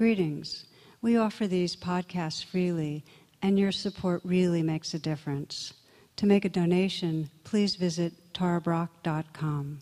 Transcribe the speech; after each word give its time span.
Greetings. 0.00 0.64
We 1.02 1.18
offer 1.18 1.46
these 1.46 1.76
podcasts 1.76 2.42
freely, 2.42 3.04
and 3.42 3.58
your 3.58 3.70
support 3.70 4.22
really 4.24 4.62
makes 4.62 4.94
a 4.94 4.98
difference. 4.98 5.74
To 6.16 6.24
make 6.24 6.46
a 6.46 6.48
donation, 6.48 7.28
please 7.44 7.76
visit 7.76 8.14
tarabrach.com. 8.32 9.80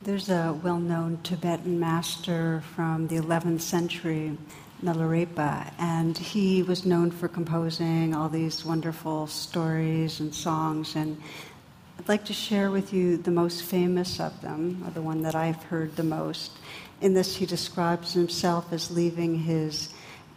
There's 0.00 0.30
a 0.30 0.58
well 0.62 0.78
known 0.78 1.18
Tibetan 1.22 1.78
master 1.78 2.62
from 2.74 3.08
the 3.08 3.16
11th 3.16 3.60
century 3.60 4.38
Milarepa, 4.82 5.72
and 5.78 6.16
he 6.16 6.62
was 6.62 6.84
known 6.84 7.10
for 7.10 7.28
composing 7.28 8.14
all 8.14 8.28
these 8.28 8.64
wonderful 8.64 9.26
stories 9.26 10.20
and 10.20 10.34
songs. 10.34 10.96
And 10.96 11.20
I'd 11.98 12.08
like 12.08 12.26
to 12.26 12.34
share 12.34 12.70
with 12.70 12.92
you 12.92 13.16
the 13.16 13.30
most 13.30 13.62
famous 13.62 14.20
of 14.20 14.40
them, 14.42 14.82
or 14.86 14.90
the 14.90 15.02
one 15.02 15.22
that 15.22 15.34
I've 15.34 15.62
heard 15.64 15.96
the 15.96 16.02
most. 16.02 16.52
In 17.00 17.14
this, 17.14 17.36
he 17.36 17.46
describes 17.46 18.12
himself 18.12 18.72
as 18.72 18.90
leaving 18.90 19.38
his 19.38 19.92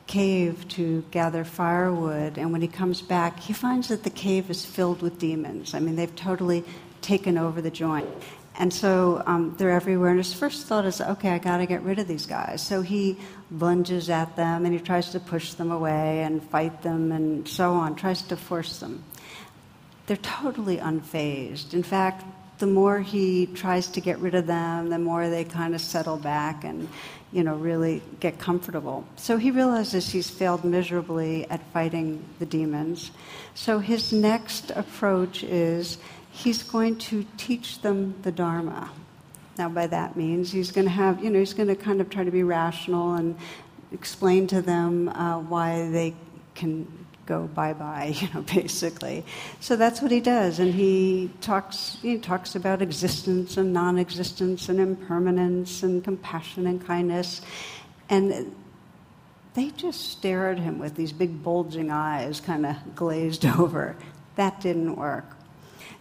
cave 0.08 0.68
to 0.70 1.04
gather 1.12 1.44
firewood, 1.44 2.38
and 2.38 2.52
when 2.52 2.62
he 2.62 2.68
comes 2.68 3.02
back, 3.02 3.40
he 3.40 3.54
finds 3.54 3.90
that 3.90 4.04
the 4.04 4.10
cave 4.10 4.50
is 4.50 4.66
filled 4.66 5.02
with 5.02 5.20
demons. 5.20 5.74
I 5.74 5.80
mean, 5.80 5.96
they've 5.96 6.16
totally 6.16 6.64
taken 7.02 7.38
over 7.38 7.62
the 7.62 7.70
joint. 7.70 8.08
And 8.58 8.74
so 8.74 9.24
um, 9.26 9.56
they're 9.58 9.72
everywhere. 9.72 10.10
And 10.10 10.18
his 10.18 10.34
first 10.34 10.66
thought 10.66 10.86
is, 10.86 11.00
okay, 11.00 11.30
I 11.30 11.38
got 11.38 11.58
to 11.58 11.66
get 11.66 11.82
rid 11.82 12.00
of 12.00 12.08
these 12.08 12.26
guys. 12.26 12.66
So 12.66 12.82
he 12.82 13.18
lunges 13.52 14.10
at 14.10 14.36
them 14.36 14.66
and 14.66 14.74
he 14.74 14.80
tries 14.80 15.12
to 15.12 15.20
push 15.20 15.54
them 15.54 15.72
away 15.72 16.24
and 16.24 16.44
fight 16.44 16.82
them 16.82 17.12
and 17.12 17.48
so 17.48 17.74
on, 17.74 17.96
tries 17.96 18.22
to 18.24 18.36
force 18.36 18.80
them. 18.80 19.04
They're 20.08 20.18
totally 20.18 20.78
unfazed. 20.78 21.74
In 21.74 21.84
fact, 21.84 22.26
the 22.58 22.68
more 22.68 23.00
he 23.00 23.46
tries 23.46 23.88
to 23.88 24.02
get 24.02 24.20
rid 24.20 24.36
of 24.36 24.46
them, 24.46 24.90
the 24.90 25.00
more 25.00 25.30
they 25.30 25.46
kind 25.46 25.74
of 25.74 25.80
settle 25.80 26.18
back 26.18 26.66
and, 26.66 26.90
you 27.32 27.44
know, 27.44 27.56
really 27.56 28.02
get 28.20 28.38
comfortable. 28.38 29.06
So 29.16 29.38
he 29.38 29.52
realizes 29.52 30.10
he's 30.10 30.30
failed 30.30 30.66
miserably 30.66 31.50
at 31.50 31.62
fighting 31.72 32.26
the 32.40 32.46
demons. 32.46 33.12
So 33.54 33.80
his 33.80 34.12
next 34.12 34.72
approach 34.72 35.44
is 35.44 36.00
he's 36.40 36.64
going 36.64 36.98
to 36.98 37.26
teach 37.36 37.82
them 37.82 38.16
the 38.22 38.32
Dharma. 38.32 38.90
Now, 39.58 39.68
by 39.68 39.88
that 39.88 40.16
means, 40.16 40.52
he's 40.54 40.72
going 40.72 40.86
to 40.86 40.92
have, 40.92 41.22
you 41.22 41.30
know, 41.30 41.40
he's 41.40 41.54
going 41.54 41.68
to 41.68 41.76
kind 41.76 42.00
of 42.00 42.10
try 42.10 42.24
to 42.24 42.32
be 42.32 42.44
rational 42.44 43.16
and 43.16 43.38
explain 43.92 44.48
to 44.48 44.62
them 44.62 45.10
uh, 45.10 45.40
why 45.40 45.90
they 45.90 46.16
can 46.56 46.88
go 47.26 47.48
bye 47.48 47.74
bye, 47.74 48.16
you 48.22 48.30
know, 48.34 48.42
basically. 48.42 49.26
So 49.60 49.76
that's 49.76 50.02
what 50.02 50.12
he 50.12 50.22
does, 50.22 50.60
and 50.60 50.74
he 50.74 51.30
talks. 51.42 51.98
He 52.02 52.18
talks 52.18 52.56
about 52.56 52.82
existence 52.82 53.58
and 53.58 53.74
non-existence 53.74 54.70
and 54.70 54.80
impermanence 54.80 55.84
and 55.84 56.02
compassion 56.04 56.66
and 56.68 56.86
kindness, 56.86 57.42
and 58.10 58.56
they 59.56 59.72
just 59.72 60.12
stare 60.12 60.50
at 60.52 60.58
him 60.58 60.80
with 60.80 60.96
these 60.96 61.12
big 61.12 61.44
bulging 61.44 61.92
eyes, 61.92 62.40
kind 62.40 62.66
of 62.66 62.96
glazed 62.96 63.46
over. 63.60 63.98
That 64.38 64.62
didn't 64.62 64.96
work. 64.96 65.26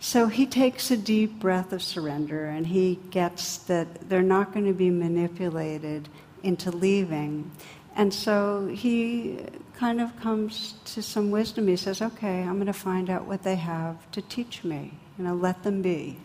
So 0.01 0.29
he 0.29 0.47
takes 0.47 0.91
a 0.91 0.97
deep 0.97 1.41
breath 1.41 1.73
of 1.73 1.83
surrender 1.83 2.47
and 2.47 2.67
he 2.67 3.01
gets 3.11 3.59
that 3.59 4.09
they're 4.09 4.23
not 4.23 4.53
going 4.53 4.67
to 4.67 4.73
be 4.73 4.91
manipulated 4.91 6.09
into 6.43 6.71
leaving. 6.71 7.51
And 7.97 8.15
so 8.15 8.69
he 8.69 9.41
kind 9.75 10.01
of 10.01 10.19
comes 10.21 10.75
to 10.87 11.03
some 11.03 11.31
wisdom. 11.31 11.67
He 11.67 11.77
says, 11.77 12.01
okay, 12.01 12.43
I'm 12.43 12.55
going 12.55 12.67
to 12.67 12.73
find 12.73 13.11
out 13.11 13.27
what 13.27 13.43
they 13.43 13.57
have 13.57 14.11
to 14.13 14.23
teach 14.23 14.63
me. 14.63 14.93
You 15.19 15.25
know, 15.25 15.35
let 15.35 15.63
them 15.65 15.83
be. 15.83 16.19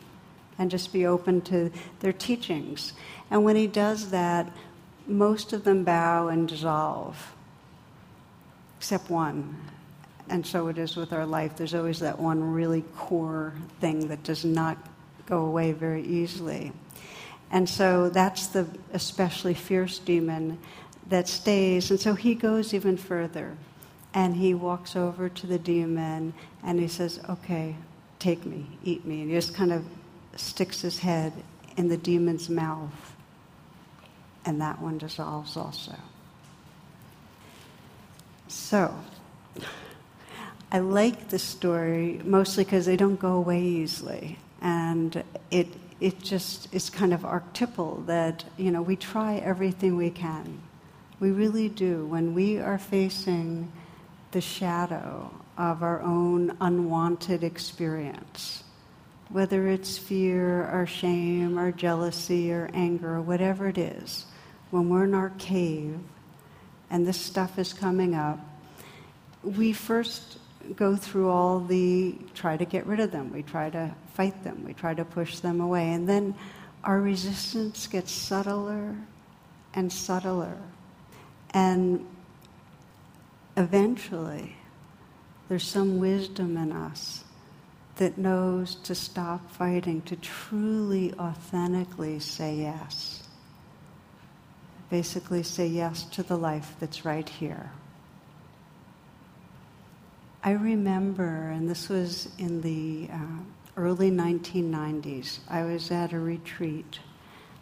And 0.60 0.70
just 0.70 0.94
be 0.94 1.08
open 1.08 1.42
to 1.42 1.72
their 2.00 2.14
teachings. 2.14 2.94
And 3.32 3.44
when 3.44 3.56
he 3.56 3.66
does 3.66 4.12
that, 4.12 4.52
most 5.08 5.52
of 5.52 5.64
them 5.64 5.84
bow 5.84 6.28
and 6.28 6.48
dissolve, 6.48 7.34
except 8.78 9.10
one. 9.10 9.58
And 10.30 10.46
so 10.46 10.68
it 10.68 10.78
is 10.78 10.96
with 10.96 11.14
our 11.14 11.26
life. 11.26 11.56
There's 11.56 11.74
always 11.74 12.00
that 12.00 12.20
one 12.20 12.54
really 12.54 12.84
core 12.96 13.54
thing 13.82 14.08
that 14.08 14.24
does 14.24 14.46
not 14.46 14.78
go 15.26 15.46
away 15.46 15.72
very 15.72 16.04
easily. 16.04 16.72
And 17.52 17.70
so 17.70 18.10
that's 18.10 18.48
the 18.48 18.68
especially 18.94 19.54
fierce 19.54 20.00
demon 20.00 20.58
that 21.08 21.28
stays. 21.28 21.92
And 21.92 22.00
so 22.00 22.14
he 22.14 22.36
goes 22.36 22.74
even 22.74 22.98
further. 22.98 23.56
And 24.16 24.36
he 24.36 24.54
walks 24.54 24.96
over 24.96 25.28
to 25.30 25.48
the 25.48 25.60
demon 25.60 26.34
and 26.64 26.80
he 26.80 26.88
says, 26.88 27.20
Okay, 27.30 27.76
take 28.20 28.46
me, 28.46 28.66
eat 28.84 29.06
me. 29.06 29.22
And 29.22 29.30
he 29.30 29.36
just 29.36 29.54
kind 29.54 29.72
of 29.72 29.84
sticks 30.36 30.82
his 30.82 31.00
head 31.00 31.34
in 31.78 31.90
the 31.90 31.98
demon's 31.98 32.50
mouth. 32.50 33.16
And 34.46 34.62
that 34.62 34.82
one 34.82 34.98
dissolves 34.98 35.58
also. 35.58 35.96
So, 38.48 38.94
I 40.74 40.80
like 40.80 41.28
the 41.30 41.38
story 41.38 42.20
mostly 42.24 42.64
because 42.64 42.88
they 42.88 42.98
don't 42.98 43.20
go 43.20 43.34
away 43.34 43.62
easily. 43.62 44.40
And 44.60 45.24
it, 45.52 45.68
it 46.00 46.20
just 46.20 46.74
is 46.74 46.90
kind 46.90 47.14
of 47.14 47.24
archetypal 47.24 48.02
that, 48.08 48.44
you 48.58 48.72
know, 48.72 48.82
we 48.82 48.96
try 48.96 49.36
everything 49.36 49.96
we 49.96 50.10
can. 50.10 50.64
We 51.20 51.30
really 51.30 51.70
do. 51.70 52.08
When 52.08 52.34
we 52.34 52.58
are 52.58 52.80
facing 52.80 53.72
the 54.32 54.42
shadow 54.42 55.32
of 55.60 55.84
our 55.84 56.02
own 56.02 56.58
unwanted 56.60 57.44
experience, 57.44 58.64
whether 59.30 59.68
it's 59.68 60.00
fear 60.00 60.68
or 60.72 60.88
shame 60.88 61.60
or 61.60 61.72
jealousy 61.72 62.52
or 62.52 62.72
anger 62.74 63.18
or 63.18 63.22
whatever 63.22 63.68
it 63.68 63.78
is, 63.78 64.26
when 64.72 64.90
we're 64.90 65.04
in 65.04 65.14
our 65.14 65.34
cave 65.38 66.00
and 66.90 67.06
this 67.06 67.22
stuff 67.22 67.60
is 67.60 67.74
coming 67.74 68.16
up, 68.16 68.40
we 69.44 69.72
first 69.72 70.40
go 70.76 70.96
through 70.96 71.30
all 71.30 71.60
the 71.60 72.16
try 72.34 72.58
to 72.58 72.66
get 72.66 72.86
rid 72.86 73.00
of 73.00 73.12
them, 73.12 73.32
we 73.32 73.44
try 73.44 73.70
to 73.70 73.94
fight 74.14 74.44
them, 74.44 74.64
we 74.66 74.74
try 74.74 74.94
to 74.94 75.06
push 75.06 75.40
them 75.40 75.62
away. 75.62 75.92
And 75.92 76.08
then 76.08 76.36
our 76.84 77.00
resistance 77.00 77.88
gets 77.88 78.12
subtler 78.12 78.96
and 79.74 79.92
subtler. 79.92 80.58
And 81.52 82.06
eventually, 83.56 84.56
there's 85.50 85.68
some 85.68 86.00
wisdom 86.00 86.58
in 86.58 86.72
us 86.72 87.24
that 87.98 88.18
knows 88.18 88.76
to 88.76 88.96
stop 88.96 89.52
fighting, 89.52 90.02
to 90.02 90.16
truly, 90.16 91.14
authentically 91.14 92.20
say 92.20 92.56
yes. 92.56 93.24
Basically, 94.90 95.44
say 95.44 95.68
yes 95.68 96.04
to 96.06 96.24
the 96.24 96.38
life 96.38 96.76
that's 96.80 97.06
right 97.06 97.28
here. 97.28 97.72
I 100.46 100.52
remember, 100.52 101.52
and 101.52 101.70
this 101.70 101.88
was 101.88 102.28
in 102.38 102.60
the 102.60 103.10
uh, 103.14 103.18
early 103.78 104.12
1990s, 104.12 105.40
I 105.50 105.64
was 105.64 105.90
at 105.90 106.12
a 106.12 106.20
retreat. 106.20 107.00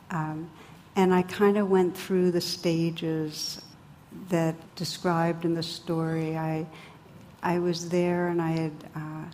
Um, 0.10 0.50
and 0.96 1.14
I 1.14 1.22
kind 1.22 1.58
of 1.58 1.70
went 1.70 1.96
through 1.96 2.32
the 2.32 2.42
stages 2.42 3.62
that 4.30 4.56
described 4.76 5.46
in 5.46 5.54
the 5.54 5.62
story. 5.62 6.36
I, 6.36 6.66
I 7.44 7.60
was 7.60 7.88
there 7.90 8.30
and 8.30 8.42
I 8.42 8.50
had, 8.50 8.74
uh, 8.96 9.26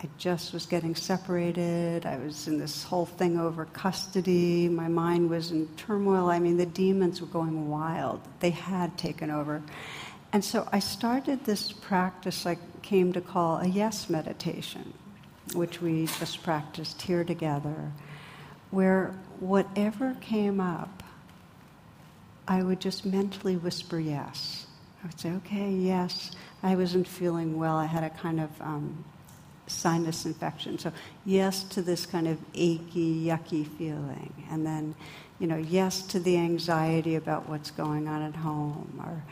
I 0.00 0.08
just 0.18 0.52
was 0.52 0.66
getting 0.66 0.94
separated. 0.94 2.04
I 2.04 2.18
was 2.18 2.48
in 2.48 2.58
this 2.58 2.84
whole 2.84 3.06
thing 3.06 3.40
over 3.40 3.64
custody. 3.64 4.68
My 4.68 4.88
mind 4.88 5.30
was 5.30 5.52
in 5.52 5.66
turmoil. 5.76 6.28
I 6.28 6.38
mean, 6.38 6.58
the 6.58 6.66
demons 6.66 7.22
were 7.22 7.26
going 7.28 7.68
wild. 7.68 8.20
They 8.40 8.50
had 8.50 8.96
taken 8.98 9.30
over. 9.30 9.62
And 10.32 10.44
so 10.44 10.68
I 10.70 10.78
started 10.78 11.44
this 11.44 11.72
practice 11.72 12.44
I 12.44 12.58
came 12.82 13.12
to 13.14 13.20
call 13.20 13.58
a 13.58 13.66
yes 13.66 14.10
meditation, 14.10 14.92
which 15.54 15.80
we 15.80 16.06
just 16.06 16.42
practiced 16.42 17.00
here 17.02 17.24
together, 17.24 17.92
where 18.70 19.14
whatever 19.40 20.16
came 20.20 20.60
up, 20.60 21.02
I 22.46 22.62
would 22.62 22.80
just 22.80 23.06
mentally 23.06 23.56
whisper 23.56 23.98
yes. 23.98 24.66
I 25.02 25.06
would 25.06 25.20
say, 25.20 25.30
okay, 25.32 25.70
yes. 25.70 26.32
I 26.62 26.74
wasn't 26.74 27.06
feeling 27.06 27.56
well. 27.58 27.76
I 27.76 27.86
had 27.86 28.04
a 28.04 28.10
kind 28.10 28.40
of 28.40 28.50
um, 28.60 29.04
sinus 29.66 30.26
infection. 30.26 30.78
So, 30.78 30.92
yes 31.24 31.62
to 31.64 31.82
this 31.82 32.04
kind 32.04 32.26
of 32.26 32.38
achy, 32.54 33.26
yucky 33.26 33.66
feeling. 33.76 34.32
And 34.50 34.66
then, 34.66 34.94
you 35.38 35.46
know, 35.46 35.56
yes 35.56 36.02
to 36.08 36.20
the 36.20 36.36
anxiety 36.36 37.14
about 37.14 37.48
what's 37.48 37.70
going 37.70 38.08
on 38.08 38.22
at 38.22 38.34
home. 38.34 39.00
Or, 39.04 39.22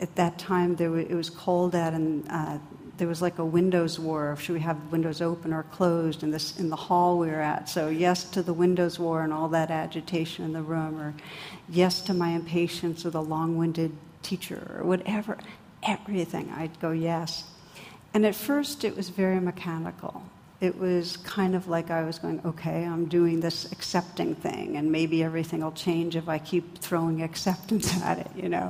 at 0.00 0.14
that 0.16 0.38
time 0.38 0.76
there 0.76 0.96
it 0.98 1.10
was 1.10 1.30
cold 1.30 1.74
out 1.74 1.92
and 1.92 2.26
uh, 2.30 2.58
there 2.98 3.08
was 3.08 3.20
like 3.20 3.38
a 3.38 3.44
windows 3.44 3.98
war. 3.98 4.36
Should 4.36 4.54
we 4.54 4.60
have 4.60 4.90
windows 4.90 5.20
open 5.20 5.52
or 5.52 5.64
closed 5.64 6.22
in 6.22 6.30
this 6.30 6.58
in 6.58 6.70
the 6.70 6.76
hall 6.76 7.18
we 7.18 7.28
were 7.28 7.40
at? 7.40 7.68
So 7.68 7.88
yes 7.88 8.24
to 8.30 8.42
the 8.42 8.52
windows 8.52 8.98
war 8.98 9.22
and 9.22 9.32
all 9.32 9.48
that 9.48 9.70
agitation 9.70 10.44
in 10.44 10.52
the 10.52 10.62
room, 10.62 11.00
or 11.00 11.14
yes 11.68 12.00
to 12.02 12.14
my 12.14 12.30
impatience 12.30 13.04
with 13.04 13.14
a 13.14 13.20
long-winded 13.20 13.92
teacher, 14.22 14.76
or 14.78 14.84
whatever. 14.84 15.38
everything, 15.82 16.52
I'd 16.56 16.80
go 16.80 16.90
yes. 16.90 17.44
And 18.12 18.26
at 18.26 18.34
first, 18.34 18.82
it 18.82 18.96
was 18.96 19.08
very 19.10 19.40
mechanical. 19.40 20.22
It 20.60 20.78
was 20.78 21.18
kind 21.18 21.54
of 21.54 21.68
like 21.68 21.90
I 21.90 22.02
was 22.02 22.18
going, 22.18 22.40
okay, 22.44 22.84
I'm 22.84 23.06
doing 23.06 23.40
this 23.40 23.70
accepting 23.72 24.34
thing, 24.34 24.76
and 24.76 24.90
maybe 24.90 25.22
everything 25.22 25.60
will 25.60 25.72
change 25.72 26.16
if 26.16 26.28
I 26.28 26.38
keep 26.38 26.78
throwing 26.78 27.22
acceptance 27.22 27.94
at 28.02 28.18
it, 28.18 28.30
you 28.34 28.48
know. 28.48 28.68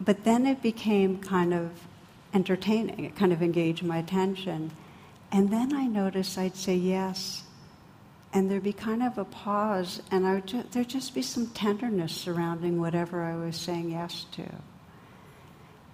But 0.00 0.24
then 0.24 0.46
it 0.46 0.62
became 0.62 1.18
kind 1.18 1.52
of 1.52 1.70
entertaining. 2.32 3.04
It 3.04 3.16
kind 3.16 3.32
of 3.32 3.42
engaged 3.42 3.82
my 3.82 3.98
attention. 3.98 4.70
And 5.32 5.50
then 5.50 5.74
I 5.74 5.86
noticed 5.86 6.38
I'd 6.38 6.56
say 6.56 6.74
yes, 6.74 7.42
and 8.32 8.50
there'd 8.50 8.62
be 8.62 8.72
kind 8.72 9.02
of 9.02 9.18
a 9.18 9.24
pause, 9.24 10.02
and 10.10 10.26
I 10.26 10.34
would 10.34 10.46
ju- 10.46 10.64
there'd 10.70 10.88
just 10.88 11.14
be 11.14 11.22
some 11.22 11.48
tenderness 11.48 12.12
surrounding 12.12 12.80
whatever 12.80 13.22
I 13.22 13.36
was 13.36 13.56
saying 13.56 13.90
yes 13.90 14.26
to. 14.32 14.44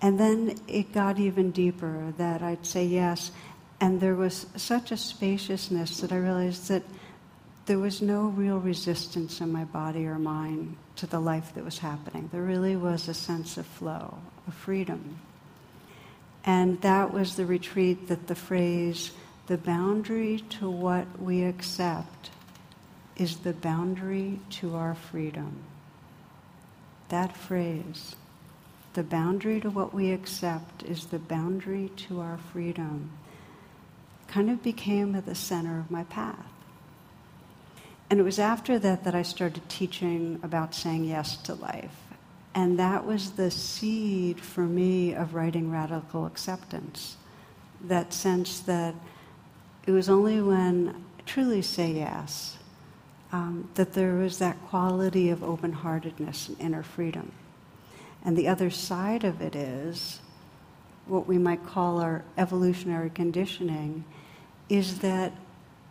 And 0.03 0.19
then 0.21 0.59
it 0.69 0.93
got 0.93 1.19
even 1.19 1.51
deeper 1.51 2.13
that 2.19 2.43
I'd 2.43 2.67
say 2.67 2.85
yes, 2.85 3.33
and 3.81 4.01
there 4.01 4.15
was 4.15 4.47
such 4.57 4.93
a 4.93 4.97
spaciousness 4.97 6.01
that 6.01 6.13
I 6.13 6.19
realized 6.19 6.69
that 6.69 6.83
there 7.67 7.79
was 7.79 8.03
no 8.03 8.27
real 8.27 8.59
resistance 8.59 9.41
in 9.41 9.51
my 9.51 9.65
body 9.65 10.07
or 10.07 10.19
mind 10.19 10.77
to 10.97 11.07
the 11.07 11.21
life 11.21 11.55
that 11.55 11.65
was 11.65 11.79
happening. 11.79 12.29
There 12.31 12.43
really 12.43 12.77
was 12.77 13.09
a 13.09 13.15
sense 13.15 13.57
of 13.57 13.67
flow, 13.67 14.19
of 14.47 14.55
freedom. 14.55 15.19
And 16.45 16.81
that 16.83 17.13
was 17.13 17.37
the 17.37 17.47
retreat 17.47 18.09
that 18.09 18.27
the 18.27 18.35
phrase, 18.35 19.13
the 19.47 19.57
boundary 19.57 20.45
to 20.51 20.69
what 20.69 21.07
we 21.21 21.45
accept 21.45 22.31
is 23.17 23.39
the 23.39 23.55
boundary 23.55 24.41
to 24.51 24.77
our 24.77 24.95
freedom. 24.95 25.57
That 27.09 27.35
phrase, 27.35 28.15
the 28.93 29.03
boundary 29.03 29.61
to 29.61 29.71
what 29.71 29.95
we 29.95 30.13
accept 30.13 30.83
is 30.83 31.07
the 31.07 31.19
boundary 31.19 31.91
to 32.09 32.21
our 32.21 32.39
freedom, 32.53 33.11
kind 34.29 34.51
of 34.51 34.63
became 34.63 35.15
at 35.15 35.27
the 35.27 35.35
center 35.35 35.79
of 35.79 35.91
my 35.91 36.05
path. 36.05 36.54
And 38.11 38.21
it 38.21 38.23
was 38.23 38.39
after 38.39 38.79
that 38.79 39.05
that 39.05 39.15
I 39.15 39.23
started 39.23 39.69
teaching 39.69 40.39
about 40.43 40.75
saying 40.75 41.05
yes 41.05 41.37
to 41.39 41.55
life. 41.55 41.97
And 42.55 42.79
that 42.79 43.05
was 43.05 43.33
the 43.33 43.51
seed 43.51 44.41
for 44.41 44.61
me 44.61 45.15
of 45.15 45.35
writing 45.35 45.71
Radical 45.71 46.27
Acceptance. 46.27 47.17
That 47.83 48.13
sense 48.13 48.61
that 48.61 48.95
it 49.87 49.91
was 49.91 50.09
only 50.09 50.41
when 50.41 50.95
I 51.19 51.23
truly 51.23 51.63
say 51.63 51.93
yes 51.93 52.59
um, 53.33 53.69
that 53.75 53.95
there 53.95 54.15
was 54.15 54.39
that 54.39 54.63
quality 54.69 55.31
of 55.31 55.43
open 55.43 55.73
heartedness 55.73 56.49
and 56.49 56.61
inner 56.61 56.85
freedom. 56.85 57.33
And 58.25 58.37
the 58.37 58.47
other 58.47 58.71
side 58.71 59.25
of 59.25 59.41
it 59.43 59.57
is 59.57 60.21
what 61.07 61.27
we 61.27 61.37
might 61.37 61.67
call 61.67 62.01
our 62.01 62.23
evolutionary 62.39 63.11
conditioning 63.11 64.05
is 64.69 65.01
that 65.01 65.33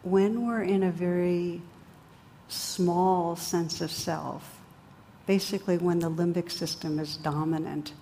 when 0.04 0.48
we're 0.48 0.64
in 0.64 0.84
a 0.84 0.92
very 0.92 1.62
small 2.48 3.36
sense 3.36 3.82
of 3.82 3.92
self, 3.92 4.60
basically 5.26 5.78
when 5.78 6.00
the 6.00 6.10
limbic 6.10 6.52
system 6.52 7.00
is 7.00 7.18
dominant, 7.18 7.94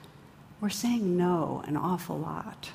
we're 0.59 0.69
saying 0.69 1.17
no 1.17 1.63
an 1.67 1.77
awful 1.77 2.17
lot. 2.17 2.71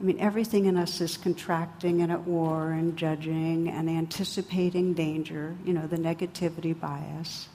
I 0.00 0.04
mean, 0.04 0.18
everything 0.18 0.64
in 0.66 0.76
us 0.76 1.00
is 1.00 1.16
contracting 1.16 2.02
and 2.02 2.10
at 2.10 2.22
war 2.22 2.72
and 2.72 2.96
judging 2.96 3.68
and 3.68 3.88
anticipating 3.88 4.94
danger, 4.94 5.54
you 5.64 5.72
know, 5.72 5.86
the 5.86 5.96
negativity 5.96 6.78
bias. 6.78 7.48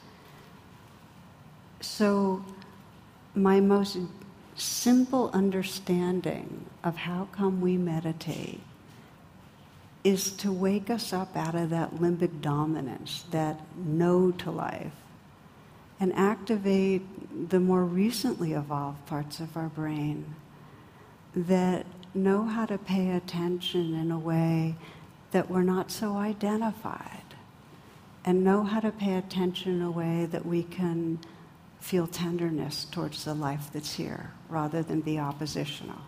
So, 1.81 2.43
my 3.35 3.59
most 3.59 3.97
simple 4.55 5.29
understanding 5.33 6.65
of 6.83 6.95
how 6.95 7.27
come 7.33 7.61
we 7.61 7.77
meditate 7.77 8.61
is 10.07 10.31
to 10.31 10.53
wake 10.53 10.89
us 10.89 11.11
up 11.11 11.35
out 11.35 11.53
of 11.53 11.69
that 11.69 11.95
limbic 11.95 12.39
dominance, 12.39 13.25
that 13.31 13.59
no 13.75 14.31
to 14.31 14.49
life, 14.49 14.93
and 15.99 16.13
activate 16.13 17.01
the 17.49 17.59
more 17.59 17.83
recently 17.83 18.53
evolved 18.53 19.05
parts 19.05 19.41
of 19.41 19.57
our 19.57 19.67
brain 19.67 20.33
that 21.35 21.85
know 22.13 22.45
how 22.45 22.65
to 22.65 22.77
pay 22.77 23.11
attention 23.11 23.93
in 23.95 24.09
a 24.09 24.17
way 24.17 24.73
that 25.31 25.49
we're 25.49 25.61
not 25.61 25.91
so 25.91 26.15
identified, 26.15 27.35
and 28.23 28.45
know 28.45 28.63
how 28.63 28.79
to 28.79 28.91
pay 28.91 29.15
attention 29.15 29.73
in 29.73 29.81
a 29.81 29.91
way 29.91 30.25
that 30.25 30.45
we 30.45 30.63
can 30.63 31.19
feel 31.81 32.07
tenderness 32.07 32.85
towards 32.85 33.25
the 33.25 33.33
life 33.33 33.69
that's 33.73 33.95
here 33.95 34.31
rather 34.47 34.81
than 34.81 35.01
be 35.01 35.19
oppositional. 35.19 35.99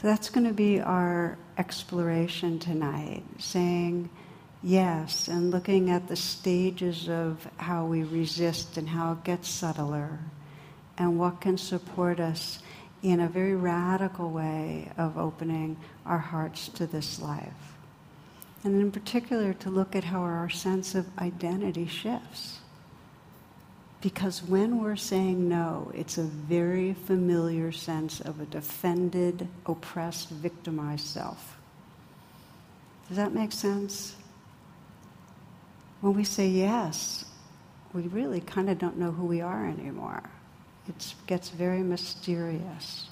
So 0.00 0.06
that's 0.06 0.30
going 0.30 0.46
to 0.46 0.54
be 0.54 0.78
our 0.80 1.36
exploration 1.58 2.60
tonight, 2.60 3.24
saying 3.38 4.10
yes 4.62 5.26
and 5.26 5.50
looking 5.50 5.90
at 5.90 6.06
the 6.06 6.14
stages 6.14 7.08
of 7.08 7.48
how 7.56 7.84
we 7.84 8.04
resist 8.04 8.76
and 8.76 8.88
how 8.88 9.14
it 9.14 9.24
gets 9.24 9.48
subtler 9.48 10.20
and 10.98 11.18
what 11.18 11.40
can 11.40 11.58
support 11.58 12.20
us 12.20 12.60
in 13.02 13.18
a 13.18 13.28
very 13.28 13.56
radical 13.56 14.30
way 14.30 14.88
of 14.96 15.18
opening 15.18 15.76
our 16.06 16.18
hearts 16.18 16.68
to 16.68 16.86
this 16.86 17.20
life. 17.20 17.74
And 18.62 18.80
in 18.80 18.92
particular, 18.92 19.52
to 19.54 19.68
look 19.68 19.96
at 19.96 20.04
how 20.04 20.20
our 20.20 20.48
sense 20.48 20.94
of 20.94 21.06
identity 21.18 21.88
shifts. 21.88 22.57
Because 24.00 24.42
when 24.42 24.80
we're 24.80 24.96
saying 24.96 25.48
no, 25.48 25.90
it's 25.94 26.18
a 26.18 26.22
very 26.22 26.94
familiar 26.94 27.72
sense 27.72 28.20
of 28.20 28.40
a 28.40 28.46
defended, 28.46 29.48
oppressed, 29.66 30.30
victimized 30.30 31.06
self. 31.06 31.56
Does 33.08 33.16
that 33.16 33.32
make 33.32 33.50
sense? 33.50 34.14
When 36.00 36.14
we 36.14 36.22
say 36.22 36.46
yes, 36.46 37.24
we 37.92 38.02
really 38.02 38.40
kind 38.40 38.70
of 38.70 38.78
don't 38.78 38.98
know 38.98 39.10
who 39.10 39.26
we 39.26 39.40
are 39.40 39.66
anymore. 39.66 40.22
It 40.88 41.14
gets 41.26 41.48
very 41.48 41.80
mysterious. 41.80 43.08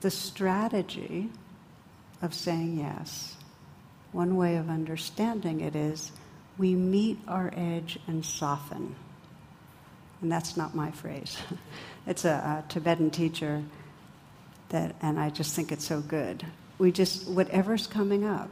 The 0.00 0.10
strategy 0.10 1.30
of 2.22 2.34
saying 2.34 2.78
yes, 2.78 3.36
one 4.12 4.36
way 4.36 4.56
of 4.56 4.68
understanding 4.68 5.60
it 5.60 5.76
is 5.76 6.10
we 6.58 6.74
meet 6.74 7.18
our 7.26 7.52
edge 7.56 7.98
and 8.06 8.24
soften. 8.24 8.94
And 10.20 10.30
that's 10.30 10.56
not 10.56 10.74
my 10.74 10.90
phrase. 10.90 11.36
it's 12.06 12.24
a, 12.24 12.64
a, 12.64 12.64
Tibetan 12.68 13.10
teacher 13.10 13.62
that, 14.68 14.94
and 15.02 15.18
I 15.18 15.30
just 15.30 15.54
think 15.54 15.72
it's 15.72 15.84
so 15.84 16.00
good. 16.00 16.46
We 16.78 16.92
just, 16.92 17.28
whatever's 17.28 17.86
coming 17.86 18.24
up, 18.24 18.48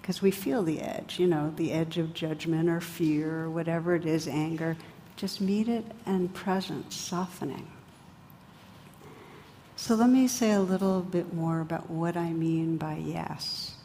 because 0.00 0.20
we 0.20 0.30
feel 0.30 0.62
the 0.62 0.80
edge, 0.80 1.18
you 1.18 1.26
know, 1.26 1.52
the 1.56 1.72
edge 1.72 1.98
of 1.98 2.12
judgment 2.12 2.68
or 2.68 2.80
fear 2.80 3.44
or 3.44 3.50
whatever 3.50 3.94
it 3.94 4.04
is, 4.04 4.26
anger, 4.26 4.76
just 5.16 5.40
meet 5.40 5.68
it 5.68 5.84
and 6.06 6.32
presence, 6.34 6.96
softening. 6.96 7.70
So 9.76 9.94
let 9.94 10.10
me 10.10 10.26
say 10.26 10.52
a 10.52 10.60
little 10.60 11.00
bit 11.00 11.32
more 11.32 11.60
about 11.60 11.90
what 11.90 12.16
I 12.16 12.32
mean 12.32 12.76
by 12.76 12.96
yes 12.96 13.76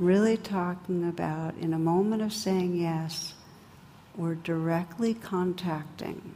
really 0.00 0.38
talking 0.38 1.06
about 1.06 1.54
in 1.58 1.74
a 1.74 1.78
moment 1.78 2.22
of 2.22 2.32
saying 2.32 2.74
yes, 2.74 3.34
we're 4.16 4.34
directly 4.34 5.14
contacting 5.14 6.34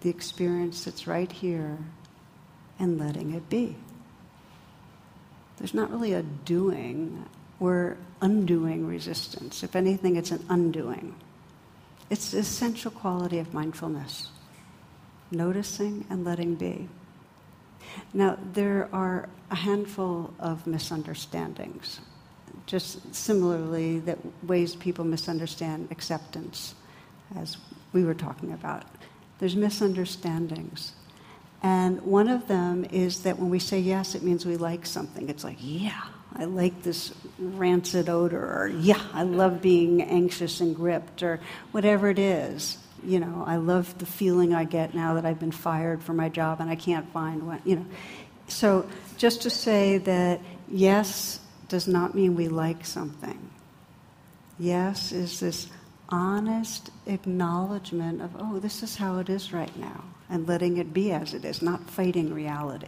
the 0.00 0.08
experience 0.08 0.84
that's 0.84 1.06
right 1.06 1.30
here 1.30 1.78
and 2.78 2.98
letting 2.98 3.34
it 3.34 3.48
be. 3.48 3.76
There's 5.56 5.74
not 5.74 5.90
really 5.90 6.12
a 6.12 6.22
doing, 6.22 7.24
we're 7.58 7.96
undoing 8.20 8.86
resistance. 8.86 9.62
If 9.62 9.74
anything, 9.74 10.16
it's 10.16 10.30
an 10.30 10.44
undoing. 10.48 11.14
It's 12.08 12.30
the 12.30 12.38
essential 12.38 12.90
quality 12.90 13.38
of 13.38 13.52
mindfulness 13.52 14.28
noticing 15.32 16.06
and 16.08 16.24
letting 16.24 16.54
be. 16.54 16.88
Now, 18.14 18.38
there 18.52 18.88
are 18.92 19.28
a 19.50 19.56
handful 19.56 20.32
of 20.38 20.68
misunderstandings 20.68 22.00
just 22.66 23.14
similarly 23.14 24.00
that 24.00 24.18
ways 24.44 24.74
people 24.74 25.04
misunderstand 25.04 25.88
acceptance, 25.90 26.74
as 27.36 27.56
we 27.92 28.04
were 28.04 28.14
talking 28.14 28.52
about. 28.52 28.84
There's 29.38 29.56
misunderstandings. 29.56 30.92
And 31.62 32.02
one 32.02 32.28
of 32.28 32.48
them 32.48 32.84
is 32.84 33.22
that 33.22 33.38
when 33.38 33.50
we 33.50 33.58
say 33.58 33.78
yes, 33.78 34.14
it 34.14 34.22
means 34.22 34.44
we 34.44 34.56
like 34.56 34.86
something. 34.86 35.28
It's 35.28 35.44
like, 35.44 35.56
yeah, 35.60 36.02
I 36.34 36.44
like 36.44 36.82
this 36.82 37.14
rancid 37.38 38.08
odor, 38.08 38.44
or 38.44 38.68
yeah, 38.68 39.00
I 39.12 39.22
love 39.22 39.62
being 39.62 40.02
anxious 40.02 40.60
and 40.60 40.76
gripped, 40.76 41.22
or 41.22 41.40
whatever 41.72 42.10
it 42.10 42.18
is. 42.18 42.78
You 43.04 43.20
know, 43.20 43.44
I 43.46 43.56
love 43.56 43.96
the 43.98 44.06
feeling 44.06 44.54
I 44.54 44.64
get 44.64 44.94
now 44.94 45.14
that 45.14 45.24
I've 45.24 45.38
been 45.38 45.52
fired 45.52 46.02
from 46.02 46.16
my 46.16 46.28
job 46.28 46.60
and 46.60 46.68
I 46.68 46.76
can't 46.76 47.08
find 47.12 47.46
one, 47.46 47.62
you 47.64 47.76
know. 47.76 47.86
So 48.48 48.88
just 49.16 49.42
to 49.42 49.50
say 49.50 49.98
that 49.98 50.40
yes, 50.68 51.40
does 51.68 51.88
not 51.88 52.14
mean 52.14 52.34
we 52.34 52.48
like 52.48 52.84
something. 52.84 53.50
Yes 54.58 55.12
is 55.12 55.40
this 55.40 55.68
honest 56.08 56.90
acknowledgement 57.06 58.22
of, 58.22 58.30
oh, 58.38 58.58
this 58.58 58.82
is 58.82 58.96
how 58.96 59.18
it 59.18 59.28
is 59.28 59.52
right 59.52 59.76
now, 59.76 60.04
and 60.30 60.46
letting 60.46 60.76
it 60.76 60.92
be 60.92 61.12
as 61.12 61.34
it 61.34 61.44
is, 61.44 61.62
not 61.62 61.90
fighting 61.90 62.32
reality. 62.32 62.86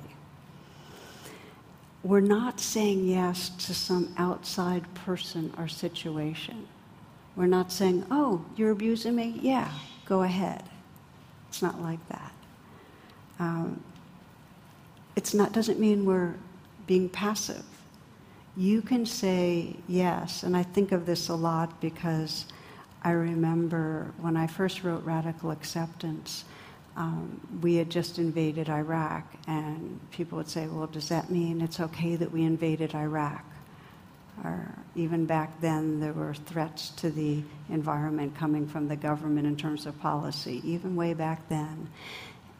We're 2.05 2.21
not 2.21 2.61
saying 2.61 3.07
yes 3.07 3.51
to 3.67 3.75
some 3.75 4.15
outside 4.17 4.85
person 4.95 5.53
or 5.59 5.67
situation. 5.67 6.69
We're 7.35 7.47
not 7.47 7.73
saying, 7.73 8.07
oh, 8.11 8.45
you're 8.57 8.71
abusing 8.71 9.17
me? 9.17 9.39
Yeah, 9.43 9.71
go 10.07 10.23
ahead. 10.23 10.63
It's 11.49 11.61
not 11.61 11.81
like 11.83 12.07
that. 12.09 12.33
Um, 13.39 13.83
it's 15.17 15.35
not 15.35 15.53
doesn't 15.53 15.81
mean 15.81 16.05
we're 16.05 16.35
being 16.87 17.09
passive. 17.09 17.65
You 18.59 18.83
can 18.83 19.07
say 19.07 19.77
yes, 19.87 20.43
and 20.43 20.57
I 20.57 20.65
think 20.65 20.91
of 20.91 21.07
this 21.07 21.29
a 21.29 21.35
lot 21.37 21.81
because 21.81 22.45
I 23.05 23.13
remember 23.13 24.13
when 24.21 24.37
I 24.37 24.49
first 24.49 24.83
wrote 24.83 25.05
Radical 25.05 25.53
Acceptance, 25.53 26.45
um, 26.97 27.41
we 27.63 27.77
had 27.77 27.89
just 27.89 28.19
invaded 28.19 28.69
Iraq, 28.69 29.33
and 29.47 30.01
people 30.11 30.39
would 30.39 30.49
say, 30.49 30.67
Well, 30.67 30.89
does 30.89 31.09
that 31.11 31.31
mean 31.31 31.61
it's 31.61 31.79
okay 31.79 32.17
that 32.17 32.33
we 32.33 32.43
invaded 32.43 32.97
Iraq? 32.97 33.45
Or 34.43 34.75
even 34.97 35.25
back 35.25 35.61
then, 35.61 36.01
there 36.01 36.13
were 36.13 36.35
threats 36.35 36.91
to 36.97 37.11
the 37.11 37.45
environment 37.69 38.35
coming 38.35 38.67
from 38.67 38.89
the 38.89 38.97
government 38.97 39.47
in 39.47 39.57
terms 39.57 39.87
of 39.87 40.01
policy, 40.01 40.61
even 40.65 40.97
way 40.97 41.15
back 41.15 41.49
then. 41.49 41.91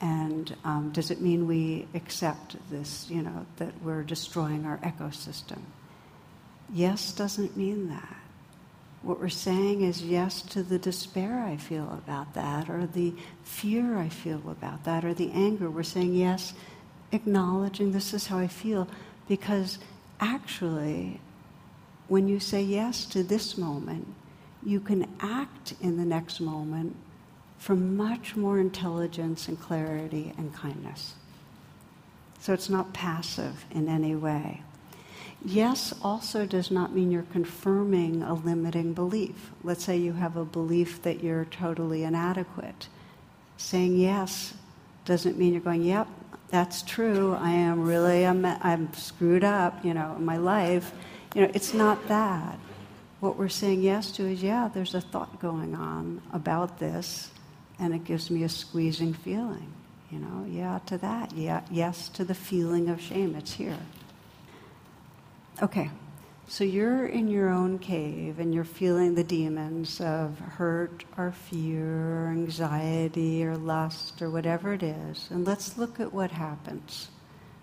And 0.01 0.55
um, 0.63 0.93
does 0.93 1.11
it 1.11 1.21
mean 1.21 1.49
we 1.49 1.89
accept 1.93 2.55
this, 2.71 3.11
you 3.11 3.23
know, 3.23 3.47
that 3.57 3.83
we're 3.83 4.05
destroying 4.05 4.65
our 4.65 4.79
ecosystem? 4.79 5.59
Yes 6.73 7.13
doesn't 7.13 7.57
mean 7.57 7.89
that. 7.89 8.17
What 9.03 9.21
we're 9.21 9.29
saying 9.29 9.83
is 9.83 10.03
yes 10.03 10.43
to 10.43 10.63
the 10.63 10.79
despair 10.79 11.41
I 11.41 11.57
feel 11.57 11.85
about 11.93 12.35
that, 12.35 12.69
or 12.69 12.87
the 12.87 13.15
fear 13.45 13.97
I 13.97 14.09
feel 14.09 14.43
about 14.51 14.85
that, 14.85 15.05
or 15.05 15.15
the 15.15 15.31
anger. 15.33 15.71
We're 15.71 15.83
saying 15.83 16.15
yes, 16.15 16.53
acknowledging 17.13 17.93
this 17.93 18.13
is 18.13 18.27
how 18.27 18.39
I 18.39 18.49
feel, 18.49 18.89
because 19.29 19.79
actually, 20.21 21.21
when 22.09 22.29
you 22.29 22.41
say 22.41 22.63
yes 22.63 23.07
to 23.07 23.23
this 23.23 23.57
moment, 23.57 24.07
you 24.65 24.81
can 24.81 25.09
act 25.21 25.75
in 25.81 25.97
the 25.97 26.05
next 26.05 26.41
moment 26.41 26.97
from 27.59 27.97
much 27.97 28.37
more 28.37 28.59
intelligence 28.59 29.49
and 29.49 29.61
clarity 29.61 30.33
and 30.37 30.53
kindness. 30.55 31.15
So 32.41 32.53
it's 32.53 32.69
not 32.69 32.93
passive 32.93 33.65
in 33.71 33.89
any 33.89 34.15
way. 34.15 34.63
Yes 35.45 35.95
also 36.03 36.47
does 36.47 36.71
not 36.71 36.93
mean 36.93 37.11
you're 37.11 37.23
confirming 37.23 38.23
a 38.23 38.35
limiting 38.35 38.93
belief. 38.93 39.53
Let's 39.63 39.85
say 39.85 39.97
you 39.97 40.15
have 40.15 40.37
a 40.37 40.45
belief 40.45 41.03
that 41.03 41.23
you're 41.23 41.45
totally 41.45 42.03
inadequate. 42.03 42.89
Saying 43.57 43.97
yes 43.97 44.55
doesn't 45.05 45.39
mean 45.39 45.53
you're 45.53 45.63
going, 45.63 45.83
yep, 45.83 46.09
that's 46.49 46.83
true. 46.83 47.37
I 47.41 47.51
am 47.51 47.87
really, 47.87 48.27
I'm, 48.27 48.45
I'm 48.45 48.93
screwed 48.95 49.45
up, 49.45 49.85
you 49.85 49.95
know, 49.95 50.15
in 50.17 50.25
my 50.25 50.37
life. 50.37 50.93
You 51.35 51.43
know, 51.43 51.51
it's 51.55 51.73
not 51.73 52.09
that. 52.09 52.59
What 53.21 53.37
we're 53.37 53.49
saying 53.49 53.83
yes 53.83 54.11
to 54.13 54.27
is, 54.27 54.43
yeah, 54.43 54.69
there's 54.73 54.95
a 54.95 55.01
thought 55.01 55.41
going 55.41 55.75
on 55.75 56.23
about 56.33 56.79
this, 56.79 57.31
and 57.79 57.95
it 57.95 58.05
gives 58.05 58.31
me 58.31 58.45
a 58.45 58.49
squeezing 58.49 59.15
feeling. 59.15 59.73
You 60.11 60.21
know, 60.21 60.47
yeah 60.49 60.81
to 60.87 60.99
that. 60.99 61.33
Yeah, 61.33 61.63
yes 61.71 62.09
to 62.11 62.25
the 62.25 62.35
feeling 62.35 62.89
of 62.89 63.01
shame. 63.01 63.35
It's 63.35 63.53
here. 63.53 63.77
Okay, 65.61 65.91
so 66.47 66.63
you're 66.63 67.07
in 67.07 67.27
your 67.27 67.49
own 67.49 67.81
cave 67.81 68.39
and 68.39 68.55
you're 68.55 68.63
feeling 68.63 69.17
the 69.17 69.25
demons 69.25 70.01
of 70.01 70.39
hurt 70.39 71.05
or 71.17 71.33
fear 71.33 72.27
or 72.27 72.29
anxiety 72.29 73.45
or 73.45 73.57
lust 73.57 74.23
or 74.23 74.31
whatever 74.31 74.75
it 74.75 74.85
is. 74.85 75.27
And 75.33 75.45
let's 75.45 75.77
look 75.77 75.99
at 75.99 76.13
what 76.13 76.31
happens. 76.31 77.09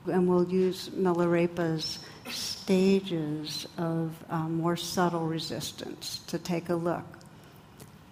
And 0.07 0.27
we'll 0.27 0.49
use 0.49 0.89
Milarepa's 0.89 1.99
stages 2.29 3.65
of 3.77 4.13
um, 4.29 4.57
more 4.57 4.75
subtle 4.75 5.25
resistance 5.25 6.19
to 6.27 6.37
take 6.37 6.67
a 6.67 6.75
look. 6.75 7.05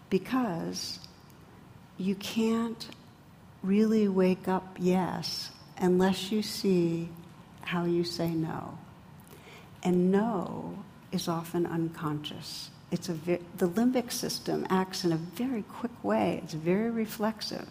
Because 0.10 0.98
you 1.98 2.16
can't 2.16 2.88
really 3.62 4.08
wake 4.08 4.48
up 4.48 4.78
yes 4.80 5.52
unless 5.78 6.32
you 6.32 6.42
see 6.42 7.10
how 7.64 7.84
you 7.84 8.06
say 8.06 8.30
no. 8.30 8.78
And 9.84 10.12
no 10.12 10.78
is 11.12 11.28
often 11.28 11.66
unconscious. 11.66 12.70
It's 12.92 13.10
a 13.10 13.14
ve- 13.14 13.40
the 13.58 13.68
limbic 13.68 14.12
system 14.12 14.66
acts 14.70 15.04
in 15.04 15.12
a 15.12 15.18
very 15.18 15.64
quick 15.64 16.04
way, 16.04 16.42
it's 16.44 16.54
very 16.54 16.90
reflexive. 16.90 17.68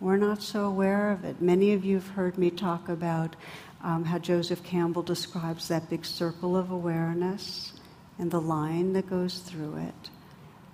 We're 0.00 0.16
not 0.16 0.42
so 0.42 0.64
aware 0.64 1.12
of 1.12 1.24
it. 1.24 1.40
Many 1.40 1.74
of 1.74 1.84
you 1.84 1.96
have 1.96 2.08
heard 2.08 2.36
me 2.36 2.50
talk 2.50 2.88
about 2.88 3.36
um, 3.84 4.04
how 4.04 4.18
Joseph 4.18 4.64
Campbell 4.64 5.02
describes 5.02 5.68
that 5.68 5.88
big 5.88 6.04
circle 6.04 6.56
of 6.56 6.70
awareness 6.72 7.72
and 8.18 8.30
the 8.30 8.40
line 8.40 8.94
that 8.94 9.08
goes 9.08 9.38
through 9.38 9.76
it, 9.76 10.10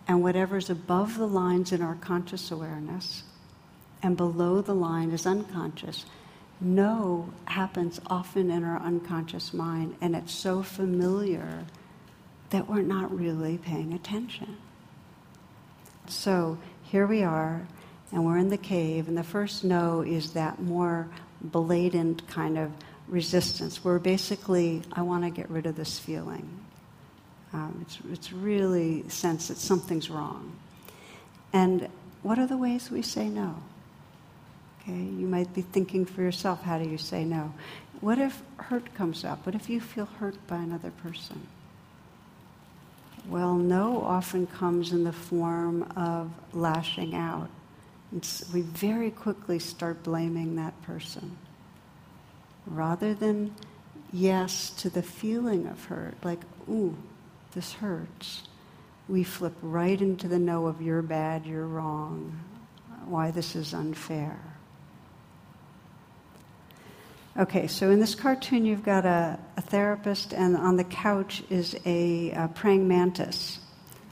and 0.07 0.23
whatever's 0.23 0.71
above 0.71 1.19
the 1.19 1.27
lines 1.27 1.73
in 1.73 1.83
our 1.83 1.95
conscious 1.97 2.51
awareness 2.51 3.25
and 4.03 4.17
below 4.17 4.61
the 4.61 4.75
line 4.75 5.11
is 5.11 5.27
unconscious 5.27 6.05
no 6.61 7.31
happens 7.47 8.01
often 8.09 8.51
in 8.51 8.65
our 8.65 8.79
unconscious 8.81 9.55
mind, 9.55 9.97
and 10.01 10.17
it's 10.17 10.33
so 10.33 10.63
familiar 10.63 11.65
that 12.51 12.69
we're 12.69 12.83
not 12.83 13.17
really 13.17 13.59
paying 13.59 13.93
attention. 13.93 14.57
So 16.07 16.59
here 16.83 17.07
we 17.07 17.23
are, 17.23 17.67
and 18.11 18.25
we're 18.25 18.39
in 18.39 18.49
the 18.49 18.57
cave, 18.57 19.09
and 19.09 19.17
the 19.17 19.23
first 19.23 19.65
no 19.65 20.01
is 20.01 20.33
that 20.33 20.61
more 20.61 21.09
blatant 21.41 22.27
kind 22.29 22.59
of 22.59 22.73
resistance, 23.07 23.85
where 23.85 23.99
basically, 23.99 24.83
I 24.93 25.03
want 25.03 25.25
to 25.25 25.31
get 25.31 25.51
rid 25.51 25.67
of 25.67 25.77
this 25.77 25.99
feeling. 25.99 26.49
Um, 27.53 27.79
it's, 27.83 27.99
it's 28.13 28.33
really 28.33 29.09
sense 29.09 29.49
that 29.49 29.57
something's 29.57 30.11
wrong. 30.11 30.53
And 31.53 31.89
what 32.23 32.39
are 32.39 32.47
the 32.47 32.57
ways 32.57 32.91
we 32.91 33.03
say 33.03 33.29
no? 33.29 33.55
Okay, 34.89 35.01
you 35.01 35.27
might 35.27 35.53
be 35.53 35.61
thinking 35.61 36.07
for 36.07 36.23
yourself, 36.23 36.63
how 36.63 36.79
do 36.79 36.89
you 36.89 36.97
say 36.97 37.23
no? 37.23 37.53
What 38.01 38.19
if 38.19 38.41
hurt 38.57 38.95
comes 38.95 39.23
up? 39.23 39.45
What 39.45 39.55
if 39.55 39.69
you 39.69 39.81
feel 39.81 40.07
hurt 40.07 40.35
by 40.47 40.57
another 40.57 40.91
person? 40.91 41.47
Well, 43.29 43.55
no 43.57 44.01
often 44.03 44.47
comes 44.47 44.93
in 44.93 45.05
the 45.05 45.13
form 45.13 45.83
of 45.95 46.31
lashing 46.55 47.15
out. 47.15 47.51
It's, 48.17 48.51
we 48.55 48.63
very 48.63 49.11
quickly 49.11 49.59
start 49.59 50.03
blaming 50.05 50.57
that 50.57 50.81
person. 50.83 51.37
Rather 52.67 53.13
than 53.13 53.55
yes 54.11 54.71
to 54.71 54.89
the 54.89 55.03
feeling 55.03 55.67
of 55.67 55.85
hurt, 55.85 56.15
like, 56.25 56.41
ooh, 56.71 56.97
this 57.53 57.75
hurts, 57.75 58.45
we 59.07 59.23
flip 59.23 59.55
right 59.61 60.01
into 60.01 60.29
the 60.29 60.39
no 60.39 60.67
of 60.67 60.81
you're 60.81 61.03
bad, 61.03 61.45
you're 61.45 61.67
wrong, 61.67 62.39
why 63.05 63.31
this 63.31 63.55
is 63.55 63.75
unfair. 63.75 64.39
Okay, 67.39 67.69
so 67.69 67.93
in 67.93 68.01
this 68.01 68.17
cartoon, 68.17 68.67
you've 68.67 68.83
got 68.83 69.07
a, 69.07 69.39
a 69.57 69.61
therapist, 69.61 70.33
and 70.33 70.57
on 70.57 70.77
the 70.77 70.83
couch 70.83 71.45
is 71.49 71.77
a, 71.87 72.33
a 72.33 72.49
praying 72.49 72.89
mantis. 72.89 73.61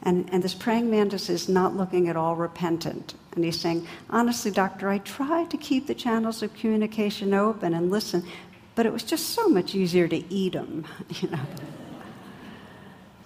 And, 0.05 0.29
and 0.31 0.45
this 0.45 0.55
praying 0.55 0.89
mantis 0.93 1.29
is 1.29 1.49
not 1.49 1.77
looking 1.77 2.09
at 2.09 2.15
all 2.15 2.37
repentant. 2.37 3.15
And 3.35 3.45
he's 3.45 3.61
saying, 3.61 3.85
Honestly, 4.09 4.53
doctor, 4.53 4.89
I 4.89 4.99
tried 4.99 5.51
to 5.51 5.57
keep 5.57 5.89
the 5.89 5.95
channels 5.95 6.41
of 6.45 6.55
communication 6.55 7.35
open 7.35 7.75
and 7.75 7.91
listen, 7.91 8.23
but 8.77 8.87
it 8.87 8.93
was 8.93 9.03
just 9.03 9.31
so 9.31 9.49
much 9.49 9.75
easier 9.75 10.07
to 10.07 10.33
eat 10.33 10.53
them, 10.53 10.87
you 11.09 11.29
know. 11.29 11.47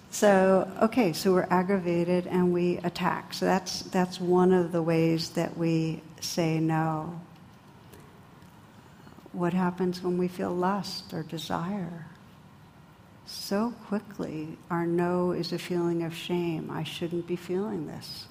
So, 0.09 0.67
okay, 0.81 1.13
so 1.13 1.31
we're 1.31 1.47
aggravated 1.51 2.25
and 2.25 2.51
we 2.51 2.77
attack. 2.77 3.35
So 3.35 3.45
that's, 3.45 3.83
that's 3.83 4.19
one 4.19 4.51
of 4.51 4.71
the 4.71 4.81
ways 4.81 5.29
that 5.31 5.55
we 5.55 6.01
say 6.21 6.59
no 6.59 7.21
what 9.33 9.53
happens 9.53 10.03
when 10.03 10.17
we 10.17 10.27
feel 10.27 10.53
lust 10.53 11.13
or 11.13 11.23
desire. 11.23 12.05
So 13.25 13.73
quickly, 13.87 14.57
our 14.69 14.85
no 14.85 15.31
is 15.31 15.53
a 15.53 15.59
feeling 15.59 16.03
of 16.03 16.13
shame. 16.13 16.69
I 16.69 16.83
shouldn't 16.83 17.27
be 17.27 17.35
feeling 17.35 17.87
this. 17.87 18.25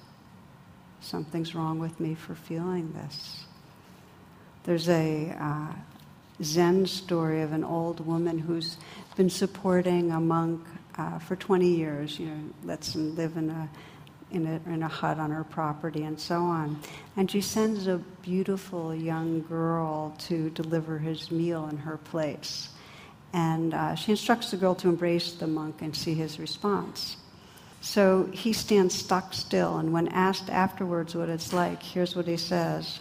Something's 0.99 1.55
wrong 1.55 1.79
with 1.79 1.99
me 1.99 2.13
for 2.13 2.35
feeling 2.35 2.93
this. 2.93 3.45
There's 4.63 4.89
a 4.89 5.35
uh, 5.39 5.73
Zen 6.43 6.85
story 6.85 7.41
of 7.41 7.51
an 7.51 7.63
old 7.63 8.05
woman 8.05 8.37
who's 8.37 8.77
been 9.15 9.29
supporting 9.29 10.11
a 10.11 10.19
monk 10.19 10.61
uh, 10.97 11.17
for 11.19 11.35
20 11.35 11.67
years, 11.67 12.19
you 12.19 12.27
know, 12.27 12.43
lets 12.63 12.93
him 12.93 13.15
live 13.15 13.37
in 13.37 13.49
a 13.49 13.69
in 14.31 14.47
a, 14.47 14.71
in 14.71 14.83
a 14.83 14.87
hut 14.87 15.19
on 15.19 15.31
her 15.31 15.43
property 15.43 16.03
and 16.03 16.19
so 16.19 16.41
on. 16.41 16.79
And 17.17 17.29
she 17.29 17.41
sends 17.41 17.87
a 17.87 17.97
beautiful 18.21 18.93
young 18.95 19.41
girl 19.41 20.15
to 20.19 20.49
deliver 20.51 20.97
his 20.97 21.31
meal 21.31 21.67
in 21.67 21.77
her 21.77 21.97
place. 21.97 22.69
And 23.33 23.73
uh, 23.73 23.95
she 23.95 24.11
instructs 24.11 24.51
the 24.51 24.57
girl 24.57 24.75
to 24.75 24.89
embrace 24.89 25.33
the 25.33 25.47
monk 25.47 25.81
and 25.81 25.95
see 25.95 26.13
his 26.13 26.39
response. 26.39 27.17
So 27.81 28.29
he 28.31 28.53
stands 28.53 28.93
stock 28.93 29.33
still, 29.33 29.77
and 29.77 29.91
when 29.91 30.07
asked 30.09 30.49
afterwards 30.49 31.15
what 31.15 31.29
it's 31.29 31.51
like, 31.51 31.81
here's 31.81 32.15
what 32.15 32.27
he 32.27 32.37
says 32.37 32.99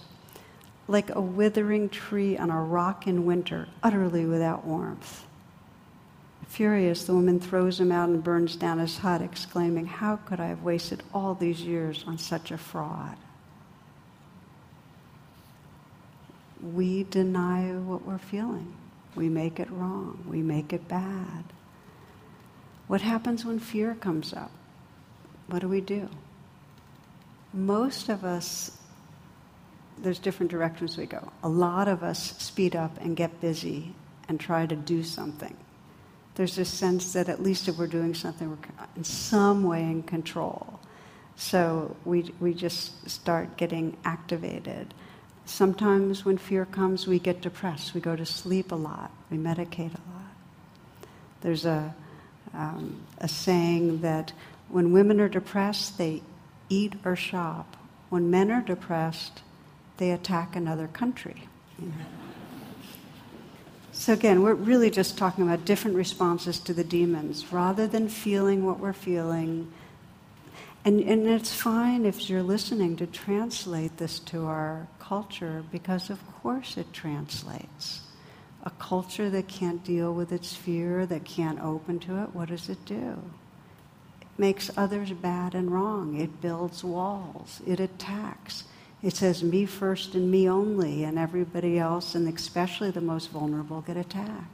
like 0.89 1.15
a 1.15 1.21
withering 1.21 1.89
tree 1.89 2.37
on 2.37 2.51
a 2.51 2.61
rock 2.61 3.07
in 3.07 3.25
winter, 3.25 3.69
utterly 3.83 4.27
without 4.27 4.65
warmth. 4.65 5.25
Furious, 6.51 7.05
the 7.05 7.15
woman 7.15 7.39
throws 7.39 7.79
him 7.79 7.93
out 7.93 8.09
and 8.09 8.25
burns 8.25 8.57
down 8.57 8.81
his 8.81 8.99
hut, 8.99 9.23
exclaiming, 9.23 9.87
How 9.87 10.17
could 10.17 10.41
I 10.41 10.49
have 10.49 10.65
wasted 10.65 11.01
all 11.15 11.37
these 11.37 11.61
years 11.61 12.03
on 12.09 12.19
such 12.19 12.51
a 12.51 12.59
fraud? 12.59 13.17
We 16.61 17.05
deny 17.05 17.71
what 17.71 18.05
we're 18.05 18.19
feeling. 18.19 18.75
We 19.15 19.29
make 19.29 19.61
it 19.61 19.71
wrong. 19.71 20.25
We 20.29 20.43
make 20.43 20.73
it 20.73 20.89
bad. 20.89 21.45
What 22.89 23.01
happens 23.01 23.45
when 23.45 23.61
fear 23.61 23.95
comes 23.95 24.33
up? 24.33 24.51
What 25.47 25.61
do 25.61 25.69
we 25.69 25.81
do? 25.81 26.09
Most 27.55 28.09
of 28.09 28.25
us, 28.25 28.77
there's 29.99 30.19
different 30.19 30.51
directions 30.51 30.99
we 30.99 31.07
go. 31.07 31.31
A 31.45 31.49
lot 31.49 31.87
of 31.87 32.03
us 32.03 32.37
speed 32.39 32.75
up 32.75 33.01
and 33.01 33.17
get 33.17 33.41
busy 33.41 33.95
and 34.29 34.41
try 34.41 34.67
to 34.67 34.75
do 34.75 35.05
something 35.05 35.57
there's 36.35 36.57
this 36.57 36.69
sense 36.69 37.13
that 37.13 37.29
at 37.29 37.43
least 37.43 37.69
if 37.69 37.77
we're 37.77 37.87
doing 37.87 38.15
something, 38.15 38.51
we're 38.51 38.87
in 38.97 39.05
some 39.05 39.65
way 39.65 39.83
in 39.83 40.03
control. 40.03 40.81
So 41.37 41.97
we, 42.05 42.33
we 42.41 42.55
just 42.55 43.09
start 43.09 43.57
getting 43.57 43.97
activated. 44.05 44.93
Sometimes 45.45 46.25
when 46.25 46.39
fear 46.39 46.65
comes, 46.65 47.07
we 47.07 47.19
get 47.19 47.41
depressed. 47.41 47.95
We 47.95 48.01
go 48.01 48.15
to 48.15 48.27
sleep 48.27 48.73
a 48.73 48.77
lot. 48.77 49.11
We 49.31 49.39
medicate 49.39 49.93
a 49.95 50.03
lot. 50.13 50.35
There's 51.41 51.65
a, 51.65 51.95
um, 52.55 53.01
a 53.19 53.29
saying 53.29 54.03
that 54.03 54.33
when 54.69 54.93
women 54.93 55.21
are 55.21 55.29
depressed, 55.29 55.99
they 55.99 56.23
eat 56.69 56.95
or 57.05 57.17
shop. 57.17 57.77
When 58.11 58.31
men 58.31 58.51
are 58.51 58.63
depressed, 58.63 59.43
they 59.97 60.11
attack 60.11 60.57
another 60.57 60.87
country. 60.89 61.49
So, 64.01 64.15
again, 64.15 64.43
we're 64.43 64.55
really 64.55 64.89
just 64.89 65.19
talking 65.19 65.45
about 65.45 65.67
different 65.67 65.95
responses 65.95 66.59
to 66.61 66.73
the 66.73 66.83
demons 66.83 67.53
rather 67.53 67.87
than 67.87 68.09
feeling 68.09 68.65
what 68.65 68.81
we're 68.81 68.95
feeling. 68.95 69.71
And, 70.87 71.01
and 71.01 71.27
it's 71.27 71.53
fine 71.53 72.07
if 72.07 72.31
you're 72.31 72.43
listening 72.43 72.97
to 72.97 73.07
translate 73.07 73.99
this 73.99 74.19
to 74.21 74.47
our 74.47 74.89
culture 75.01 75.63
because, 75.71 76.09
of 76.09 76.19
course, 76.41 76.79
it 76.79 76.95
translates. 76.95 78.01
A 78.63 78.71
culture 78.71 79.29
that 79.29 79.49
can't 79.49 79.85
deal 79.85 80.15
with 80.15 80.33
its 80.33 80.57
fear, 80.57 81.05
that 81.05 81.27
can't 81.27 81.61
open 81.61 81.99
to 81.99 82.23
it, 82.23 82.35
what 82.35 82.49
does 82.49 82.71
it 82.71 82.83
do? 82.87 83.19
It 84.23 84.29
makes 84.39 84.71
others 84.79 85.11
bad 85.11 85.55
and 85.55 85.71
wrong. 85.71 86.19
It 86.19 86.41
builds 86.41 86.83
walls. 86.83 87.61
It 87.67 87.81
attacks. 87.81 88.65
It 89.03 89.17
says 89.17 89.43
me 89.43 89.65
first 89.65 90.15
and 90.15 90.31
me 90.31 90.49
only, 90.49 91.05
and 91.05 91.19
everybody 91.19 91.79
else, 91.79 92.15
and 92.15 92.29
especially 92.29 92.91
the 92.91 93.01
most 93.01 93.31
vulnerable, 93.31 93.81
get 93.81 93.97
attacked. 93.97 94.45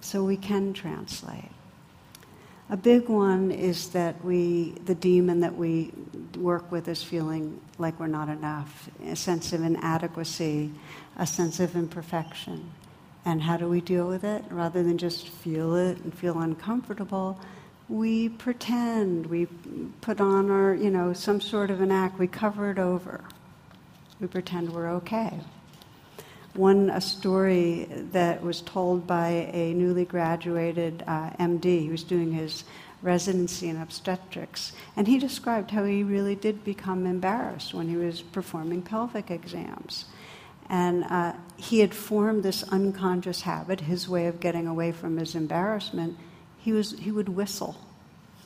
So 0.00 0.22
we 0.24 0.36
can 0.36 0.74
translate. 0.74 1.50
A 2.70 2.76
big 2.76 3.08
one 3.08 3.50
is 3.50 3.90
that 3.90 4.22
we, 4.24 4.74
the 4.84 4.94
demon 4.94 5.40
that 5.40 5.54
we 5.54 5.92
work 6.36 6.70
with 6.70 6.88
is 6.88 7.02
feeling 7.02 7.60
like 7.78 7.98
we're 8.00 8.06
not 8.06 8.28
enough, 8.28 8.90
a 9.06 9.16
sense 9.16 9.52
of 9.52 9.62
inadequacy, 9.62 10.72
a 11.16 11.26
sense 11.26 11.60
of 11.60 11.76
imperfection. 11.76 12.70
And 13.24 13.42
how 13.42 13.56
do 13.56 13.68
we 13.68 13.80
deal 13.80 14.06
with 14.06 14.24
it? 14.24 14.44
Rather 14.50 14.82
than 14.82 14.98
just 14.98 15.28
feel 15.28 15.76
it 15.76 15.98
and 15.98 16.12
feel 16.12 16.38
uncomfortable, 16.38 17.38
we 17.88 18.30
pretend, 18.30 19.26
we 19.26 19.46
put 20.00 20.20
on 20.20 20.50
our, 20.50 20.74
you 20.74 20.90
know, 20.90 21.12
some 21.12 21.40
sort 21.40 21.70
of 21.70 21.80
an 21.80 21.90
act, 21.90 22.18
we 22.18 22.26
cover 22.26 22.70
it 22.70 22.78
over. 22.78 23.24
We 24.20 24.26
pretend 24.26 24.72
we're 24.72 24.90
okay. 24.92 25.38
One, 26.54 26.88
a 26.88 27.00
story 27.00 27.88
that 28.12 28.42
was 28.42 28.62
told 28.62 29.06
by 29.06 29.50
a 29.52 29.74
newly 29.74 30.04
graduated 30.04 31.02
uh, 31.06 31.30
MD, 31.30 31.82
he 31.82 31.88
was 31.90 32.04
doing 32.04 32.32
his 32.32 32.64
residency 33.02 33.68
in 33.68 33.76
obstetrics, 33.76 34.72
and 34.96 35.06
he 35.06 35.18
described 35.18 35.72
how 35.72 35.84
he 35.84 36.02
really 36.02 36.36
did 36.36 36.64
become 36.64 37.06
embarrassed 37.06 37.74
when 37.74 37.88
he 37.88 37.96
was 37.96 38.22
performing 38.22 38.80
pelvic 38.80 39.30
exams. 39.30 40.06
And 40.70 41.04
uh, 41.04 41.34
he 41.56 41.80
had 41.80 41.94
formed 41.94 42.44
this 42.44 42.62
unconscious 42.62 43.42
habit, 43.42 43.80
his 43.82 44.08
way 44.08 44.26
of 44.26 44.40
getting 44.40 44.66
away 44.66 44.92
from 44.92 45.18
his 45.18 45.34
embarrassment 45.34 46.16
he, 46.64 46.72
was, 46.72 46.98
he 46.98 47.10
would 47.10 47.28
whistle 47.28 47.76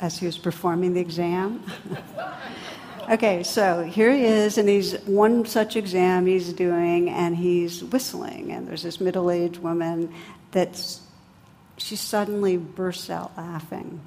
as 0.00 0.18
he 0.18 0.26
was 0.26 0.36
performing 0.36 0.92
the 0.92 1.00
exam. 1.00 1.62
okay, 3.10 3.44
so 3.44 3.84
here 3.84 4.12
he 4.12 4.24
is, 4.24 4.58
and 4.58 4.68
he's 4.68 4.94
one 5.02 5.46
such 5.46 5.76
exam 5.76 6.26
he's 6.26 6.52
doing, 6.52 7.10
and 7.10 7.36
he's 7.36 7.84
whistling, 7.84 8.50
and 8.50 8.66
there's 8.66 8.82
this 8.82 9.00
middle 9.00 9.30
aged 9.30 9.58
woman 9.58 10.12
that's 10.50 11.00
she 11.76 11.94
suddenly 11.94 12.56
bursts 12.56 13.08
out 13.08 13.36
laughing. 13.36 14.00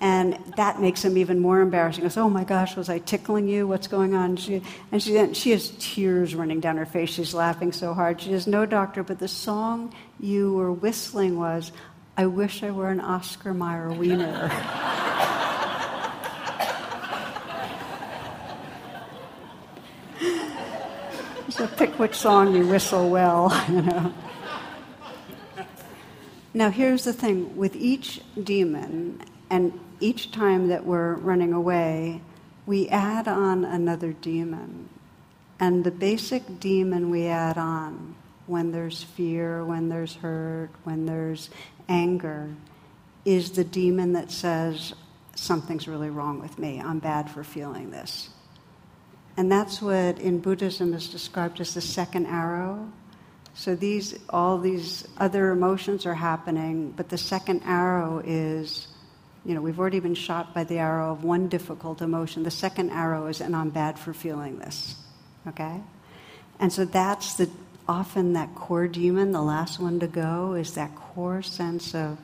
And 0.00 0.38
that 0.56 0.80
makes 0.80 1.04
him 1.04 1.18
even 1.18 1.40
more 1.40 1.60
embarrassing. 1.60 2.02
He 2.02 2.04
goes, 2.04 2.16
Oh 2.16 2.30
my 2.30 2.44
gosh, 2.44 2.76
was 2.76 2.88
I 2.88 3.00
tickling 3.00 3.48
you? 3.48 3.66
What's 3.66 3.88
going 3.88 4.14
on? 4.14 4.36
She, 4.36 4.62
and 4.92 5.02
she, 5.02 5.34
she 5.34 5.50
has 5.50 5.72
tears 5.80 6.36
running 6.36 6.60
down 6.60 6.76
her 6.76 6.86
face. 6.86 7.10
She's 7.10 7.34
laughing 7.34 7.72
so 7.72 7.92
hard. 7.92 8.20
She 8.20 8.28
says, 8.28 8.46
No, 8.46 8.64
doctor, 8.64 9.02
but 9.02 9.18
the 9.18 9.26
song 9.26 9.92
you 10.20 10.52
were 10.52 10.70
whistling 10.70 11.36
was, 11.36 11.72
I 12.18 12.26
wish 12.26 12.62
I 12.64 12.72
were 12.72 12.90
an 12.90 12.98
Oscar 12.98 13.54
Mayer 13.54 13.92
wiener. 13.92 14.50
so 21.48 21.68
pick 21.68 21.96
which 21.96 22.16
song 22.16 22.56
you 22.56 22.66
whistle 22.66 23.08
well, 23.08 23.56
you 23.68 23.82
know. 23.82 24.12
Now 26.52 26.70
here's 26.70 27.04
the 27.04 27.12
thing 27.12 27.56
with 27.56 27.76
each 27.76 28.20
demon 28.42 29.22
and 29.48 29.78
each 30.00 30.32
time 30.32 30.66
that 30.68 30.84
we're 30.84 31.14
running 31.14 31.52
away, 31.52 32.20
we 32.66 32.88
add 32.88 33.28
on 33.28 33.64
another 33.64 34.12
demon. 34.12 34.88
And 35.60 35.84
the 35.84 35.92
basic 35.92 36.58
demon 36.58 37.10
we 37.10 37.28
add 37.28 37.56
on 37.56 38.16
when 38.48 38.72
there's 38.72 39.02
fear, 39.02 39.64
when 39.64 39.88
there's 39.88 40.14
hurt, 40.16 40.70
when 40.84 41.06
there's 41.06 41.50
anger 41.88 42.48
is 43.24 43.52
the 43.52 43.64
demon 43.64 44.14
that 44.14 44.30
says, 44.30 44.94
something's 45.34 45.86
really 45.86 46.10
wrong 46.10 46.40
with 46.40 46.58
me. 46.58 46.80
I'm 46.80 46.98
bad 46.98 47.30
for 47.30 47.44
feeling 47.44 47.90
this. 47.90 48.30
And 49.36 49.52
that's 49.52 49.80
what 49.80 50.18
in 50.18 50.40
Buddhism 50.40 50.94
is 50.94 51.08
described 51.08 51.60
as 51.60 51.74
the 51.74 51.80
second 51.80 52.26
arrow. 52.26 52.90
So 53.54 53.76
these, 53.76 54.18
all 54.30 54.58
these 54.58 55.06
other 55.18 55.50
emotions 55.50 56.06
are 56.06 56.14
happening, 56.14 56.92
but 56.96 57.08
the 57.08 57.18
second 57.18 57.62
arrow 57.64 58.22
is, 58.24 58.88
you 59.44 59.54
know, 59.54 59.60
we've 59.60 59.78
already 59.78 60.00
been 60.00 60.14
shot 60.14 60.54
by 60.54 60.64
the 60.64 60.78
arrow 60.78 61.12
of 61.12 61.22
one 61.22 61.48
difficult 61.48 62.02
emotion. 62.02 62.42
The 62.42 62.50
second 62.50 62.90
arrow 62.90 63.26
is, 63.26 63.40
and 63.40 63.54
I'm 63.54 63.70
bad 63.70 63.98
for 63.98 64.12
feeling 64.12 64.58
this. 64.58 64.96
Okay? 65.46 65.80
And 66.58 66.72
so 66.72 66.84
that's 66.84 67.34
the 67.34 67.48
often 67.88 68.34
that 68.34 68.54
core 68.54 68.86
demon, 68.86 69.32
the 69.32 69.42
last 69.42 69.80
one 69.80 69.98
to 70.00 70.06
go, 70.06 70.52
is 70.54 70.74
that 70.74 70.94
core 70.94 71.42
sense 71.42 71.94
of, 71.94 72.18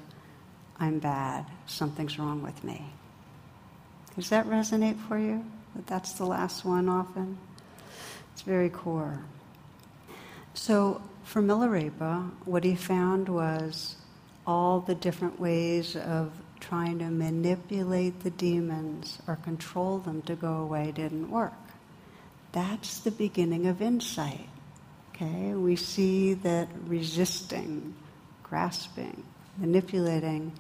I'm 0.79 0.99
bad, 0.99 1.47
something's 1.67 2.19
wrong 2.19 2.43
with 2.43 2.63
me. 2.63 2.85
Does 4.15 4.29
that 4.29 4.47
resonate 4.47 4.99
for 5.09 5.19
you? 5.19 5.45
That 5.75 5.87
that's 5.87 6.13
the 6.13 6.27
last 6.27 6.65
one 6.65 6.89
often? 6.89 7.39
It's 8.33 8.43
very 8.43 8.69
core. 8.69 9.21
So 10.53 11.03
for 11.25 11.43
Milarepa, 11.43 12.31
what 12.45 12.63
he 12.63 12.77
found 12.77 13.29
was 13.29 13.97
all 14.47 14.81
the 14.81 14.95
different 14.95 15.41
ways 15.41 15.97
of 15.97 16.33
trying 16.61 16.99
to 16.99 17.07
manipulate 17.07 18.21
the 18.21 18.31
demons 18.31 19.19
or 19.27 19.37
control 19.37 19.99
them 19.99 20.23
to 20.23 20.35
go 20.35 20.55
away 20.55 20.93
didn't 20.93 21.31
work. 21.31 21.53
That's 22.53 23.01
the 23.01 23.11
beginning 23.11 23.67
of 23.67 23.83
insight. 23.83 24.49
Okay, 25.25 25.55
we 25.55 25.77
see 25.77 26.35
that 26.35 26.69
resisting, 26.87 27.95
grasping, 28.43 29.23
manipulating 29.57 30.53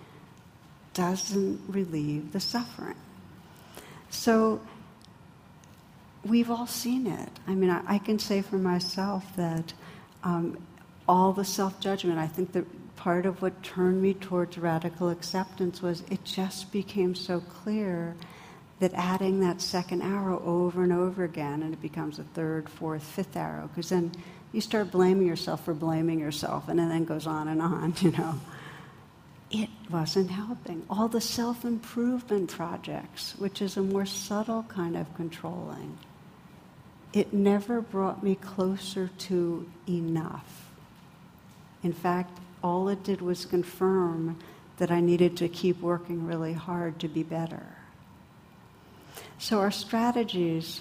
doesn't 0.95 1.61
relieve 1.69 2.33
the 2.33 2.41
suffering. 2.41 2.97
So 4.11 4.61
we've 6.25 6.51
all 6.51 6.67
seen 6.67 7.07
it. 7.07 7.29
I 7.47 7.55
mean, 7.55 7.69
I, 7.69 7.83
I 7.87 7.99
can 7.99 8.19
say 8.19 8.43
for 8.43 8.57
myself 8.57 9.25
that 9.37 9.75
um, 10.23 10.57
all 11.07 11.33
the 11.33 11.45
self 11.45 11.79
judgment, 11.81 12.19
I 12.19 12.27
think 12.27 12.53
that 12.53 12.65
part 12.97 13.27
of 13.27 13.43
what 13.43 13.63
turned 13.63 14.01
me 14.01 14.15
towards 14.15 14.57
radical 14.57 15.11
acceptance 15.11 15.83
was 15.83 16.03
it 16.11 16.25
just 16.25 16.73
became 16.73 17.15
so 17.15 17.41
clear 17.41 18.15
that 18.81 18.93
adding 18.95 19.41
that 19.41 19.61
second 19.61 20.03
arrow 20.03 20.43
over 20.45 20.83
and 20.83 20.93
over 20.93 21.25
again, 21.25 21.63
and 21.63 21.75
it 21.75 21.83
becomes 21.83 22.19
a 22.19 22.25
third, 22.25 22.69
fourth, 22.69 23.03
fifth 23.03 23.37
arrow, 23.37 23.69
because 23.69 23.91
then 23.91 24.13
you 24.55 24.61
start 24.61 24.93
blaming 24.93 25.27
yourself 25.27 25.65
for 25.65 25.75
blaming 25.75 26.21
yourself, 26.21 26.69
and 26.69 26.79
it 26.79 26.89
then 26.89 27.05
goes 27.05 27.27
on 27.27 27.49
and 27.49 27.61
on, 27.61 27.95
you 28.01 28.13
know. 28.13 28.41
It 29.51 29.69
wasn't 29.91 30.31
helping. 30.31 30.85
All 30.89 31.09
the 31.09 31.21
self 31.21 31.65
improvement 31.65 32.51
projects, 32.51 33.35
which 33.39 33.61
is 33.61 33.77
a 33.77 33.83
more 33.83 34.07
subtle 34.07 34.65
kind 34.69 34.97
of 34.97 35.13
controlling, 35.17 35.99
it 37.13 37.33
never 37.33 37.81
brought 37.81 38.23
me 38.23 38.37
closer 38.37 39.11
to 39.19 39.69
enough. 39.89 40.71
In 41.83 41.93
fact, 41.93 42.39
all 42.63 42.89
it 42.89 43.05
did 43.05 43.21
was 43.21 43.45
confirm 43.45 44.39
that 44.79 44.91
I 44.91 45.01
needed 45.01 45.37
to 45.37 45.49
keep 45.49 45.81
working 45.81 46.27
really 46.27 46.55
hard 46.55 46.99
to 47.01 47.09
be 47.09 47.23
better. 47.23 47.67
So 49.39 49.61
our 49.61 49.71
strategies 49.71 50.81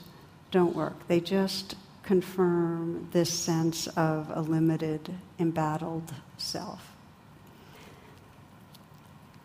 don't 0.50 0.76
work. 0.76 1.08
They 1.08 1.20
just 1.20 1.76
confirm 2.04 3.08
this 3.12 3.32
sense 3.32 3.88
of 3.88 4.30
a 4.34 4.42
limited, 4.42 5.14
embattled 5.40 6.14
self. 6.38 6.92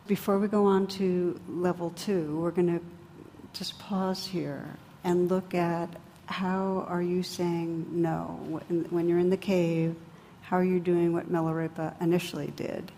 Before 0.06 0.38
we 0.38 0.48
go 0.48 0.66
on 0.66 0.86
to 0.88 1.38
level 1.48 1.90
two, 1.90 2.40
we're 2.40 2.50
going 2.50 2.78
to 2.78 2.84
just 3.52 3.78
pause 3.78 4.26
here 4.26 4.64
and 5.04 5.28
look 5.28 5.54
at 5.54 5.88
how 6.26 6.84
are 6.88 7.02
you 7.02 7.22
saying 7.22 7.86
no? 7.90 8.24
When 8.90 9.08
you're 9.08 9.18
in 9.18 9.30
the 9.30 9.36
cave, 9.36 9.94
how 10.42 10.56
are 10.56 10.64
you 10.64 10.80
doing 10.80 11.12
what 11.12 11.30
Milarepa 11.30 12.00
initially 12.00 12.52
did? 12.56 12.90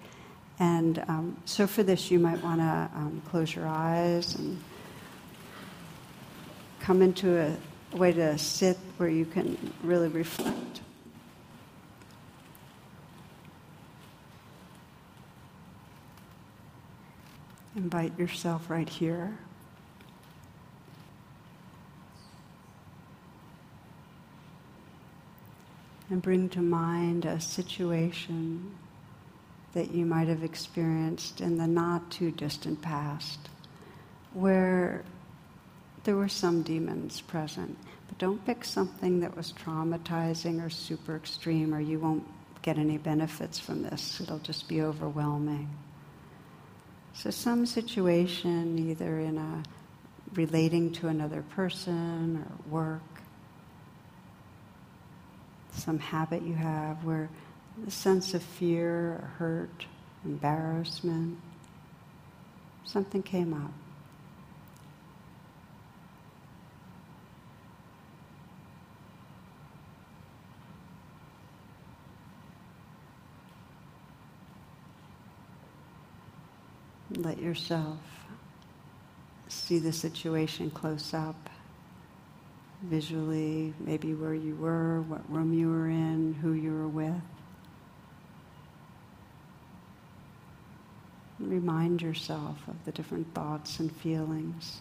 And 0.58 0.98
um, 1.08 1.36
so 1.44 1.66
for 1.66 1.82
this, 1.82 2.10
you 2.10 2.18
might 2.18 2.42
want 2.42 2.60
to 2.60 2.90
um, 2.94 3.22
close 3.28 3.54
your 3.54 3.66
eyes 3.66 4.34
and 4.34 4.62
come 6.80 7.02
into 7.02 7.38
a 7.38 7.56
way 7.92 8.12
to 8.12 8.38
sit 8.38 8.76
where 8.96 9.08
you 9.08 9.24
can 9.24 9.72
really 9.82 10.08
reflect. 10.08 10.80
Invite 17.76 18.18
yourself 18.18 18.68
right 18.68 18.88
here. 18.88 19.38
And 26.08 26.20
bring 26.20 26.48
to 26.50 26.60
mind 26.60 27.24
a 27.24 27.40
situation 27.40 28.74
that 29.72 29.92
you 29.92 30.04
might 30.04 30.26
have 30.26 30.42
experienced 30.42 31.40
in 31.40 31.56
the 31.56 31.66
not 31.68 32.10
too 32.10 32.32
distant 32.32 32.82
past 32.82 33.48
where 34.32 35.04
there 36.04 36.16
were 36.16 36.28
some 36.28 36.62
demons 36.62 37.20
present. 37.20 37.76
But 38.08 38.18
don't 38.18 38.44
pick 38.44 38.64
something 38.64 39.20
that 39.20 39.36
was 39.36 39.52
traumatizing 39.52 40.64
or 40.64 40.70
super 40.70 41.16
extreme, 41.16 41.74
or 41.74 41.80
you 41.80 41.98
won't 41.98 42.26
get 42.62 42.78
any 42.78 42.98
benefits 42.98 43.58
from 43.58 43.82
this. 43.82 44.20
It'll 44.20 44.38
just 44.38 44.68
be 44.68 44.82
overwhelming. 44.82 45.68
So, 47.14 47.30
some 47.30 47.66
situation, 47.66 48.78
either 48.90 49.18
in 49.20 49.38
a 49.38 49.62
relating 50.34 50.92
to 50.92 51.08
another 51.08 51.42
person 51.42 52.44
or 52.44 52.70
work, 52.70 53.02
some 55.72 55.98
habit 55.98 56.42
you 56.42 56.54
have 56.54 57.04
where 57.04 57.28
the 57.84 57.90
sense 57.90 58.34
of 58.34 58.42
fear 58.42 58.90
or 58.90 59.30
hurt, 59.38 59.86
embarrassment, 60.24 61.38
something 62.84 63.22
came 63.22 63.54
up. 63.54 63.72
Let 77.20 77.38
yourself 77.38 77.98
see 79.48 79.78
the 79.78 79.92
situation 79.92 80.70
close 80.70 81.12
up, 81.12 81.50
visually, 82.82 83.74
maybe 83.78 84.14
where 84.14 84.32
you 84.32 84.54
were, 84.54 85.02
what 85.02 85.30
room 85.30 85.52
you 85.52 85.68
were 85.68 85.88
in, 85.88 86.32
who 86.40 86.54
you 86.54 86.72
were 86.72 86.88
with. 86.88 87.20
Remind 91.38 92.00
yourself 92.00 92.56
of 92.66 92.82
the 92.86 92.92
different 92.92 93.34
thoughts 93.34 93.80
and 93.80 93.94
feelings. 93.96 94.80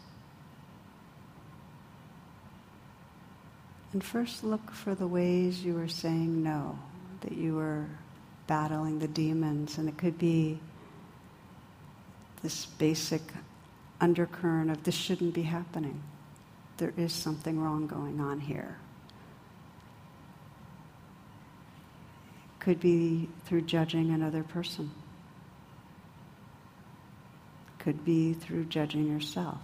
And 3.92 4.02
first 4.02 4.46
look 4.46 4.72
for 4.72 4.96
the 4.96 5.08
ways 5.08 5.62
you 5.62 5.74
were 5.74 5.90
saying 5.90 6.42
no, 6.42 6.80
that 7.20 7.34
you 7.34 7.56
were 7.56 7.88
battling 8.48 9.00
the 9.00 9.10
demons. 9.10 9.78
And 9.78 9.90
it 9.90 9.98
could 9.98 10.18
be 10.18 10.62
this 12.42 12.66
basic 12.66 13.22
undercurrent 14.02 14.72
of 14.72 14.84
this 14.84 14.96
shouldn't 14.96 15.34
be 15.34 15.44
happening. 15.44 16.02
There 16.78 16.94
is 16.96 17.12
something 17.12 17.60
wrong 17.60 17.88
going 17.88 18.22
on 18.22 18.40
here. 18.40 18.78
Could 22.60 22.80
be 22.80 23.30
through 23.46 23.62
judging 23.62 24.12
another 24.12 24.44
person. 24.44 24.92
Could 27.80 28.06
be 28.06 28.34
through 28.34 28.66
judging 28.66 29.08
yourself. 29.08 29.60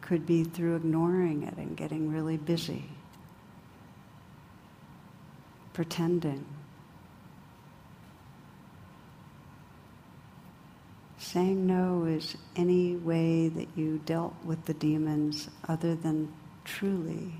Could 0.00 0.26
be 0.26 0.44
through 0.44 0.76
ignoring 0.76 1.42
it 1.42 1.56
and 1.56 1.76
getting 1.76 2.12
really 2.12 2.36
busy. 2.36 2.84
Pretending. 5.72 6.46
Saying 11.36 11.66
no 11.66 12.06
is 12.06 12.34
any 12.56 12.96
way 12.96 13.48
that 13.48 13.68
you 13.76 14.00
dealt 14.06 14.34
with 14.42 14.64
the 14.64 14.72
demons 14.72 15.50
other 15.68 15.94
than 15.94 16.32
truly 16.64 17.34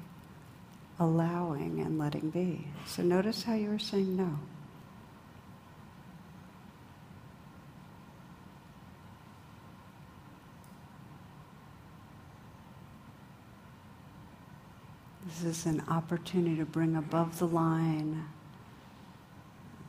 allowing 1.01 1.81
and 1.81 1.99
letting 1.99 2.29
be. 2.29 2.69
So 2.85 3.03
notice 3.03 3.45
how 3.45 3.55
you 3.55 3.71
were 3.71 3.79
saying 3.79 4.15
no. 4.15 4.39
This 15.25 15.43
is 15.43 15.65
an 15.65 15.83
opportunity 15.89 16.57
to 16.57 16.67
bring 16.67 16.97
above 16.97 17.39
the 17.39 17.47
line 17.47 18.27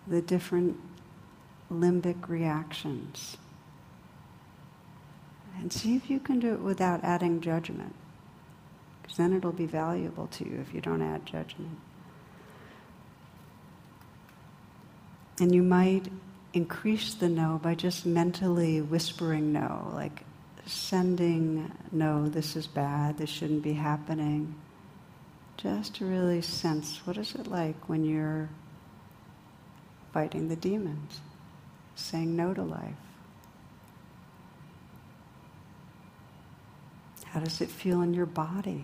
the 0.08 0.22
different 0.22 0.80
limbic 1.70 2.30
reactions 2.30 3.36
and 5.60 5.72
see 5.72 5.96
if 5.96 6.10
you 6.10 6.20
can 6.20 6.40
do 6.40 6.54
it 6.54 6.62
without 6.62 7.04
adding 7.04 7.42
judgment. 7.42 7.94
Because 9.02 9.18
then 9.18 9.34
it'll 9.34 9.52
be 9.52 9.66
valuable 9.66 10.28
to 10.28 10.46
you 10.46 10.60
if 10.60 10.74
you 10.74 10.82
don't 10.82 11.02
add 11.02 11.26
judgment. 11.26 11.78
And 15.40 15.54
you 15.54 15.64
might 15.64 16.12
increase 16.54 17.14
the 17.14 17.30
no 17.30 17.60
by 17.62 17.76
just 17.76 18.06
mentally 18.06 18.82
whispering 18.82 19.54
no, 19.54 19.92
like 19.94 20.24
sending 20.66 21.72
no, 21.92 22.28
this 22.28 22.56
is 22.56 22.68
bad, 22.68 23.18
this 23.18 23.30
shouldn't 23.30 23.64
be 23.64 23.74
happening. 23.74 24.56
Just 25.58 25.96
to 25.96 26.06
really 26.06 26.42
sense 26.42 27.02
what 27.06 27.18
is 27.18 27.34
it 27.36 27.48
like 27.48 27.88
when 27.88 28.04
you're 28.04 28.50
fighting 30.14 30.50
the 30.50 30.56
demons, 30.56 31.22
saying 31.96 32.36
no 32.36 32.54
to 32.54 32.64
life. 32.64 33.07
How 37.38 37.44
does 37.44 37.62
it 37.62 37.70
feel 37.70 38.02
in 38.02 38.16
your 38.16 38.26
body? 38.26 38.84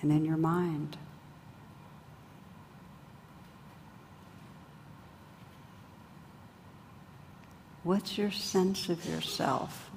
And 0.00 0.12
in 0.12 0.24
your 0.24 0.36
mind? 0.36 0.96
What's 7.82 8.16
your 8.16 8.30
sense 8.30 8.88
of 8.88 9.04
yourself 9.04 9.90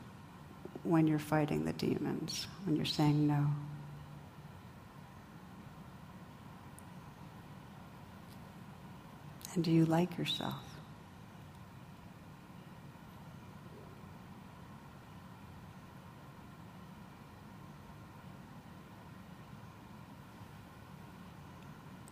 when 0.81 1.05
you're 1.05 1.19
fighting 1.19 1.65
the 1.65 1.73
demons, 1.73 2.47
when 2.65 2.75
you're 2.75 2.85
saying 2.85 3.27
no? 3.27 3.51
And 9.53 9.63
do 9.63 9.69
you 9.69 9.85
like 9.85 10.17
yourself? 10.17 10.68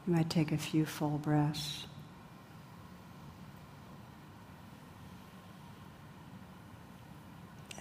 You 0.07 0.13
might 0.13 0.29
take 0.29 0.53
a 0.53 0.57
few 0.57 0.85
full 0.85 1.17
breaths. 1.17 1.85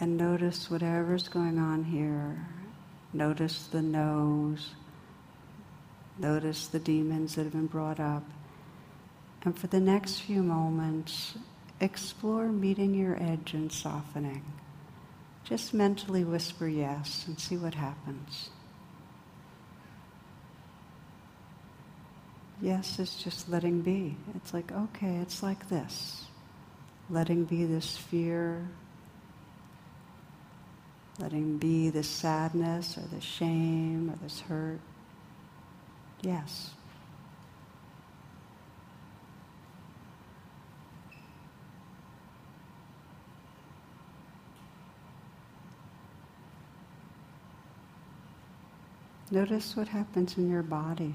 And 0.01 0.17
notice 0.17 0.69
whatever's 0.69 1.29
going 1.29 1.59
on 1.59 1.85
here. 1.85 2.47
Notice 3.13 3.69
the 3.69 3.81
nose. 3.81 4.71
Notice 6.19 6.67
the 6.67 6.81
demons 6.81 7.37
that 7.37 7.45
have 7.45 7.53
been 7.53 7.67
brought 7.67 8.01
up. 8.01 8.25
And 9.45 9.57
for 9.57 9.69
the 9.69 9.81
next 9.81 10.21
few 10.21 10.43
moments, 10.43 11.39
explore 11.81 12.49
meeting 12.49 12.95
your 12.95 13.17
edge 13.23 13.55
and 13.55 13.71
softening. 13.71 14.45
Just 15.45 15.73
mentally 15.73 16.25
whisper 16.25 16.67
yes 16.67 17.25
and 17.29 17.39
see 17.39 17.57
what 17.57 17.75
happens. 17.75 18.51
Yes 22.67 22.99
is 22.99 23.15
just 23.15 23.49
letting 23.49 23.83
be. 23.83 24.17
It's 24.35 24.53
like, 24.53 24.73
okay, 24.73 25.19
it's 25.19 25.41
like 25.41 25.69
this. 25.69 26.25
Letting 27.09 27.45
be 27.45 27.65
this 27.65 27.97
fear, 27.97 28.67
letting 31.21 31.59
be 31.59 31.91
this 31.91 32.09
sadness 32.09 32.99
or 32.99 33.03
this 33.03 33.23
shame 33.23 34.11
or 34.11 34.17
this 34.21 34.41
hurt. 34.41 34.81
Yes. 36.23 36.73
Notice 49.31 49.77
what 49.77 49.87
happens 49.87 50.37
in 50.37 50.51
your 50.51 50.65
body. 50.65 51.15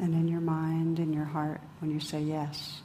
And 0.00 0.14
in 0.14 0.28
your 0.28 0.40
mind, 0.40 0.98
in 0.98 1.12
your 1.12 1.26
heart, 1.26 1.60
when 1.80 1.90
you 1.90 2.00
say 2.00 2.22
yes. 2.22 2.80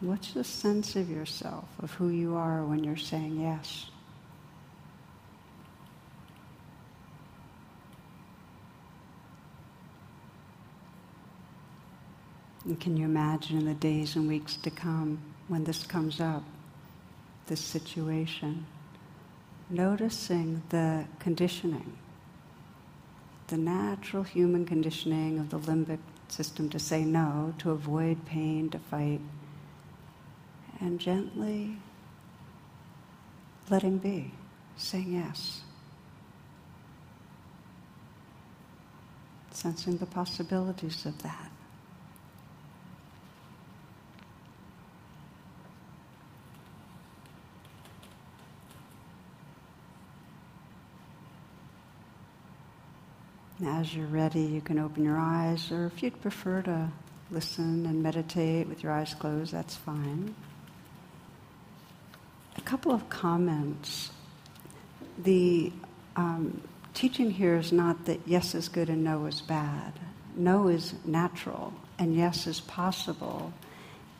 What's 0.00 0.32
the 0.32 0.42
sense 0.42 0.96
of 0.96 1.08
yourself, 1.08 1.68
of 1.78 1.92
who 1.92 2.08
you 2.08 2.34
are 2.34 2.64
when 2.64 2.82
you're 2.82 2.96
saying 2.96 3.40
yes? 3.40 3.86
And 12.64 12.80
can 12.80 12.96
you 12.96 13.04
imagine 13.04 13.58
in 13.58 13.66
the 13.66 13.74
days 13.74 14.16
and 14.16 14.26
weeks 14.26 14.56
to 14.56 14.70
come 14.70 15.20
when 15.50 15.64
this 15.64 15.82
comes 15.82 16.20
up, 16.20 16.44
this 17.48 17.60
situation, 17.60 18.64
noticing 19.68 20.62
the 20.68 21.04
conditioning, 21.18 21.98
the 23.48 23.56
natural 23.56 24.22
human 24.22 24.64
conditioning 24.64 25.40
of 25.40 25.50
the 25.50 25.58
limbic 25.58 25.98
system 26.28 26.68
to 26.68 26.78
say 26.78 27.02
no, 27.02 27.52
to 27.58 27.72
avoid 27.72 28.24
pain, 28.26 28.70
to 28.70 28.78
fight, 28.78 29.20
and 30.78 31.00
gently 31.00 31.76
letting 33.70 33.98
be, 33.98 34.30
saying 34.76 35.12
yes. 35.12 35.62
Sensing 39.50 39.96
the 39.96 40.06
possibilities 40.06 41.04
of 41.06 41.20
that. 41.24 41.50
As 53.66 53.94
you're 53.94 54.06
ready, 54.06 54.42
you 54.42 54.60
can 54.60 54.78
open 54.78 55.04
your 55.04 55.18
eyes, 55.18 55.70
or 55.70 55.86
if 55.86 56.02
you'd 56.02 56.20
prefer 56.20 56.62
to 56.62 56.88
listen 57.30 57.86
and 57.86 58.02
meditate 58.02 58.68
with 58.68 58.82
your 58.82 58.92
eyes 58.92 59.14
closed, 59.14 59.52
that's 59.52 59.76
fine. 59.76 60.34
A 62.56 62.60
couple 62.62 62.92
of 62.92 63.08
comments. 63.08 64.10
The 65.18 65.72
um, 66.16 66.60
teaching 66.94 67.30
here 67.30 67.56
is 67.56 67.72
not 67.72 68.06
that 68.06 68.20
yes 68.26 68.54
is 68.54 68.68
good 68.68 68.88
and 68.88 69.04
no 69.04 69.26
is 69.26 69.40
bad. 69.40 69.92
No 70.36 70.68
is 70.68 70.94
natural, 71.04 71.72
and 71.98 72.14
yes 72.14 72.46
is 72.46 72.60
possible. 72.60 73.52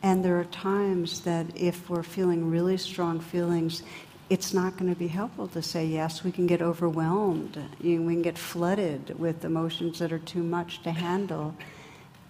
And 0.02 0.24
there 0.24 0.38
are 0.40 0.44
times 0.44 1.20
that 1.22 1.46
if 1.56 1.90
we're 1.90 2.02
feeling 2.02 2.50
really 2.50 2.76
strong 2.76 3.20
feelings, 3.20 3.82
it's 4.30 4.54
not 4.54 4.76
going 4.76 4.88
to 4.88 4.98
be 4.98 5.08
helpful 5.08 5.48
to 5.48 5.60
say 5.60 5.84
yes. 5.84 6.22
We 6.22 6.30
can 6.30 6.46
get 6.46 6.62
overwhelmed. 6.62 7.58
we 7.82 7.96
can 7.96 8.22
get 8.22 8.38
flooded 8.38 9.18
with 9.18 9.44
emotions 9.44 9.98
that 9.98 10.12
are 10.12 10.20
too 10.20 10.44
much 10.44 10.82
to 10.84 10.92
handle. 10.92 11.56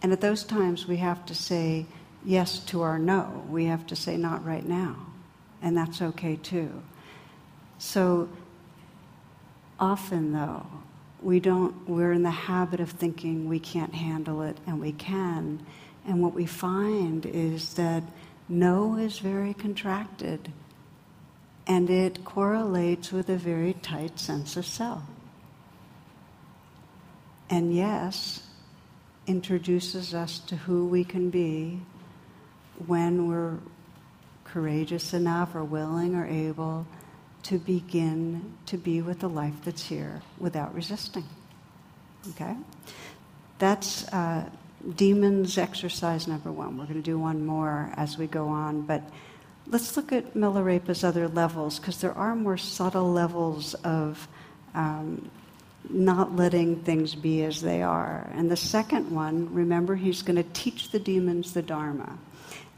And 0.03 0.11
at 0.11 0.23
those 0.23 0.43
times, 0.43 0.89
we 0.89 0.97
have 0.97 1.27
to 1.27 1.35
say 1.35 1.85
yes 2.25 2.61
to 2.61 2.81
our 2.81 2.99
no. 2.99 3.45
We 3.51 3.67
have 3.67 3.87
to 3.89 3.97
say 3.97 4.17
not 4.17 4.43
right 4.47 4.67
now. 4.67 4.97
And 5.61 5.77
that's 5.77 6.01
okay 6.01 6.37
too. 6.37 6.71
So 7.77 8.31
often, 9.79 10.33
though, 10.33 10.67
we 11.21 11.39
don't, 11.39 11.87
we're 11.87 12.13
in 12.13 12.23
the 12.23 12.31
habit 12.31 12.81
of 12.81 12.91
thinking 12.93 13.47
we 13.47 13.61
can't 13.61 13.95
handle 13.95 14.41
it 14.41 14.57
and 14.67 14.81
we 14.81 14.93
can. 14.93 15.67
And 16.07 16.23
what 16.23 16.33
we 16.33 16.47
find 16.47 17.27
is 17.27 17.75
that 17.75 18.03
no 18.49 18.97
is 18.97 19.19
very 19.19 19.53
contracted 19.53 20.51
and 21.71 21.89
it 21.89 22.25
correlates 22.25 23.13
with 23.13 23.29
a 23.29 23.37
very 23.37 23.75
tight 23.75 24.19
sense 24.19 24.57
of 24.57 24.67
self. 24.67 25.05
And 27.49 27.73
yes, 27.73 28.43
introduces 29.29 30.13
us 30.13 30.41
to 30.41 30.57
who 30.57 30.89
we 30.89 31.05
can 31.05 31.31
be 31.31 31.81
when 32.89 33.29
we're 33.29 33.59
courageous 34.43 35.15
enough 35.15 35.55
or 35.55 35.63
willing 35.63 36.17
or 36.17 36.27
able 36.27 36.89
to 37.45 37.57
begin 37.61 38.53
to 38.67 38.77
be 38.77 39.01
with 39.01 39.21
the 39.21 39.29
life 39.29 39.55
that's 39.65 39.85
here 39.85 40.23
without 40.39 40.75
resisting. 40.75 41.25
Okay? 42.31 42.57
That's 43.61 44.09
uh, 44.09 44.51
demons 44.97 45.57
exercise 45.57 46.27
number 46.27 46.51
one. 46.51 46.77
We're 46.77 46.87
going 46.87 46.97
to 46.97 47.01
do 47.01 47.19
one 47.19 47.47
more 47.47 47.93
as 47.95 48.19
we 48.19 48.27
go 48.27 48.49
on, 48.49 48.83
but 48.83 49.05
let's 49.71 49.97
look 49.97 50.13
at 50.13 50.35
Milarepa's 50.35 51.05
other 51.05 51.29
levels 51.29 51.79
because 51.79 52.01
there 52.01 52.17
are 52.17 52.35
more 52.35 52.57
subtle 52.57 53.13
levels 53.13 53.75
of 53.75 54.29
um, 54.75 55.31
not 55.89 56.37
letting 56.37 56.83
things 56.83 57.15
be 57.15 57.45
as 57.45 57.63
they 57.63 57.83
are. 57.83 58.29
And 58.35 58.51
the 58.51 58.57
second 58.57 59.11
one, 59.11 59.53
remember, 59.55 59.95
he's 59.95 60.23
going 60.23 60.37
to 60.37 60.49
teach 60.53 60.91
the 60.91 60.99
demons 60.99 61.53
the 61.53 61.63
Dharma. 61.63 62.19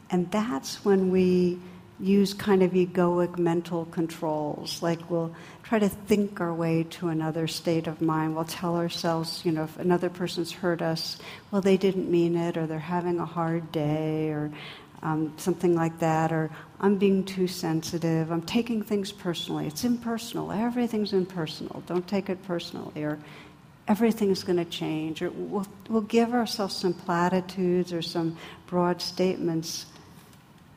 And 0.09 0.29
that's 0.31 0.85
when 0.85 1.11
we 1.11 1.59
use 1.99 2.33
kind 2.33 2.63
of 2.63 2.71
egoic 2.71 3.37
mental 3.37 3.85
controls. 3.85 4.81
Like 4.83 5.09
we'll 5.09 5.33
try 5.63 5.79
to 5.79 5.89
think 5.89 6.41
our 6.41 6.53
way 6.53 6.83
to 6.83 7.07
another 7.07 7.47
state 7.47 7.87
of 7.87 8.01
mind. 8.01 8.35
We'll 8.35 8.45
tell 8.45 8.75
ourselves, 8.75 9.43
you 9.45 9.51
know, 9.51 9.63
if 9.63 9.77
another 9.79 10.09
person's 10.09 10.51
hurt 10.51 10.81
us, 10.81 11.17
well, 11.49 11.61
they 11.61 11.77
didn't 11.77 12.09
mean 12.11 12.35
it, 12.35 12.57
or 12.57 12.67
they're 12.67 12.79
having 12.79 13.19
a 13.19 13.25
hard 13.25 13.71
day, 13.71 14.29
or 14.29 14.51
um, 15.03 15.33
something 15.37 15.75
like 15.75 15.99
that, 15.99 16.31
or 16.31 16.49
I'm 16.79 16.97
being 16.97 17.25
too 17.25 17.45
sensitive, 17.45 18.31
I'm 18.31 18.41
taking 18.41 18.81
things 18.81 19.11
personally. 19.11 19.67
It's 19.67 19.83
impersonal, 19.83 20.51
everything's 20.51 21.11
impersonal, 21.11 21.83
don't 21.85 22.07
take 22.07 22.29
it 22.29 22.41
personally, 22.47 23.03
or 23.03 23.19
everything's 23.87 24.43
going 24.43 24.57
to 24.57 24.65
change, 24.65 25.21
or 25.21 25.29
we'll, 25.31 25.67
we'll 25.89 26.01
give 26.01 26.33
ourselves 26.33 26.75
some 26.75 26.93
platitudes 26.93 27.91
or 27.91 28.01
some 28.01 28.37
broad 28.65 29.01
statements. 29.01 29.87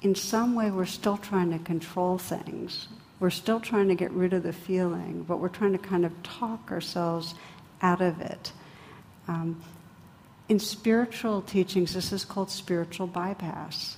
In 0.02 0.16
some 0.16 0.56
way, 0.56 0.72
we're 0.72 0.86
still 0.86 1.16
trying 1.16 1.52
to 1.52 1.60
control 1.60 2.18
things. 2.18 2.88
We're 3.20 3.30
still 3.30 3.60
trying 3.60 3.88
to 3.88 3.94
get 3.94 4.10
rid 4.10 4.32
of 4.32 4.42
the 4.42 4.52
feeling, 4.52 5.22
but 5.22 5.38
we're 5.38 5.48
trying 5.48 5.72
to 5.72 5.78
kind 5.78 6.04
of 6.04 6.12
talk 6.24 6.72
ourselves 6.72 7.34
out 7.80 8.00
of 8.02 8.20
it. 8.20 8.52
Um, 9.28 9.62
in 10.48 10.58
spiritual 10.58 11.42
teachings, 11.42 11.94
this 11.94 12.12
is 12.12 12.24
called 12.24 12.50
spiritual 12.50 13.06
bypass 13.06 13.96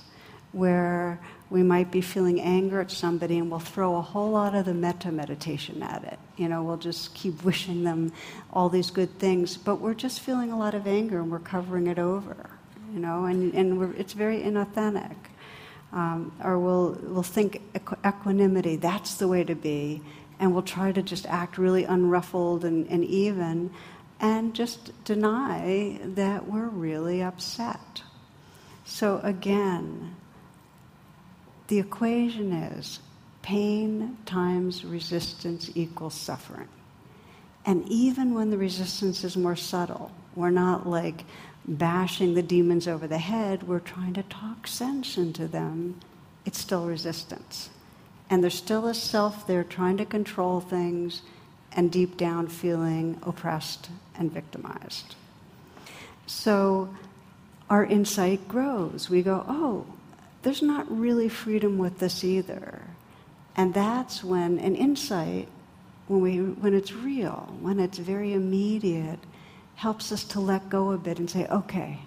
where 0.51 1.19
we 1.49 1.63
might 1.63 1.91
be 1.91 2.01
feeling 2.01 2.39
anger 2.39 2.79
at 2.81 2.91
somebody 2.91 3.37
and 3.39 3.49
we'll 3.49 3.59
throw 3.59 3.95
a 3.95 4.01
whole 4.01 4.31
lot 4.31 4.53
of 4.53 4.65
the 4.65 4.73
metta 4.73 5.11
meditation 5.11 5.81
at 5.81 6.03
it. 6.03 6.19
You 6.37 6.47
know, 6.47 6.63
we'll 6.63 6.77
just 6.77 7.13
keep 7.13 7.43
wishing 7.43 7.83
them 7.83 8.11
all 8.51 8.69
these 8.69 8.91
good 8.91 9.17
things, 9.19 9.57
but 9.57 9.75
we're 9.75 9.93
just 9.93 10.19
feeling 10.21 10.51
a 10.51 10.57
lot 10.57 10.75
of 10.75 10.87
anger 10.87 11.19
and 11.19 11.31
we're 11.31 11.39
covering 11.39 11.87
it 11.87 11.99
over, 11.99 12.49
you 12.93 12.99
know, 12.99 13.25
and, 13.25 13.53
and 13.53 13.95
it's 13.97 14.13
very 14.13 14.39
inauthentic. 14.39 15.15
Um, 15.91 16.31
or 16.43 16.59
we'll, 16.59 16.99
we'll 17.01 17.23
think 17.23 17.61
equanimity, 18.05 18.75
that's 18.75 19.15
the 19.15 19.27
way 19.27 19.43
to 19.43 19.55
be, 19.55 20.03
and 20.39 20.53
we'll 20.53 20.61
try 20.61 20.91
to 20.91 21.01
just 21.01 21.25
act 21.25 21.57
really 21.57 21.83
unruffled 21.83 22.63
and, 22.63 22.87
and 22.89 23.03
even 23.05 23.71
and 24.19 24.53
just 24.53 24.91
deny 25.05 25.99
that 26.03 26.47
we're 26.49 26.67
really 26.67 27.21
upset. 27.23 28.03
So 28.85 29.19
again, 29.23 30.15
the 31.69 31.79
equation 31.79 32.51
is 32.51 32.99
pain 33.41 34.17
times 34.25 34.83
resistance 34.83 35.71
equals 35.75 36.15
suffering. 36.15 36.67
And 37.65 37.87
even 37.87 38.33
when 38.33 38.49
the 38.49 38.57
resistance 38.57 39.23
is 39.23 39.37
more 39.37 39.55
subtle, 39.55 40.11
we're 40.35 40.49
not 40.49 40.87
like 40.87 41.23
bashing 41.67 42.33
the 42.33 42.41
demons 42.41 42.87
over 42.87 43.07
the 43.07 43.19
head, 43.19 43.63
we're 43.63 43.79
trying 43.79 44.13
to 44.15 44.23
talk 44.23 44.65
sense 44.65 45.17
into 45.17 45.47
them, 45.47 45.99
it's 46.45 46.59
still 46.59 46.87
resistance. 46.87 47.69
And 48.29 48.43
there's 48.43 48.55
still 48.55 48.87
a 48.87 48.93
self 48.93 49.45
there 49.45 49.63
trying 49.63 49.97
to 49.97 50.05
control 50.05 50.61
things 50.61 51.21
and 51.71 51.91
deep 51.91 52.17
down 52.17 52.47
feeling 52.47 53.19
oppressed 53.23 53.89
and 54.17 54.31
victimized. 54.31 55.15
So 56.25 56.89
our 57.69 57.85
insight 57.85 58.47
grows. 58.47 59.09
We 59.09 59.21
go, 59.21 59.45
oh, 59.47 59.85
there's 60.41 60.61
not 60.61 60.89
really 60.89 61.29
freedom 61.29 61.77
with 61.77 61.99
this 61.99 62.23
either. 62.23 62.81
And 63.55 63.73
that's 63.73 64.23
when 64.23 64.59
an 64.59 64.75
insight, 64.75 65.49
when, 66.07 66.21
we, 66.21 66.37
when 66.37 66.73
it's 66.73 66.93
real, 66.93 67.53
when 67.59 67.79
it's 67.79 67.97
very 67.97 68.33
immediate, 68.33 69.19
helps 69.75 70.11
us 70.11 70.23
to 70.25 70.39
let 70.39 70.69
go 70.69 70.91
a 70.91 70.97
bit 70.97 71.19
and 71.19 71.29
say, 71.29 71.45
okay, 71.47 71.99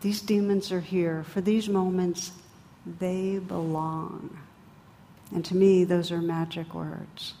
these 0.00 0.20
demons 0.20 0.72
are 0.72 0.80
here. 0.80 1.24
For 1.24 1.40
these 1.40 1.68
moments, 1.68 2.32
they 2.98 3.38
belong. 3.38 4.38
And 5.34 5.44
to 5.46 5.56
me, 5.56 5.84
those 5.84 6.10
are 6.10 6.20
magic 6.20 6.74
words. 6.74 7.34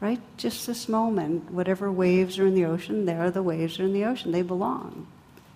Right? 0.00 0.20
Just 0.36 0.66
this 0.66 0.88
moment, 0.88 1.50
whatever 1.50 1.90
waves 1.90 2.38
are 2.38 2.46
in 2.46 2.54
the 2.54 2.64
ocean, 2.64 3.06
there 3.06 3.22
are 3.22 3.30
the 3.30 3.42
waves 3.42 3.78
are 3.78 3.84
in 3.84 3.92
the 3.92 4.04
ocean. 4.04 4.32
They 4.32 4.42
belong. 4.42 5.06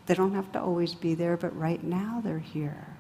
They 0.07 0.15
don't 0.15 0.35
have 0.35 0.53
to 0.53 0.61
always 0.61 0.95
be 0.95 1.15
there, 1.15 1.37
but 1.37 1.57
right 1.59 1.83
now 1.83 2.21
they're 2.25 2.39
here. 2.39 2.96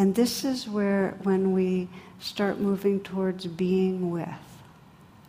And 0.00 0.14
this 0.14 0.46
is 0.46 0.66
where, 0.66 1.18
when 1.24 1.52
we 1.52 1.90
start 2.20 2.58
moving 2.58 3.00
towards 3.00 3.46
being 3.46 4.10
with 4.10 4.28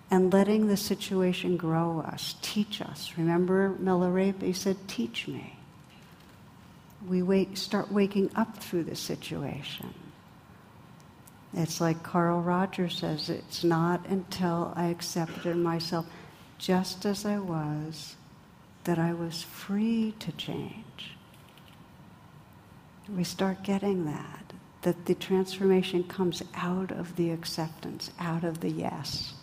and 0.10 0.32
letting 0.32 0.68
the 0.68 0.78
situation 0.78 1.58
grow 1.58 2.00
us, 2.00 2.36
teach 2.42 2.82
us. 2.82 3.12
Remember 3.18 3.76
Milarepa? 3.82 4.44
He 4.44 4.54
said, 4.54 4.78
Teach 4.88 5.28
me. 5.28 5.58
We 7.06 7.22
wake, 7.22 7.58
start 7.58 7.92
waking 7.92 8.32
up 8.34 8.60
through 8.60 8.86
the 8.86 8.96
situation. 8.96 9.94
It's 11.54 11.82
like 11.82 12.02
Carl 12.02 12.40
Rogers 12.42 12.98
says, 12.98 13.30
it's 13.30 13.66
not 13.66 14.06
until 14.06 14.72
I 14.78 14.86
accepted 14.86 15.58
myself 15.58 16.06
just 16.58 17.06
as 17.06 17.26
I 17.26 17.40
was 17.40 18.16
that 18.86 18.98
I 18.98 19.12
was 19.12 19.44
free 19.44 20.14
to 20.20 20.32
change. 20.32 21.18
We 23.14 23.26
start 23.26 23.64
getting 23.64 24.06
that, 24.06 24.41
that 24.82 25.06
the 25.06 25.16
transformation 25.16 26.04
comes 26.04 26.42
out 26.56 26.92
of 26.92 27.16
the 27.16 27.32
acceptance, 27.32 28.12
out 28.20 28.44
of 28.44 28.62
the 28.62 28.70
yes. 28.70 29.34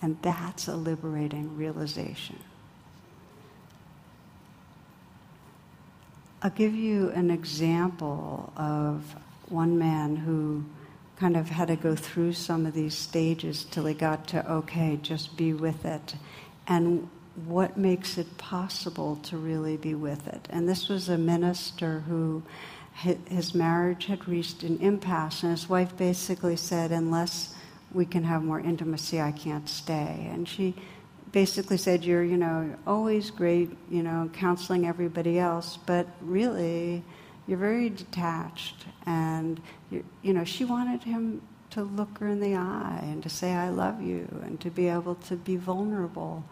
And 0.00 0.16
that's 0.22 0.68
a 0.68 0.76
liberating 0.76 1.56
realization. 1.56 2.38
I'll 6.42 6.50
give 6.50 6.74
you 6.74 7.10
an 7.10 7.30
example 7.30 8.52
of 8.56 9.16
one 9.48 9.78
man 9.78 10.16
who 10.16 10.64
kind 11.16 11.36
of 11.36 11.48
had 11.48 11.68
to 11.68 11.76
go 11.76 11.94
through 11.94 12.32
some 12.32 12.66
of 12.66 12.74
these 12.74 12.94
stages 12.94 13.64
till 13.64 13.86
he 13.86 13.94
got 13.94 14.28
to, 14.28 14.50
okay, 14.50 14.98
just 15.00 15.36
be 15.36 15.52
with 15.54 15.84
it. 15.84 16.14
And 16.66 17.08
what 17.46 17.76
makes 17.76 18.18
it 18.18 18.36
possible 18.36 19.16
to 19.16 19.36
really 19.36 19.76
be 19.76 19.94
with 19.94 20.26
it. 20.28 20.46
And 20.50 20.68
this 20.68 20.88
was 20.88 21.08
a 21.08 21.18
minister 21.18 22.00
who 22.00 22.42
his 22.94 23.54
marriage 23.54 24.06
had 24.06 24.26
reached 24.28 24.62
an 24.62 24.78
impasse, 24.78 25.42
and 25.42 25.50
his 25.50 25.68
wife 25.68 25.96
basically 25.96 26.56
said, 26.56 26.92
Unless 26.92 27.54
we 27.92 28.06
can 28.06 28.24
have 28.24 28.42
more 28.42 28.60
intimacy, 28.60 29.20
I 29.20 29.32
can't 29.32 29.68
stay. 29.68 30.28
And 30.30 30.48
she 30.48 30.74
basically 31.32 31.76
said, 31.76 32.04
You're, 32.04 32.24
you 32.24 32.36
know, 32.36 32.74
always 32.86 33.30
great, 33.30 33.76
you 33.90 34.02
know, 34.02 34.30
counseling 34.32 34.86
everybody 34.86 35.38
else, 35.38 35.76
but 35.86 36.06
really, 36.20 37.02
you're 37.46 37.58
very 37.58 37.90
detached. 37.90 38.86
And, 39.06 39.60
you 39.90 40.32
know, 40.32 40.44
she 40.44 40.64
wanted 40.64 41.02
him 41.02 41.42
to 41.70 41.82
look 41.82 42.18
her 42.18 42.28
in 42.28 42.38
the 42.38 42.54
eye 42.54 43.00
and 43.02 43.22
to 43.24 43.28
say, 43.28 43.52
I 43.52 43.70
love 43.70 44.00
you, 44.00 44.28
and 44.44 44.60
to 44.60 44.70
be 44.70 44.88
able 44.88 45.16
to 45.16 45.36
be 45.36 45.56
vulnerable. 45.56 46.44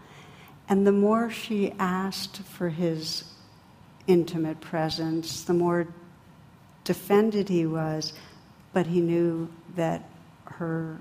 And 0.69 0.87
the 0.87 0.93
more 0.93 1.31
she 1.31 1.73
asked 1.79 2.39
for 2.43 2.69
his 2.69 3.25
intimate 4.09 4.61
presence, 4.61 5.45
the 5.45 5.55
more 5.55 5.87
defended 6.85 7.49
he 7.49 7.67
was, 7.67 8.13
but 8.73 8.87
he 8.87 9.01
knew 9.01 9.49
that 9.77 10.09
her 10.45 10.99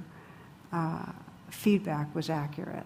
uh, 0.72 1.12
feedback 1.50 2.14
was 2.16 2.30
accurate. 2.30 2.86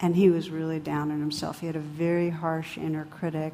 And 0.00 0.14
he 0.14 0.30
was 0.30 0.50
really 0.50 0.78
down 0.78 1.10
on 1.10 1.18
himself. 1.18 1.60
He 1.60 1.66
had 1.66 1.76
a 1.76 1.80
very 1.80 2.30
harsh 2.30 2.78
inner 2.78 3.04
critic, 3.06 3.52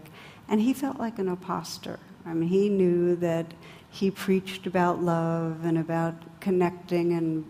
and 0.48 0.60
he 0.60 0.74
felt 0.74 0.98
like 0.98 1.18
an 1.18 1.28
imposter. 1.28 1.98
I 2.26 2.34
mean, 2.34 2.48
he 2.48 2.68
knew 2.68 3.16
that 3.16 3.46
he 3.90 4.10
preached 4.10 4.66
about 4.66 5.02
love 5.02 5.64
and 5.64 5.78
about 5.78 6.14
connecting 6.40 7.12
and 7.12 7.44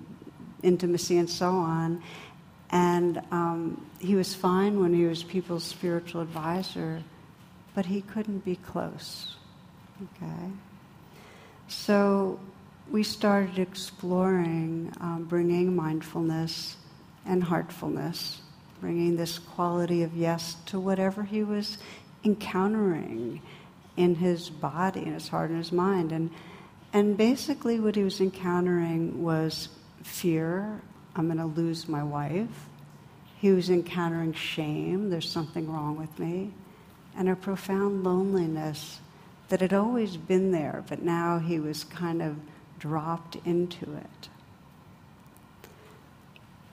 intimacy 0.62 1.18
and 1.18 1.28
so 1.28 1.50
on, 1.50 2.02
and 2.70 3.20
um, 3.30 3.84
he 3.98 4.14
was 4.14 4.34
fine 4.34 4.80
when 4.80 4.94
he 4.94 5.04
was 5.04 5.22
people's 5.22 5.64
spiritual 5.64 6.20
advisor, 6.20 7.02
but 7.74 7.86
he 7.86 8.02
couldn't 8.02 8.44
be 8.44 8.56
close. 8.56 9.36
Okay? 10.02 10.50
So 11.68 12.38
we 12.90 13.02
started 13.02 13.58
exploring 13.58 14.92
um, 15.00 15.24
bringing 15.24 15.74
mindfulness 15.74 16.76
and 17.26 17.42
heartfulness, 17.42 18.40
bringing 18.80 19.16
this 19.16 19.38
quality 19.38 20.02
of 20.02 20.14
yes 20.14 20.56
to 20.66 20.78
whatever 20.78 21.22
he 21.22 21.42
was 21.42 21.78
encountering 22.24 23.40
in 23.96 24.14
his 24.16 24.50
body, 24.50 25.00
in 25.00 25.14
his 25.14 25.28
heart, 25.28 25.50
and 25.50 25.58
his 25.58 25.72
mind. 25.72 26.12
And, 26.12 26.30
and 26.92 27.16
basically, 27.16 27.80
what 27.80 27.96
he 27.96 28.02
was 28.02 28.20
encountering 28.20 29.22
was 29.22 29.68
fear 30.02 30.80
I'm 31.16 31.26
going 31.26 31.38
to 31.38 31.60
lose 31.60 31.88
my 31.88 32.02
wife. 32.02 32.68
He 33.38 33.52
was 33.52 33.70
encountering 33.70 34.32
shame, 34.32 35.10
there's 35.10 35.30
something 35.30 35.70
wrong 35.70 35.96
with 35.96 36.18
me, 36.18 36.50
and 37.16 37.28
a 37.28 37.36
profound 37.36 38.04
loneliness 38.04 39.00
that 39.54 39.60
had 39.60 39.72
always 39.72 40.16
been 40.16 40.50
there, 40.50 40.82
but 40.88 41.00
now 41.00 41.38
he 41.38 41.60
was 41.60 41.84
kind 41.84 42.20
of 42.20 42.36
dropped 42.80 43.36
into 43.44 43.84
it. 43.84 44.28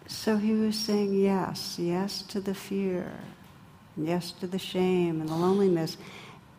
So 0.07 0.37
he 0.37 0.53
was 0.53 0.79
saying 0.79 1.13
yes, 1.13 1.77
yes 1.77 2.23
to 2.23 2.41
the 2.41 2.55
fear, 2.55 3.11
yes 3.95 4.31
to 4.31 4.47
the 4.47 4.57
shame 4.57 5.21
and 5.21 5.29
the 5.29 5.35
loneliness. 5.35 5.95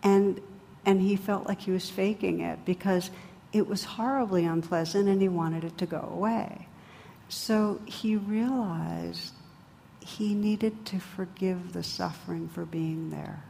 And, 0.04 0.40
and 0.86 1.02
he 1.02 1.16
felt 1.16 1.48
like 1.48 1.62
he 1.62 1.72
was 1.72 1.90
faking 1.90 2.38
it 2.38 2.64
because 2.64 3.10
it 3.52 3.66
was 3.66 3.82
horribly 3.82 4.44
unpleasant 4.44 5.08
and 5.08 5.20
he 5.20 5.28
wanted 5.28 5.64
it 5.64 5.76
to 5.78 5.86
go 5.86 6.08
away. 6.14 6.68
So 7.30 7.80
he 7.84 8.14
realized 8.14 9.32
he 9.98 10.34
needed 10.34 10.86
to 10.86 11.00
forgive 11.00 11.72
the 11.72 11.82
suffering 11.82 12.48
for 12.48 12.64
being 12.64 13.10
there. 13.10 13.42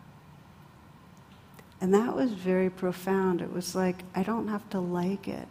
And 1.83 1.93
that 1.93 2.17
was 2.17 2.33
very 2.33 2.71
profound. 2.71 3.43
It 3.43 3.53
was 3.53 3.75
like, 3.75 4.05
I 4.15 4.23
don't 4.23 4.49
have 4.49 4.67
to 4.71 4.81
like 4.81 5.29
it, 5.29 5.49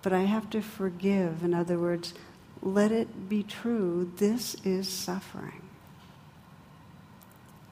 but 0.00 0.14
I 0.14 0.22
have 0.22 0.48
to 0.50 0.62
forgive. 0.62 1.44
In 1.44 1.52
other 1.52 1.78
words, 1.78 2.14
let 2.62 2.92
it 2.92 3.28
be 3.28 3.42
true. 3.42 4.10
This 4.16 4.54
is 4.64 4.88
suffering. 4.88 5.60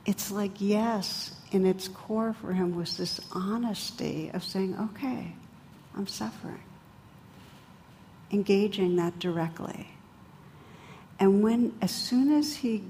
It's 0.04 0.30
like, 0.30 0.52
yes, 0.58 1.32
in 1.52 1.64
its 1.64 1.88
core 1.88 2.34
for 2.34 2.52
him 2.52 2.74
was 2.74 2.98
this 2.98 3.20
honesty 3.32 4.30
of 4.34 4.44
saying, 4.44 4.76
okay, 4.78 5.32
I'm 5.96 6.06
suffering 6.06 6.60
engaging 8.32 8.96
that 8.96 9.18
directly. 9.18 9.88
And 11.18 11.42
when, 11.42 11.74
as 11.82 11.90
soon 11.90 12.32
as 12.32 12.56
he 12.56 12.84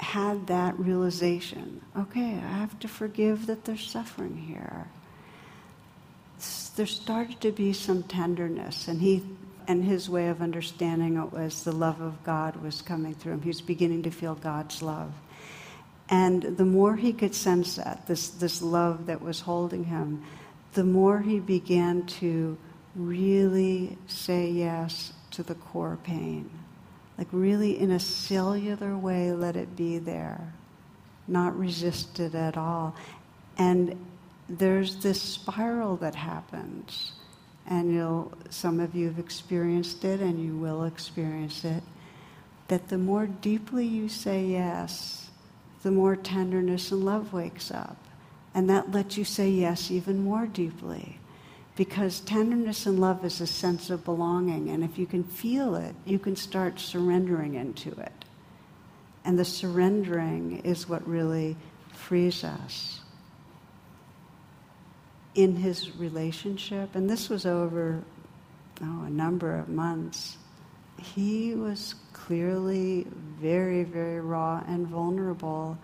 had 0.00 0.46
that 0.48 0.78
realization, 0.78 1.80
okay, 1.96 2.34
I 2.34 2.58
have 2.58 2.78
to 2.80 2.88
forgive 2.88 3.46
that 3.46 3.64
there's 3.64 3.88
suffering 3.88 4.36
here. 4.36 4.86
There 6.76 6.86
started 6.86 7.40
to 7.42 7.52
be 7.52 7.72
some 7.72 8.02
tenderness, 8.02 8.88
and 8.88 9.00
he 9.00 9.22
and 9.66 9.82
his 9.82 10.10
way 10.10 10.28
of 10.28 10.42
understanding 10.42 11.16
it 11.16 11.32
was 11.32 11.64
the 11.64 11.72
love 11.72 12.00
of 12.00 12.22
God 12.24 12.56
was 12.56 12.82
coming 12.82 13.14
through 13.14 13.34
him. 13.34 13.42
He 13.42 13.48
was 13.48 13.62
beginning 13.62 14.02
to 14.02 14.10
feel 14.10 14.34
God's 14.34 14.82
love. 14.82 15.12
And 16.10 16.42
the 16.42 16.66
more 16.66 16.96
he 16.96 17.12
could 17.12 17.34
sense 17.34 17.76
that, 17.76 18.06
this, 18.06 18.28
this 18.28 18.60
love 18.60 19.06
that 19.06 19.22
was 19.22 19.40
holding 19.40 19.84
him, 19.84 20.22
the 20.74 20.84
more 20.84 21.20
he 21.20 21.40
began 21.40 22.04
to 22.06 22.58
really 22.94 23.96
say 24.06 24.50
yes 24.50 25.12
to 25.30 25.42
the 25.42 25.54
core 25.54 25.98
pain. 26.04 26.50
Like, 27.16 27.28
really, 27.30 27.78
in 27.78 27.92
a 27.92 28.00
cellular 28.00 28.96
way, 28.96 29.32
let 29.32 29.56
it 29.56 29.76
be 29.76 29.98
there, 29.98 30.52
not 31.28 31.56
resist 31.58 32.18
it 32.18 32.34
at 32.34 32.56
all. 32.56 32.96
And 33.56 34.04
there's 34.48 34.96
this 34.96 35.22
spiral 35.22 35.96
that 35.98 36.14
happens. 36.14 37.12
And 37.66 37.92
you'll, 37.94 38.32
some 38.50 38.80
of 38.80 38.94
you 38.94 39.06
have 39.06 39.18
experienced 39.18 40.04
it, 40.04 40.20
and 40.20 40.44
you 40.44 40.56
will 40.56 40.84
experience 40.84 41.64
it. 41.64 41.82
That 42.68 42.88
the 42.88 42.98
more 42.98 43.26
deeply 43.26 43.86
you 43.86 44.08
say 44.08 44.44
yes, 44.44 45.30
the 45.82 45.90
more 45.90 46.16
tenderness 46.16 46.90
and 46.90 47.04
love 47.04 47.32
wakes 47.32 47.70
up. 47.70 47.96
And 48.54 48.68
that 48.70 48.90
lets 48.90 49.16
you 49.16 49.24
say 49.24 49.48
yes 49.50 49.90
even 49.90 50.24
more 50.24 50.46
deeply. 50.46 51.18
Because 51.76 52.20
tenderness 52.20 52.86
and 52.86 53.00
love 53.00 53.24
is 53.24 53.40
a 53.40 53.46
sense 53.46 53.90
of 53.90 54.04
belonging. 54.04 54.70
And 54.70 54.84
if 54.84 54.98
you 54.98 55.06
can 55.06 55.24
feel 55.24 55.74
it, 55.74 55.94
you 56.04 56.18
can 56.18 56.36
start 56.36 56.78
surrendering 56.78 57.54
into 57.54 57.90
it. 57.90 58.24
And 59.24 59.38
the 59.38 59.44
surrendering 59.44 60.60
is 60.60 60.88
what 60.88 61.06
really 61.08 61.56
frees 61.92 62.44
us. 62.44 63.00
In 65.34 65.56
his 65.56 65.96
relationship, 65.96 66.94
and 66.94 67.10
this 67.10 67.28
was 67.28 67.44
over 67.44 68.04
oh, 68.82 69.02
a 69.04 69.10
number 69.10 69.58
of 69.58 69.68
months, 69.68 70.36
he 71.02 71.54
was 71.54 71.96
clearly 72.12 73.06
very, 73.40 73.82
very 73.82 74.20
raw 74.20 74.62
and 74.68 74.86
vulnerable. 74.86 75.76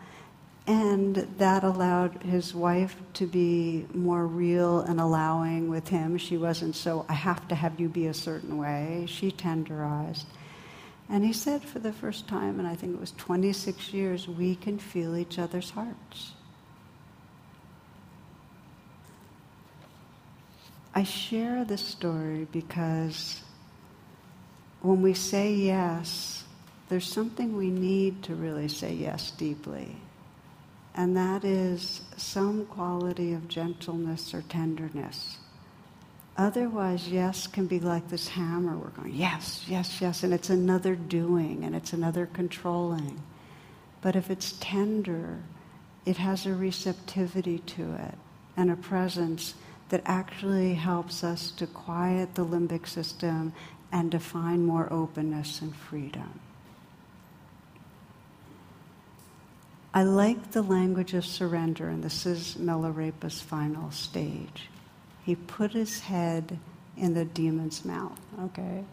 And 0.66 1.16
that 1.38 1.64
allowed 1.64 2.22
his 2.22 2.54
wife 2.54 2.94
to 3.14 3.26
be 3.26 3.86
more 3.92 4.26
real 4.26 4.80
and 4.80 5.00
allowing 5.00 5.68
with 5.68 5.88
him. 5.88 6.16
She 6.18 6.36
wasn't 6.36 6.76
so, 6.76 7.04
I 7.08 7.14
have 7.14 7.48
to 7.48 7.54
have 7.54 7.80
you 7.80 7.88
be 7.88 8.06
a 8.06 8.14
certain 8.14 8.58
way. 8.58 9.06
She 9.08 9.32
tenderized. 9.32 10.24
And 11.08 11.24
he 11.24 11.32
said 11.32 11.62
for 11.62 11.80
the 11.80 11.92
first 11.92 12.28
time, 12.28 12.60
and 12.60 12.68
I 12.68 12.76
think 12.76 12.94
it 12.94 13.00
was 13.00 13.12
26 13.12 13.92
years, 13.92 14.28
we 14.28 14.54
can 14.54 14.78
feel 14.78 15.16
each 15.16 15.38
other's 15.40 15.70
hearts. 15.70 16.32
I 20.94 21.02
share 21.02 21.64
this 21.64 21.84
story 21.84 22.46
because 22.52 23.42
when 24.82 25.02
we 25.02 25.14
say 25.14 25.52
yes, 25.52 26.44
there's 26.88 27.06
something 27.06 27.56
we 27.56 27.70
need 27.70 28.22
to 28.24 28.34
really 28.34 28.68
say 28.68 28.92
yes 28.92 29.30
deeply. 29.32 29.96
And 31.00 31.16
that 31.16 31.44
is 31.44 32.02
some 32.18 32.66
quality 32.66 33.32
of 33.32 33.48
gentleness 33.48 34.34
or 34.34 34.42
tenderness. 34.42 35.38
Otherwise, 36.36 37.08
yes 37.08 37.46
can 37.46 37.66
be 37.66 37.80
like 37.80 38.10
this 38.10 38.28
hammer. 38.28 38.76
We're 38.76 38.90
going, 38.90 39.14
yes, 39.14 39.64
yes, 39.66 40.02
yes, 40.02 40.22
and 40.24 40.34
it's 40.34 40.50
another 40.50 40.94
doing 40.94 41.64
and 41.64 41.74
it's 41.74 41.94
another 41.94 42.26
controlling. 42.26 43.18
But 44.02 44.14
if 44.14 44.28
it's 44.28 44.58
tender, 44.60 45.38
it 46.04 46.18
has 46.18 46.44
a 46.44 46.54
receptivity 46.54 47.60
to 47.60 47.94
it 47.94 48.18
and 48.58 48.70
a 48.70 48.76
presence 48.76 49.54
that 49.88 50.02
actually 50.04 50.74
helps 50.74 51.24
us 51.24 51.50
to 51.52 51.66
quiet 51.66 52.34
the 52.34 52.44
limbic 52.44 52.86
system 52.86 53.54
and 53.90 54.12
to 54.12 54.20
find 54.20 54.66
more 54.66 54.92
openness 54.92 55.62
and 55.62 55.74
freedom. 55.74 56.40
I 59.92 60.04
like 60.04 60.52
the 60.52 60.62
language 60.62 61.14
of 61.14 61.24
surrender, 61.24 61.88
and 61.88 62.02
this 62.02 62.24
is 62.24 62.56
Milarepa's 62.56 63.40
final 63.40 63.90
stage. 63.90 64.68
He 65.24 65.34
put 65.34 65.72
his 65.72 66.00
head 66.00 66.58
in 66.96 67.14
the 67.14 67.24
demon's 67.24 67.84
mouth, 67.84 68.20
okay? 68.40 68.84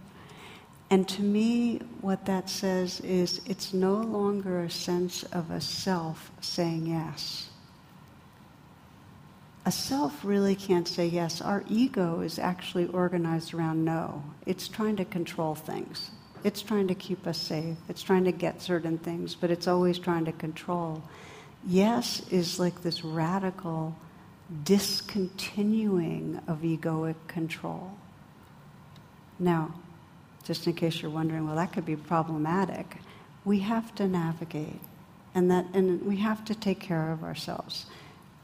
And 0.90 1.08
to 1.10 1.22
me, 1.22 1.80
what 2.02 2.26
that 2.26 2.50
says 2.50 3.00
is 3.02 3.42
it's 3.46 3.74
no 3.74 3.96
longer 3.96 4.62
a 4.62 4.70
sense 4.70 5.24
of 5.24 5.52
a 5.52 5.62
self 5.62 6.32
saying 6.42 6.88
yes. 6.88 7.50
A 9.66 9.72
self 9.72 10.24
really 10.24 10.56
can't 10.56 10.88
say 10.88 11.08
yes. 11.08 11.42
Our 11.42 11.64
ego 11.70 12.22
is 12.22 12.40
actually 12.40 12.88
organized 12.88 13.54
around 13.54 13.84
no. 13.84 14.24
It's 14.46 14.70
trying 14.70 14.96
to 14.96 15.06
control 15.06 15.56
things. 15.56 16.10
It's 16.48 16.62
trying 16.62 16.88
to 16.88 16.96
keep 16.96 17.28
us 17.28 17.38
safe. 17.38 17.76
It's 17.90 18.02
trying 18.02 18.24
to 18.24 18.32
get 18.32 18.62
certain 18.62 18.98
things, 18.98 19.36
but 19.36 19.52
it's 19.52 19.68
always 19.68 20.00
trying 20.00 20.24
to 20.26 20.32
control. 20.32 21.04
Yes 21.68 22.22
is 22.32 22.58
like 22.58 22.84
this 22.84 23.04
radical 23.04 23.98
discontinuing 24.64 26.40
of 26.48 26.60
egoic 26.60 27.16
control. 27.28 27.92
Now, 29.38 29.74
just 30.46 30.66
in 30.68 30.74
case 30.74 31.02
you're 31.02 31.12
wondering, 31.12 31.46
well, 31.46 31.58
that 31.58 31.74
could 31.74 31.86
be 31.86 31.98
problematic, 31.98 32.96
we 33.44 33.60
have 33.60 33.94
to 33.96 34.08
navigate 34.08 34.80
and, 35.36 35.52
that, 35.52 35.66
and 35.74 36.02
we 36.04 36.16
have 36.16 36.46
to 36.46 36.56
take 36.56 36.80
care 36.80 37.12
of 37.12 37.26
ourselves. 37.26 37.88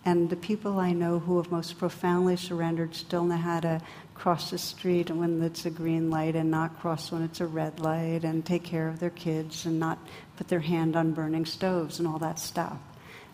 And 0.06 0.30
the 0.30 0.36
people 0.36 0.80
I 0.80 0.92
know 0.92 1.20
who 1.20 1.38
have 1.38 1.52
most 1.52 1.78
profoundly 1.78 2.36
surrendered 2.36 2.94
still 2.94 3.24
know 3.24 3.38
how 3.38 3.62
to 3.62 3.82
cross 4.16 4.52
the 4.52 4.58
street 4.58 5.10
when 5.10 5.42
it's 5.42 5.66
a 5.66 5.70
green 5.70 6.10
light 6.10 6.36
and 6.36 6.52
not 6.52 6.80
cross 6.80 7.12
when 7.12 7.24
it's 7.24 7.40
a 7.40 7.48
red 7.48 7.80
light 7.80 8.24
and 8.24 8.46
take 8.46 8.64
care 8.64 8.88
of 8.88 9.00
their 9.00 9.10
kids 9.10 9.66
and 9.66 9.80
not 9.80 9.98
put 10.36 10.50
their 10.50 10.60
hand 10.60 10.96
on 10.96 11.14
burning 11.14 11.46
stoves 11.46 12.00
and 12.00 12.08
all 12.08 12.20
that 12.20 12.40
stuff. 12.40 12.78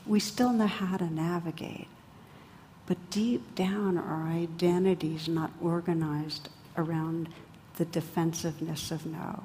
We 0.05 0.19
still 0.19 0.53
know 0.53 0.67
how 0.67 0.97
to 0.97 1.11
navigate. 1.11 1.87
But 2.85 3.09
deep 3.11 3.55
down, 3.55 3.97
our 3.97 4.27
identity 4.27 5.15
is 5.15 5.27
not 5.27 5.51
organized 5.61 6.49
around 6.77 7.29
the 7.77 7.85
defensiveness 7.85 8.91
of 8.91 9.05
no. 9.05 9.43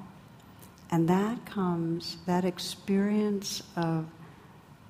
And 0.91 1.07
that 1.09 1.45
comes, 1.45 2.17
that 2.25 2.45
experience 2.45 3.61
of 3.75 4.05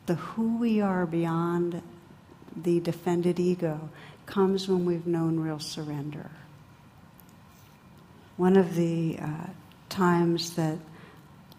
the 0.05 0.15
who 0.15 0.57
we 0.57 0.81
are 0.81 1.05
beyond 1.05 1.81
the 2.56 2.80
defended 2.80 3.39
ego 3.39 3.89
comes 4.26 4.68
when 4.68 4.86
we've 4.86 5.08
known 5.08 5.39
real 5.39 5.60
surrender. 5.60 6.30
One 8.38 8.58
of 8.58 8.76
the 8.76 9.18
uh, 9.22 9.47
times 9.89 10.56
that 10.56 10.78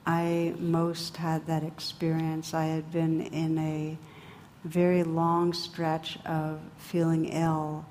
I 0.06 0.54
most 0.58 1.16
had 1.16 1.46
that 1.46 1.62
experience, 1.62 2.54
I 2.54 2.66
had 2.66 2.92
been 2.92 3.22
in 3.22 3.58
a 3.58 3.98
very 4.64 5.02
long 5.02 5.52
stretch 5.52 6.18
of 6.24 6.60
feeling 6.78 7.26
ill, 7.26 7.84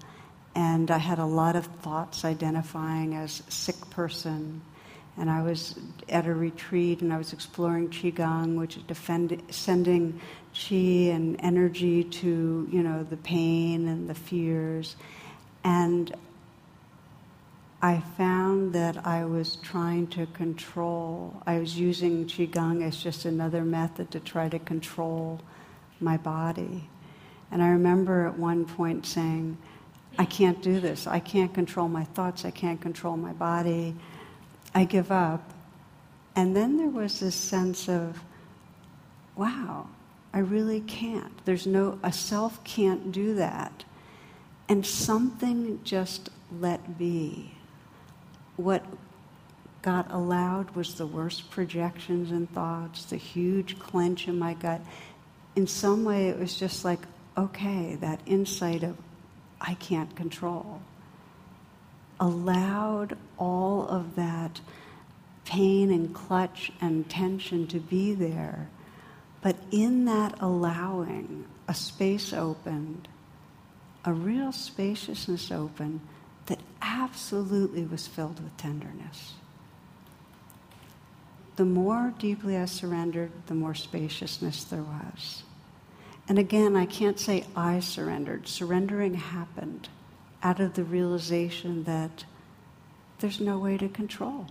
and 0.54 0.92
I 0.92 0.98
had 0.98 1.20
a 1.20 1.26
lot 1.26 1.56
of 1.56 1.66
thoughts 1.66 2.24
identifying 2.24 3.16
as 3.16 3.44
sick 3.50 3.90
person. 3.90 4.62
And 5.18 5.30
I 5.30 5.42
was 5.42 5.76
at 6.10 6.28
a 6.28 6.34
retreat 6.34 7.02
and 7.02 7.14
I 7.14 7.18
was 7.18 7.32
exploring 7.32 7.90
Qigong, 7.90 8.58
which 8.58 8.76
is 8.78 8.84
defend, 8.84 9.42
sending 9.50 10.20
Qi 10.54 11.14
and 11.14 11.38
energy 11.40 12.04
to, 12.04 12.68
you 12.72 12.84
know, 12.84 13.04
the 13.04 13.18
pain 13.18 13.88
and 13.88 14.10
the 14.10 14.16
fears. 14.16 14.98
And 15.64 16.14
I 17.82 18.02
found 18.18 18.74
that 18.74 19.06
I 19.06 19.26
was 19.26 19.58
trying 19.58 20.08
to 20.08 20.26
control, 20.28 21.42
I 21.46 21.60
was 21.60 21.78
using 21.78 22.26
Qigong 22.26 22.84
as 22.84 22.98
just 22.98 23.26
another 23.26 23.64
method 23.64 24.12
to 24.12 24.20
try 24.20 24.50
to 24.50 24.60
control 24.60 25.40
my 26.00 26.18
body. 26.18 26.90
And 27.52 27.62
I 27.62 27.70
remember 27.70 28.28
at 28.28 28.38
one 28.38 28.66
point 28.66 29.06
saying, 29.06 29.58
I 30.18 30.26
can't 30.26 30.62
do 30.62 30.80
this. 30.80 31.08
I 31.08 31.20
can't 31.20 31.54
control 31.54 31.88
my 31.88 32.06
thoughts. 32.06 32.46
I 32.46 32.52
can't 32.52 32.82
control 32.82 33.18
my 33.18 33.34
body. 33.34 33.96
I 34.76 34.84
give 34.84 35.12
up. 35.12 35.52
And 36.36 36.56
then 36.56 36.78
there 36.78 36.90
was 36.90 37.20
this 37.20 37.34
sense 37.34 37.90
of, 37.90 38.22
wow, 39.36 39.88
I 40.32 40.40
really 40.40 40.82
can't. 40.82 41.44
There's 41.46 41.66
no, 41.66 41.98
a 42.04 42.12
self 42.12 42.64
can't 42.64 43.12
do 43.12 43.34
that. 43.36 43.84
And 44.70 44.86
something 44.86 45.80
just 45.84 46.30
let 46.60 47.00
be. 47.00 47.52
What 48.58 48.86
got 49.82 50.12
allowed 50.12 50.76
was 50.76 50.96
the 50.96 51.08
worst 51.08 51.50
projections 51.50 52.30
and 52.30 52.52
thoughts, 52.52 53.06
the 53.06 53.18
huge 53.18 53.80
clench 53.80 54.28
in 54.28 54.38
my 54.38 54.54
gut 54.54 54.82
in 55.56 55.68
some 55.68 56.04
way, 56.04 56.28
it 56.30 56.38
was 56.38 56.58
just 56.58 56.84
like, 56.84 57.00
okay, 57.38 57.96
that 57.96 58.20
insight 58.26 58.84
of, 58.84 58.98
I 59.60 59.76
can't 59.76 60.14
control. 60.16 60.82
Allowed 62.20 63.18
all 63.38 63.88
of 63.88 64.16
that 64.16 64.62
pain 65.46 65.92
and 65.92 66.14
clutch 66.14 66.72
and 66.82 67.10
tension 67.10 67.68
to 67.68 67.80
be 67.80 68.14
there. 68.14 68.70
But 69.42 69.58
in 69.72 70.06
that 70.06 70.42
allowing, 70.42 71.46
a 71.68 71.74
space 71.74 72.34
opened, 72.34 73.08
a 74.04 74.14
real 74.14 74.52
spaciousness 74.52 75.52
opened 75.52 76.00
that 76.48 76.60
absolutely 76.82 77.84
was 77.84 78.08
filled 78.08 78.42
with 78.42 78.56
tenderness 78.58 79.34
the 81.56 81.66
more 81.66 82.14
deeply 82.20 82.58
I 82.58 82.66
surrendered, 82.66 83.32
the 83.48 83.56
more 83.56 83.76
spaciousness 83.76 84.66
there 84.66 84.84
was. 84.84 85.44
And 86.28 86.38
again, 86.40 86.76
I 86.76 86.86
can't 86.86 87.20
say 87.20 87.46
I 87.56 87.80
surrendered. 87.80 88.48
Surrendering 88.48 89.14
happened 89.14 89.88
out 90.46 90.60
of 90.60 90.76
the 90.76 90.84
realization 90.84 91.86
that 91.86 92.24
there's 93.18 93.40
no 93.40 93.58
way 93.58 93.80
to 93.80 93.90
control. 93.90 94.46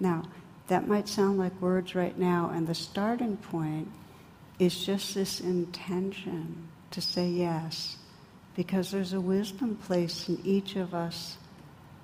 Now, 0.00 0.22
that 0.68 0.88
might 0.88 1.08
sound 1.08 1.38
like 1.38 1.60
words 1.60 1.94
right 1.94 2.18
now, 2.18 2.50
and 2.54 2.66
the 2.66 2.74
starting 2.74 3.36
point 3.36 3.88
is 4.58 4.86
just 4.86 5.14
this 5.14 5.40
intention 5.40 6.68
to 6.92 7.02
say 7.02 7.28
yes, 7.28 7.98
because 8.56 8.90
there's 8.90 9.12
a 9.12 9.20
wisdom 9.20 9.76
place 9.76 10.26
in 10.30 10.40
each 10.42 10.76
of 10.76 10.94
us 10.94 11.36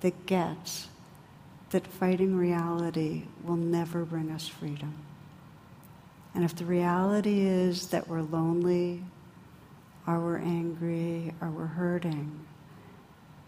that 0.01 0.27
gets 0.27 0.87
that 1.71 1.87
fighting 1.87 2.37
reality 2.37 3.23
will 3.43 3.55
never 3.55 4.05
bring 4.05 4.29
us 4.29 4.47
freedom. 4.47 4.93
And 6.35 6.43
if 6.43 6.55
the 6.55 6.65
reality 6.65 7.41
is 7.41 7.87
that 7.87 8.07
we're 8.07 8.21
lonely, 8.21 9.01
Are 10.07 10.19
we're 10.21 10.37
angry? 10.37 11.33
Are 11.41 11.51
we're 11.51 11.65
hurting? 11.65 12.47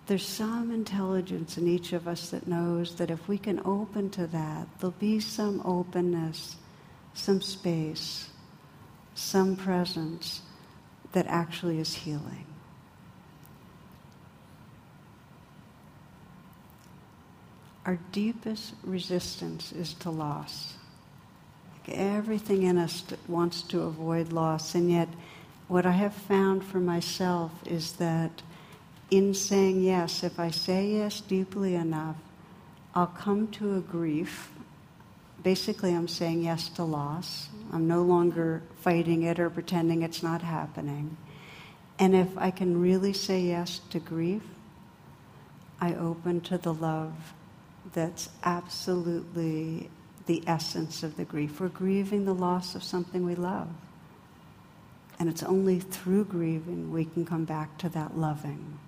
There's 0.08 0.26
some 0.28 0.72
intelligence 0.72 1.58
in 1.58 1.68
each 1.68 1.94
of 1.94 2.08
us 2.08 2.32
that 2.32 2.48
knows 2.48 2.96
that 2.96 3.10
if 3.10 3.28
we 3.28 3.38
can 3.38 3.62
open 3.64 4.10
to 4.12 4.28
that, 4.28 4.68
there'll 4.80 4.92
be 5.00 5.20
some 5.20 5.62
openness, 5.64 6.58
some 7.14 7.42
space, 7.42 8.30
some 9.16 9.56
presence 9.56 10.42
that 11.14 11.28
actually 11.28 11.80
is 11.80 11.94
healing. 11.94 12.46
Our 17.86 18.00
deepest 18.12 18.74
resistance 18.84 19.72
is 19.72 19.94
to 19.96 20.10
loss. 20.10 20.74
Like 21.88 21.98
everything 21.98 22.64
in 22.64 22.78
us 22.78 23.04
wants 23.28 23.62
to 23.64 23.82
avoid 23.84 24.34
loss, 24.34 24.76
and 24.76 24.92
yet, 24.92 25.08
what 25.70 25.86
I 25.86 25.92
have 25.92 26.16
found 26.16 26.66
for 26.66 26.80
myself 26.80 27.52
is 27.66 27.94
that 27.94 28.42
in 29.12 29.36
saying 29.36 29.82
yes, 29.84 30.24
if 30.24 30.40
I 30.40 30.50
say 30.50 30.94
yes 30.94 31.22
deeply 31.22 31.76
enough, 31.76 32.16
I'll 32.96 33.08
come 33.08 33.48
to 33.52 33.78
a 33.78 33.80
grief. 33.80 34.50
Basically, 35.44 35.94
I'm 35.94 36.08
saying 36.08 36.44
yes 36.44 36.70
to 36.70 36.84
loss. 36.84 37.50
I'm 37.72 37.88
no 37.88 38.02
longer 38.02 38.64
fighting 38.82 39.24
it 39.24 39.40
or 39.40 39.52
pretending 39.52 40.02
it's 40.02 40.24
not 40.24 40.42
happening. 40.42 41.16
And 42.00 42.16
if 42.16 42.36
I 42.36 42.50
can 42.50 42.82
really 42.82 43.14
say 43.14 43.42
yes 43.42 43.80
to 43.92 44.00
grief, 44.00 44.44
I 45.80 45.94
open 45.94 46.42
to 46.42 46.58
the 46.58 46.74
love 46.74 47.14
that's 47.94 48.30
absolutely 48.44 49.92
the 50.26 50.44
essence 50.48 51.04
of 51.04 51.16
the 51.16 51.26
grief. 51.26 51.60
We're 51.60 51.70
grieving 51.70 52.26
the 52.26 52.34
loss 52.34 52.74
of 52.74 52.84
something 52.84 53.24
we 53.24 53.36
love. 53.36 53.70
And 55.20 55.28
it's 55.28 55.44
only 55.44 55.80
through 55.80 56.26
grieving 56.26 56.92
we 56.94 57.06
can 57.06 57.26
come 57.26 57.44
back 57.44 57.78
to 57.80 57.90
that 57.90 58.18
loving. 58.18 58.80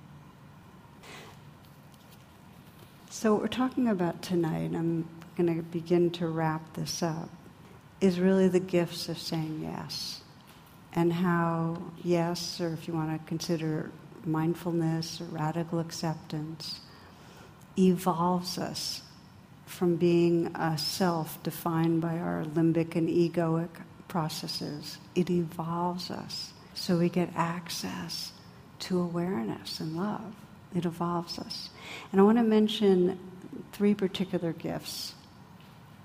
So, 3.10 3.34
what 3.34 3.42
we're 3.42 3.48
talking 3.50 3.88
about 3.88 4.22
tonight, 4.22 4.72
I'm 4.74 5.08
going 5.36 5.54
to 5.54 5.62
begin 5.62 6.12
to 6.12 6.28
wrap 6.28 6.74
this 6.74 7.04
up, 7.04 7.30
is 8.00 8.20
really 8.20 8.48
the 8.48 8.62
gifts 8.62 9.10
of 9.10 9.18
saying 9.18 9.60
yes. 9.62 10.22
And 10.94 11.12
how 11.12 11.82
yes, 12.04 12.62
or 12.62 12.74
if 12.74 12.88
you 12.88 12.94
want 12.94 13.12
to 13.12 13.28
consider 13.28 13.92
mindfulness 14.26 15.20
or 15.20 15.26
radical 15.26 15.80
acceptance, 15.80 16.80
evolves 17.78 18.58
us 18.58 19.02
from 19.66 19.96
being 19.96 20.48
a 20.56 20.78
self 20.78 21.42
defined 21.44 22.02
by 22.02 22.18
our 22.18 22.44
limbic 22.44 22.96
and 22.96 23.08
egoic 23.08 23.70
processes. 24.12 24.98
It 25.16 25.30
evolves 25.30 26.12
us 26.12 26.52
so 26.74 26.98
we 26.98 27.08
get 27.08 27.30
access 27.34 28.34
to 28.80 29.00
awareness 29.00 29.80
and 29.80 29.96
love. 29.96 30.36
It 30.76 30.86
evolves 30.86 31.40
us. 31.40 31.70
And 32.12 32.20
I 32.20 32.24
want 32.26 32.38
to 32.38 32.44
mention 32.44 33.18
three 33.72 33.94
particular 33.94 34.52
gifts. 34.52 35.14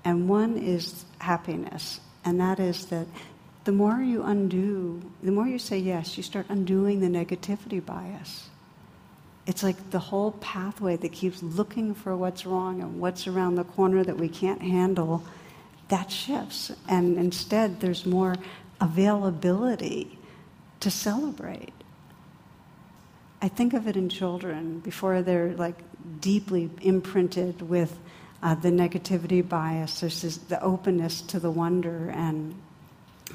And 0.05 0.29
one 0.29 0.57
is 0.57 1.05
happiness, 1.19 2.01
and 2.25 2.41
that 2.41 2.61
is 2.61 2.87
that 2.87 3.09
the 3.65 3.73
more 3.73 4.01
you 4.01 4.23
undo, 4.23 5.03
the 5.21 5.33
more 5.33 5.49
you 5.49 5.59
say 5.59 5.79
yes, 5.79 6.17
you 6.17 6.23
start 6.23 6.47
undoing 6.49 7.01
the 7.01 7.09
negativity 7.09 7.85
bias. 7.85 8.49
It's 9.47 9.65
like 9.65 9.91
the 9.91 9.99
whole 9.99 10.31
pathway 10.33 10.97
that 10.97 11.11
keeps 11.11 11.43
looking 11.43 11.93
for 11.95 12.17
what's 12.17 12.47
wrong 12.47 12.81
and 12.83 13.01
what's 13.01 13.27
around 13.27 13.57
the 13.57 13.65
corner 13.65 14.05
that 14.05 14.17
we 14.17 14.29
can't 14.29 14.63
handle, 14.63 15.25
that 15.89 16.11
shifts. 16.11 16.73
And 16.89 17.19
instead, 17.19 17.81
there's 17.81 18.07
more 18.07 18.35
availability 18.81 20.19
to 20.81 20.91
celebrate. 20.91 21.73
I 23.41 23.49
think 23.49 23.75
of 23.75 23.87
it 23.87 23.97
in 23.97 24.09
children 24.09 24.81
before 24.81 25.23
they're 25.23 25.53
like 25.55 25.77
deeply 26.21 26.71
imprinted 26.81 27.63
with 27.63 27.97
uh, 28.43 28.55
the 28.55 28.71
negativity 28.71 29.47
bias. 29.47 30.01
There's 30.01 30.23
this, 30.23 30.37
the 30.37 30.61
openness 30.63 31.23
to 31.23 31.41
the 31.41 31.51
wonder. 31.51 32.11
And 32.11 32.55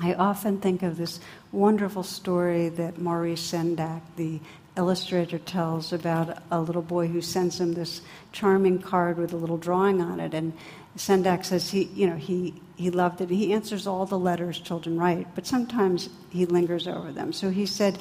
I 0.02 0.14
often 0.14 0.60
think 0.60 0.84
of 0.84 0.98
this 0.98 1.20
wonderful 1.52 2.04
story 2.04 2.70
that 2.70 2.98
Maurice 2.98 3.52
Sendak, 3.52 4.02
the 4.16 4.40
illustrator 4.78 5.38
tells 5.38 5.92
about 5.92 6.42
a 6.50 6.62
little 6.62 6.82
boy 6.82 7.08
who 7.08 7.22
sends 7.22 7.60
him 7.60 7.74
this 7.74 8.02
charming 8.32 8.80
card 8.80 9.18
with 9.18 9.34
a 9.34 9.38
little 9.38 9.58
drawing 9.58 10.02
on 10.02 10.20
it. 10.20 10.34
And 10.34 10.54
Sendak 10.98 11.46
says 11.46 11.70
he, 11.70 11.84
you 11.96 12.08
know, 12.08 12.18
he, 12.18 12.54
he 12.76 12.90
loved 12.90 13.22
it. 13.22 13.30
He 13.30 13.54
answers 13.54 13.88
all 13.88 14.06
the 14.06 14.20
letters 14.20 14.60
children 14.60 15.00
write, 15.00 15.28
but 15.36 15.48
sometimes 15.48 16.10
he 16.30 16.46
lingers 16.46 16.88
over 16.88 17.12
them. 17.12 17.32
So 17.32 17.50
he 17.50 17.66
said, 17.66 17.98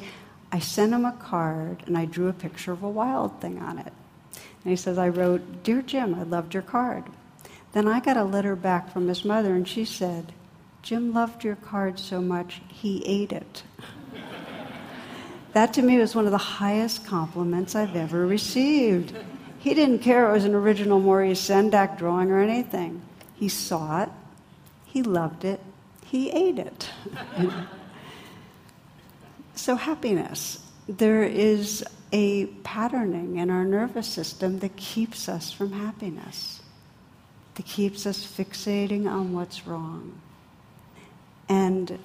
I 0.53 0.59
sent 0.59 0.93
him 0.93 1.05
a 1.05 1.13
card 1.13 1.85
and 1.87 1.97
I 1.97 2.05
drew 2.05 2.29
a 2.29 2.33
picture 2.33 2.73
of 2.73 2.83
a 2.83 2.89
wild 2.89 3.41
thing 3.41 3.59
on 3.61 3.79
it. 3.79 3.93
And 4.65 4.71
he 4.71 4.77
says, 4.77 4.99
I 4.99 5.09
wrote, 5.09 5.63
Dear 5.63 5.83
Jim, 5.83 6.15
I 6.15 6.25
loved 6.25 6.55
your 6.55 6.63
card. 6.63 7.05
Then 7.73 7.87
I 7.87 8.01
got 8.01 8.17
a 8.17 8.25
letter 8.25 8.57
back 8.57 8.93
from 8.93 9.07
his 9.07 9.25
mother 9.25 9.55
and 9.55 9.67
she 9.67 9.85
said, 9.85 10.33
Jim 10.83 11.13
loved 11.13 11.45
your 11.45 11.57
card 11.57 11.99
so 11.99 12.21
much 12.21 12.61
he 12.69 13.05
ate 13.07 13.33
it. 13.33 13.63
That 15.53 15.75
to 15.75 15.83
me 15.83 15.99
was 15.99 16.15
one 16.15 16.27
of 16.27 16.31
the 16.31 16.39
highest 16.39 17.05
compliments 17.05 17.75
I've 17.75 17.97
ever 17.97 18.25
received. 18.25 19.17
He 19.61 19.75
didn't 19.75 19.99
care 19.99 20.29
it 20.29 20.33
was 20.33 20.47
an 20.47 20.55
original 20.55 21.01
Maurice 21.01 21.47
Sendak 21.47 21.99
drawing 21.99 22.31
or 22.31 22.41
anything. 22.41 23.03
He 23.35 23.49
saw 23.49 24.03
it, 24.03 24.09
he 24.87 25.03
loved 25.03 25.45
it, 25.45 25.61
he 26.07 26.31
ate 26.31 26.59
it. 26.59 26.91
so, 29.55 29.77
happiness. 29.77 30.67
There 30.89 31.23
is 31.23 31.85
a 32.11 32.47
patterning 32.65 33.37
in 33.37 33.51
our 33.51 33.65
nervous 33.65 34.07
system 34.07 34.61
that 34.61 34.77
keeps 34.77 35.29
us 35.29 35.53
from 35.53 35.73
happiness, 35.73 36.63
that 37.55 37.67
keeps 37.67 38.07
us 38.07 38.27
fixating 38.27 39.07
on 39.07 39.35
what's 39.35 39.67
wrong. 39.67 40.21
And 41.51 41.99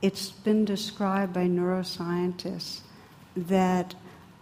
it's 0.00 0.30
been 0.30 0.64
described 0.64 1.34
by 1.34 1.46
neuroscientists 1.46 2.80
that 3.36 3.94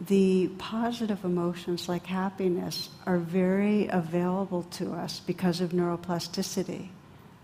the 0.07 0.49
positive 0.59 1.25
emotions 1.25 1.89
like 1.89 2.07
happiness 2.07 2.89
are 3.07 3.19
very 3.19 3.87
available 3.89 4.65
to 4.65 4.93
us 4.93 5.21
because 5.21 5.61
of 5.61 5.71
neuroplasticity. 5.71 6.89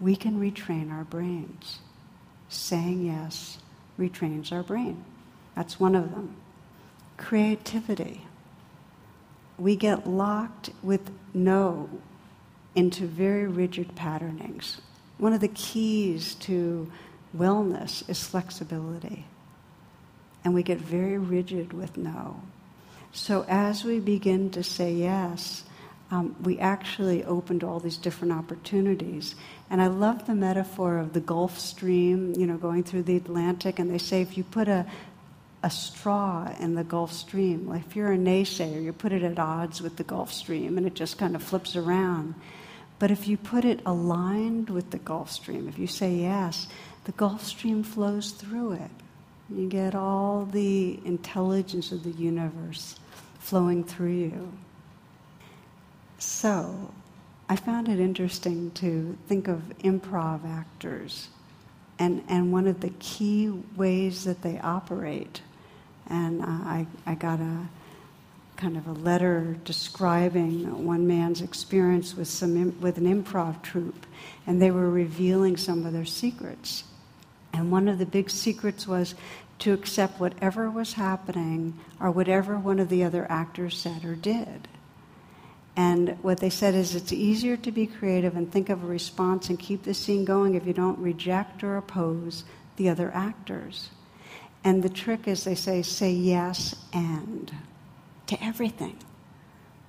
We 0.01 0.17
can 0.17 0.41
retrain 0.41 0.93
our 0.93 1.05
brains. 1.05 1.81
Saying 2.49 3.05
yes 3.07 3.59
retrains 3.99 4.53
our 4.53 4.63
brain. 4.63 5.05
That's 5.55 5.79
one 5.79 5.95
of 5.95 6.11
them. 6.11 6.37
Creativity. 7.17 8.23
We 9.59 9.77
get 9.77 10.09
locked 10.09 10.71
with 10.83 11.11
no 11.35 11.91
into 12.75 13.07
very 13.07 13.47
rigid 13.47 13.95
patternings. 13.95 14.81
One 15.19 15.33
of 15.33 15.41
the 15.41 15.49
keys 15.49 16.35
to 16.37 16.91
Wellness 17.37 18.09
is 18.09 18.25
flexibility. 18.25 19.27
And 20.45 20.55
we 20.55 20.63
get 20.63 20.79
very 20.79 21.19
rigid 21.19 21.73
with 21.73 21.97
no. 21.97 22.41
So 23.13 23.45
as 23.49 23.85
we 23.85 24.01
begin 24.01 24.51
to 24.51 24.63
say 24.63 24.93
yes, 24.93 25.65
um, 26.11 26.37
we 26.43 26.59
actually 26.59 27.25
opened 27.25 27.63
all 27.65 27.81
these 27.81 27.97
different 27.97 28.33
opportunities. 28.33 29.35
And 29.69 29.83
I 29.83 29.89
love 29.89 30.27
the 30.27 30.35
metaphor 30.35 30.99
of 30.99 31.13
the 31.13 31.21
Gulf 31.21 31.59
Stream, 31.59 32.35
you 32.35 32.47
know, 32.47 32.57
going 32.57 32.83
through 32.83 33.03
the 33.03 33.17
Atlantic. 33.17 33.79
And 33.79 33.91
they 33.91 33.99
say 33.99 34.23
if 34.23 34.39
you 34.39 34.45
put 34.45 34.69
a, 34.69 34.87
a 35.63 35.71
straw 35.71 36.55
in 36.59 36.75
the 36.75 36.85
Gulf 36.85 37.13
Stream, 37.13 37.69
like 37.69 37.85
if 37.87 37.97
you're 37.97 38.13
a 38.13 38.17
naysayer, 38.17 38.83
you 38.83 38.93
put 38.93 39.13
it 39.13 39.23
at 39.23 39.39
odds 39.39 39.83
with 39.83 39.97
the 39.97 40.05
Gulf 40.05 40.33
Stream 40.33 40.79
and 40.79 40.87
it 40.87 40.95
just 40.95 41.19
kind 41.19 41.35
of 41.35 41.43
flips 41.43 41.77
around. 41.77 42.35
But 42.99 43.11
if 43.11 43.29
you 43.29 43.37
put 43.37 43.65
it 43.65 43.81
aligned 43.85 44.71
with 44.71 44.91
the 44.91 44.99
Gulf 44.99 45.31
Stream, 45.31 45.69
if 45.69 45.79
you 45.79 45.87
say 45.87 46.15
yes, 46.15 46.69
the 47.05 47.13
Gulf 47.13 47.45
Stream 47.45 47.83
flows 47.83 48.31
through 48.31 48.73
it. 48.73 48.91
You 49.51 49.69
get 49.69 49.95
all 49.95 50.45
the 50.45 51.01
intelligence 51.05 51.93
of 51.93 52.05
the 52.05 52.11
universe 52.11 52.97
flowing 53.39 53.83
through 53.85 54.13
you. 54.13 54.53
So, 56.19 56.93
I 57.49 57.57
found 57.57 57.89
it 57.89 57.99
interesting 57.99 58.71
to 58.73 59.17
think 59.27 59.49
of 59.49 59.63
improv 59.83 60.45
actors 60.45 61.29
and, 61.99 62.23
and 62.29 62.53
one 62.53 62.67
of 62.67 62.81
the 62.81 62.91
key 62.99 63.51
ways 63.75 64.25
that 64.25 64.43
they 64.43 64.59
operate. 64.61 65.41
And 66.09 66.43
uh, 66.43 66.47
I, 66.47 66.87
I 67.07 67.15
got 67.15 67.41
a 67.41 67.69
kind 68.57 68.77
of 68.77 68.87
a 68.87 68.93
letter 68.93 69.57
describing 69.65 70.85
one 70.85 71.07
man's 71.07 71.41
experience 71.41 72.17
with, 72.17 72.29
some, 72.29 72.79
with 72.81 72.99
an 72.99 73.05
improv 73.05 73.63
troupe, 73.63 74.07
and 74.47 74.61
they 74.61 74.71
were 74.71 74.91
revealing 74.91 75.57
some 75.57 75.87
of 75.87 75.93
their 75.93 76.05
secrets. 76.05 76.85
And 77.53 77.71
one 77.71 77.89
of 77.89 77.99
the 77.99 78.07
big 78.07 78.31
secrets 78.31 78.87
was 78.87 79.15
to 79.61 79.73
accept 79.73 80.21
whatever 80.21 80.71
was 80.71 80.93
happening 80.93 81.79
or 82.01 82.11
whatever 82.11 82.59
one 82.59 82.79
of 82.79 82.89
the 82.89 83.05
other 83.05 83.27
actors 83.31 83.77
said 83.77 84.05
or 84.05 84.15
did. 84.15 84.69
And 85.77 86.19
what 86.23 86.41
they 86.41 86.51
said 86.51 86.75
is 86.75 86.95
it's 86.95 87.13
easier 87.13 87.57
to 87.59 87.71
be 87.71 87.87
creative 87.87 88.37
and 88.37 88.51
think 88.51 88.69
of 88.69 88.83
a 88.83 88.87
response 88.87 89.49
and 89.49 89.59
keep 89.59 89.85
the 89.85 89.95
scene 89.95 90.25
going 90.25 90.55
if 90.55 90.67
you 90.67 90.73
don't 90.73 90.99
reject 90.99 91.63
or 91.63 91.77
oppose 91.77 92.45
the 92.77 92.89
other 92.89 93.13
actors. 93.15 93.91
And 94.65 94.83
the 94.83 94.89
trick 94.89 95.29
is 95.29 95.45
they 95.45 95.55
say, 95.55 95.83
say 95.83 96.11
yes 96.11 96.75
and 96.93 97.53
to 98.27 98.43
everything. 98.43 98.99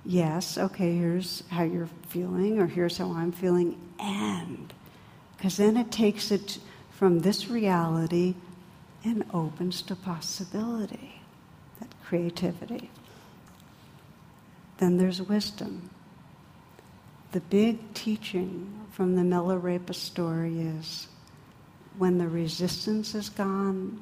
Yes, 0.04 0.56
okay, 0.56 0.96
here's 0.96 1.42
how 1.50 1.64
you're 1.64 1.90
feeling, 2.08 2.58
or 2.58 2.66
here's 2.66 2.96
how 2.96 3.12
I'm 3.12 3.32
feeling, 3.32 3.78
and. 3.98 4.72
Because 5.36 5.56
then 5.56 5.76
it 5.76 5.90
takes 5.90 6.30
it 6.30 6.58
from 7.00 7.20
this 7.20 7.48
reality 7.48 8.34
and 9.04 9.24
opens 9.32 9.80
to 9.80 9.96
possibility, 9.96 11.22
that 11.78 11.88
creativity. 12.04 12.90
Then 14.76 14.98
there's 14.98 15.22
wisdom. 15.22 15.88
The 17.32 17.40
big 17.40 17.94
teaching 17.94 18.86
from 18.90 19.16
the 19.16 19.22
Milarepa 19.22 19.94
story 19.94 20.60
is 20.60 21.08
when 21.96 22.18
the 22.18 22.28
resistance 22.28 23.14
is 23.14 23.30
gone, 23.30 23.98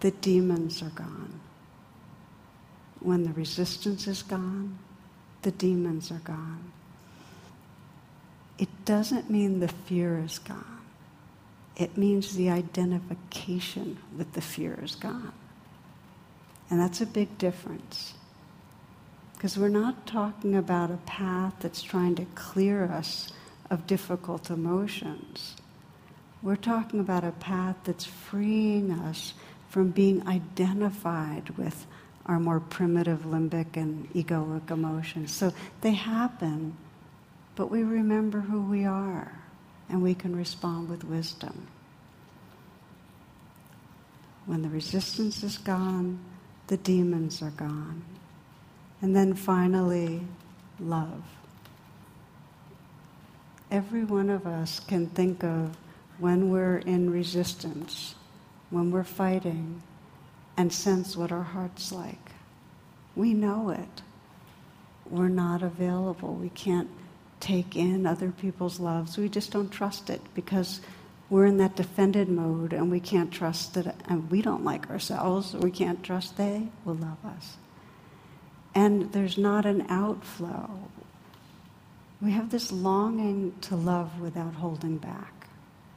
the 0.00 0.10
demons 0.10 0.82
are 0.82 0.90
gone. 0.90 1.38
When 2.98 3.22
the 3.22 3.32
resistance 3.32 4.08
is 4.08 4.24
gone, 4.24 4.76
the 5.42 5.52
demons 5.52 6.10
are 6.10 6.22
gone. 6.24 6.72
It 8.58 8.70
doesn't 8.84 9.30
mean 9.30 9.60
the 9.60 9.68
fear 9.68 10.18
is 10.18 10.40
gone. 10.40 10.77
It 11.78 11.96
means 11.96 12.34
the 12.34 12.50
identification 12.50 13.98
with 14.16 14.32
the 14.32 14.40
fear 14.40 14.78
is 14.82 14.96
gone. 14.96 15.32
And 16.70 16.80
that's 16.80 17.00
a 17.00 17.06
big 17.06 17.38
difference. 17.38 18.14
Because 19.34 19.56
we're 19.56 19.68
not 19.68 20.04
talking 20.04 20.56
about 20.56 20.90
a 20.90 20.96
path 21.06 21.54
that's 21.60 21.80
trying 21.80 22.16
to 22.16 22.26
clear 22.34 22.84
us 22.84 23.32
of 23.70 23.86
difficult 23.86 24.50
emotions. 24.50 25.54
We're 26.42 26.56
talking 26.56 26.98
about 26.98 27.22
a 27.22 27.30
path 27.30 27.76
that's 27.84 28.04
freeing 28.04 28.90
us 28.90 29.34
from 29.68 29.90
being 29.90 30.26
identified 30.26 31.50
with 31.50 31.86
our 32.26 32.40
more 32.40 32.58
primitive 32.58 33.20
limbic 33.20 33.76
and 33.76 34.12
egoic 34.14 34.70
emotions. 34.70 35.32
So 35.32 35.52
they 35.80 35.92
happen, 35.92 36.76
but 37.54 37.70
we 37.70 37.84
remember 37.84 38.40
who 38.40 38.62
we 38.62 38.84
are 38.84 39.32
and 39.88 40.02
we 40.02 40.14
can 40.14 40.36
respond 40.36 40.88
with 40.88 41.04
wisdom. 41.04 41.66
When 44.46 44.62
the 44.62 44.68
resistance 44.68 45.42
is 45.42 45.58
gone, 45.58 46.18
the 46.68 46.76
demons 46.76 47.42
are 47.42 47.50
gone. 47.50 48.02
And 49.00 49.14
then 49.14 49.34
finally, 49.34 50.22
love. 50.80 51.22
Every 53.70 54.04
one 54.04 54.30
of 54.30 54.46
us 54.46 54.80
can 54.80 55.06
think 55.08 55.44
of 55.44 55.76
when 56.18 56.50
we're 56.50 56.78
in 56.78 57.10
resistance, 57.10 58.14
when 58.70 58.90
we're 58.90 59.04
fighting, 59.04 59.82
and 60.56 60.72
sense 60.72 61.16
what 61.16 61.30
our 61.30 61.42
heart's 61.42 61.92
like. 61.92 62.32
We 63.14 63.34
know 63.34 63.70
it. 63.70 64.02
We're 65.08 65.28
not 65.28 65.62
available. 65.62 66.34
We 66.34 66.48
can't 66.50 66.90
take 67.40 67.76
in 67.76 68.06
other 68.06 68.30
people's 68.30 68.80
loves. 68.80 69.16
We 69.16 69.28
just 69.28 69.50
don't 69.52 69.70
trust 69.70 70.10
it 70.10 70.20
because 70.34 70.80
we're 71.30 71.46
in 71.46 71.58
that 71.58 71.76
defended 71.76 72.28
mode 72.28 72.72
and 72.72 72.90
we 72.90 73.00
can't 73.00 73.30
trust 73.30 73.74
that, 73.74 73.96
and 74.08 74.30
we 74.30 74.42
don't 74.42 74.64
like 74.64 74.88
ourselves. 74.90 75.54
We 75.54 75.70
can't 75.70 76.02
trust 76.02 76.36
they 76.36 76.68
will 76.84 76.94
love 76.94 77.18
us. 77.24 77.56
And 78.74 79.12
there's 79.12 79.38
not 79.38 79.66
an 79.66 79.86
outflow. 79.88 80.70
We 82.20 82.32
have 82.32 82.50
this 82.50 82.72
longing 82.72 83.54
to 83.62 83.76
love 83.76 84.20
without 84.20 84.54
holding 84.54 84.98
back. 84.98 85.48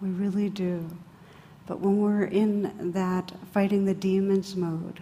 We 0.01 0.09
really 0.09 0.49
do. 0.49 0.89
But 1.67 1.79
when 1.79 1.99
we're 1.99 2.25
in 2.25 2.91
that 2.91 3.31
fighting 3.53 3.85
the 3.85 3.93
demons 3.93 4.55
mode, 4.55 4.99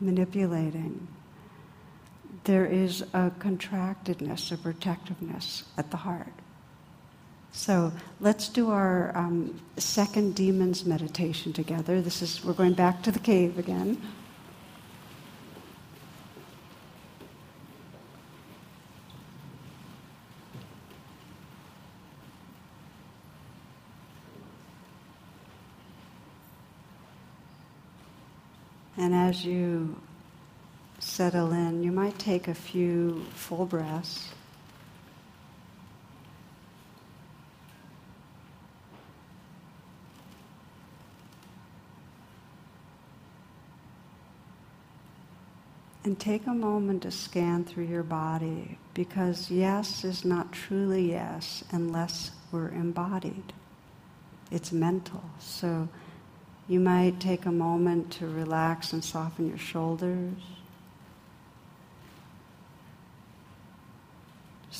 manipulating, 0.00 1.06
there 2.44 2.66
is 2.66 3.02
a 3.12 3.32
contractedness, 3.38 4.52
a 4.52 4.58
protectiveness 4.58 5.64
at 5.76 5.90
the 5.90 5.96
heart. 5.96 6.32
So 7.52 7.92
let's 8.20 8.48
do 8.48 8.70
our 8.70 9.16
um, 9.16 9.60
second 9.76 10.34
demons 10.34 10.84
meditation 10.84 11.52
together. 11.52 12.02
This 12.02 12.20
is 12.20 12.44
we're 12.44 12.52
going 12.52 12.74
back 12.74 13.02
to 13.04 13.12
the 13.12 13.18
cave 13.18 13.58
again. 13.58 14.00
And 28.96 29.14
as 29.14 29.44
you 29.44 29.96
settle 31.14 31.52
in, 31.52 31.84
you 31.84 31.92
might 31.92 32.18
take 32.18 32.48
a 32.48 32.54
few 32.54 33.24
full 33.34 33.64
breaths. 33.66 34.30
And 46.02 46.18
take 46.18 46.48
a 46.48 46.52
moment 46.52 47.04
to 47.04 47.12
scan 47.12 47.64
through 47.64 47.84
your 47.84 48.02
body 48.02 48.76
because 48.92 49.52
yes 49.52 50.02
is 50.02 50.24
not 50.24 50.50
truly 50.50 51.12
yes 51.12 51.62
unless 51.70 52.32
we're 52.50 52.70
embodied. 52.70 53.52
It's 54.50 54.72
mental. 54.72 55.22
So 55.38 55.88
you 56.66 56.80
might 56.80 57.20
take 57.20 57.46
a 57.46 57.52
moment 57.52 58.10
to 58.14 58.26
relax 58.26 58.92
and 58.92 59.04
soften 59.04 59.48
your 59.48 59.58
shoulders. 59.58 60.42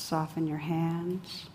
Soften 0.05 0.45
your 0.45 0.59
hands. 0.59 1.47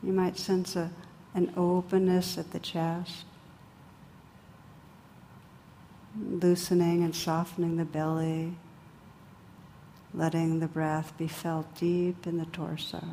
You 0.00 0.12
might 0.12 0.38
sense 0.38 0.76
a, 0.76 0.92
an 1.34 1.52
openness 1.56 2.38
at 2.38 2.52
the 2.52 2.60
chest, 2.60 3.24
loosening 6.16 7.02
and 7.02 7.12
softening 7.12 7.76
the 7.76 7.84
belly, 7.84 8.54
letting 10.14 10.60
the 10.60 10.68
breath 10.68 11.12
be 11.18 11.26
felt 11.26 11.74
deep 11.74 12.24
in 12.24 12.38
the 12.38 12.46
torso. 12.46 13.04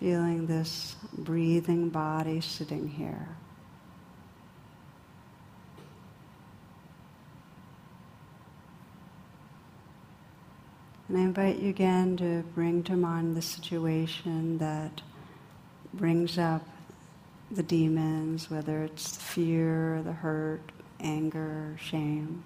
Feeling 0.00 0.48
this 0.48 0.96
breathing 1.16 1.90
body 1.90 2.40
sitting 2.40 2.88
here. 2.88 3.28
And 11.08 11.18
I 11.18 11.20
invite 11.20 11.58
you 11.58 11.68
again 11.68 12.16
to 12.16 12.42
bring 12.54 12.82
to 12.84 12.96
mind 12.96 13.36
the 13.36 13.42
situation 13.42 14.58
that 14.58 15.02
brings 15.92 16.38
up 16.38 16.66
the 17.50 17.62
demons, 17.62 18.50
whether 18.50 18.82
it's 18.82 19.16
fear, 19.16 20.00
the 20.02 20.12
hurt, 20.12 20.62
anger, 21.00 21.76
shame. 21.78 22.42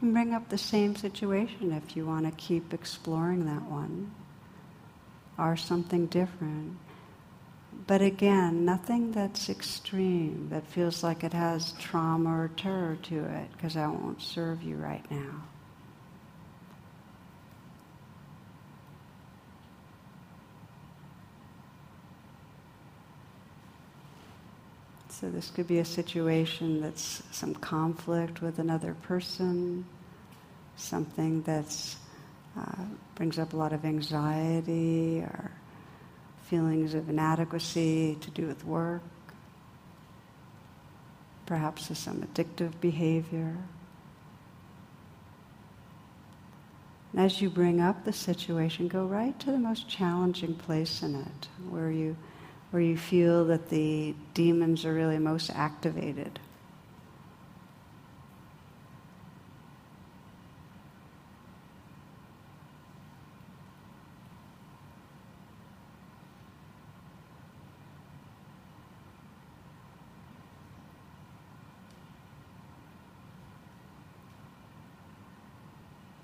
And 0.00 0.14
bring 0.14 0.32
up 0.32 0.48
the 0.48 0.58
same 0.58 0.96
situation 0.96 1.72
if 1.72 1.94
you 1.94 2.06
want 2.06 2.24
to 2.24 2.32
keep 2.32 2.72
exploring 2.72 3.44
that 3.44 3.62
one 3.62 4.12
or 5.36 5.56
something 5.56 6.06
different. 6.06 6.78
But 7.86 8.00
again, 8.00 8.64
nothing 8.64 9.12
that's 9.12 9.50
extreme, 9.50 10.48
that 10.50 10.66
feels 10.66 11.02
like 11.02 11.22
it 11.22 11.34
has 11.34 11.72
trauma 11.72 12.30
or 12.30 12.50
terror 12.56 12.96
to 13.02 13.24
it, 13.24 13.52
because 13.52 13.74
that 13.74 13.90
won't 13.90 14.22
serve 14.22 14.62
you 14.62 14.76
right 14.76 15.08
now. 15.10 15.44
So, 25.20 25.28
this 25.28 25.50
could 25.50 25.66
be 25.66 25.80
a 25.80 25.84
situation 25.84 26.80
that's 26.80 27.22
some 27.30 27.54
conflict 27.54 28.40
with 28.40 28.58
another 28.58 28.94
person, 29.02 29.84
something 30.76 31.42
that 31.42 31.76
uh, 32.58 32.84
brings 33.16 33.38
up 33.38 33.52
a 33.52 33.56
lot 33.56 33.74
of 33.74 33.84
anxiety 33.84 35.18
or 35.18 35.50
feelings 36.46 36.94
of 36.94 37.10
inadequacy 37.10 38.16
to 38.20 38.30
do 38.30 38.46
with 38.46 38.64
work, 38.64 39.02
perhaps 41.44 41.96
some 41.98 42.22
addictive 42.22 42.72
behavior. 42.80 43.58
And 47.12 47.20
as 47.20 47.42
you 47.42 47.50
bring 47.50 47.80
up 47.80 48.04
the 48.04 48.12
situation, 48.12 48.88
go 48.88 49.04
right 49.04 49.38
to 49.40 49.52
the 49.52 49.58
most 49.58 49.86
challenging 49.86 50.54
place 50.54 51.02
in 51.02 51.14
it, 51.14 51.48
where 51.68 51.90
you, 51.90 52.16
where 52.70 52.82
you 52.82 52.96
feel 52.96 53.44
that 53.46 53.68
the 53.68 54.14
demons 54.32 54.84
are 54.84 54.94
really 54.94 55.18
most 55.18 55.50
activated. 55.50 56.38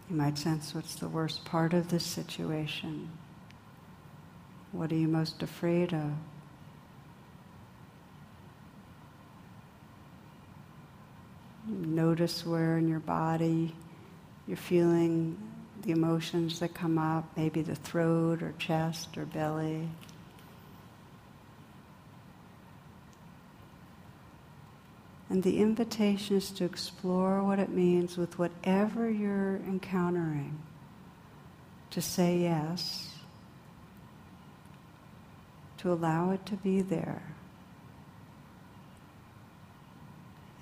You 0.08 0.14
might 0.16 0.38
sense 0.38 0.72
what's 0.72 0.94
the 0.94 1.08
worst 1.08 1.44
part 1.44 1.74
of 1.74 1.88
this 1.88 2.04
situation. 2.04 3.10
What 4.70 4.92
are 4.92 4.96
you 4.96 5.08
most 5.08 5.42
afraid 5.42 5.92
of? 5.92 6.12
Notice 11.96 12.44
where 12.44 12.76
in 12.76 12.88
your 12.88 13.00
body 13.00 13.74
you're 14.46 14.58
feeling 14.58 15.38
the 15.80 15.92
emotions 15.92 16.60
that 16.60 16.74
come 16.74 16.98
up, 16.98 17.24
maybe 17.38 17.62
the 17.62 17.74
throat 17.74 18.42
or 18.42 18.52
chest 18.58 19.16
or 19.16 19.24
belly. 19.24 19.88
And 25.30 25.42
the 25.42 25.58
invitation 25.58 26.36
is 26.36 26.50
to 26.50 26.66
explore 26.66 27.42
what 27.42 27.58
it 27.58 27.70
means 27.70 28.18
with 28.18 28.38
whatever 28.38 29.10
you're 29.10 29.56
encountering, 29.66 30.58
to 31.92 32.02
say 32.02 32.40
yes, 32.40 33.10
to 35.78 35.90
allow 35.90 36.32
it 36.32 36.44
to 36.44 36.56
be 36.56 36.82
there. 36.82 37.22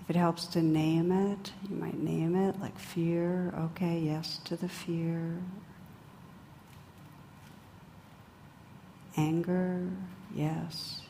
If 0.05 0.11
it 0.11 0.18
helps 0.18 0.44
to 0.48 0.61
name 0.61 1.11
it, 1.11 1.52
you 1.66 1.76
might 1.76 1.98
name 1.98 2.36
it 2.36 2.61
like 2.61 2.78
fear. 2.78 3.55
Okay, 3.59 4.00
yes 4.00 4.38
to 4.44 4.55
the 4.55 4.68
fear. 4.68 5.38
Anger, 9.16 9.88
yes. 10.34 11.00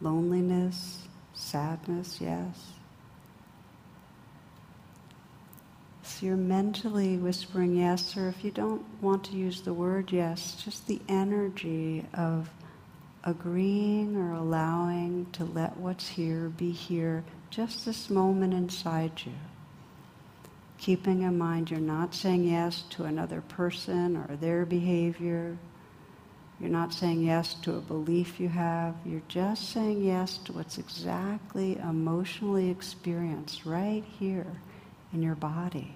Loneliness, 0.00 1.06
sadness, 1.34 2.18
yes. 2.20 2.72
So 6.02 6.26
you're 6.26 6.36
mentally 6.36 7.16
whispering 7.16 7.76
yes, 7.76 8.16
or 8.16 8.28
if 8.28 8.42
you 8.42 8.50
don't 8.50 8.84
want 9.00 9.22
to 9.26 9.36
use 9.36 9.60
the 9.60 9.72
word 9.72 10.10
yes, 10.10 10.60
just 10.64 10.88
the 10.88 11.00
energy 11.08 12.04
of 12.12 12.50
agreeing 13.24 14.16
or 14.16 14.34
allowing 14.34 15.26
to 15.32 15.44
let 15.44 15.76
what's 15.78 16.06
here 16.06 16.50
be 16.50 16.70
here 16.70 17.24
just 17.50 17.86
this 17.86 18.10
moment 18.10 18.52
inside 18.52 19.12
you. 19.24 19.32
Keeping 20.76 21.22
in 21.22 21.38
mind 21.38 21.70
you're 21.70 21.80
not 21.80 22.14
saying 22.14 22.44
yes 22.44 22.84
to 22.90 23.04
another 23.04 23.40
person 23.40 24.16
or 24.16 24.36
their 24.36 24.66
behavior. 24.66 25.56
You're 26.60 26.70
not 26.70 26.92
saying 26.92 27.22
yes 27.22 27.54
to 27.62 27.76
a 27.76 27.80
belief 27.80 28.38
you 28.38 28.48
have. 28.48 28.94
You're 29.06 29.22
just 29.28 29.70
saying 29.70 30.04
yes 30.04 30.36
to 30.44 30.52
what's 30.52 30.76
exactly 30.76 31.78
emotionally 31.78 32.70
experienced 32.70 33.64
right 33.64 34.04
here 34.18 34.46
in 35.12 35.22
your 35.22 35.34
body. 35.34 35.94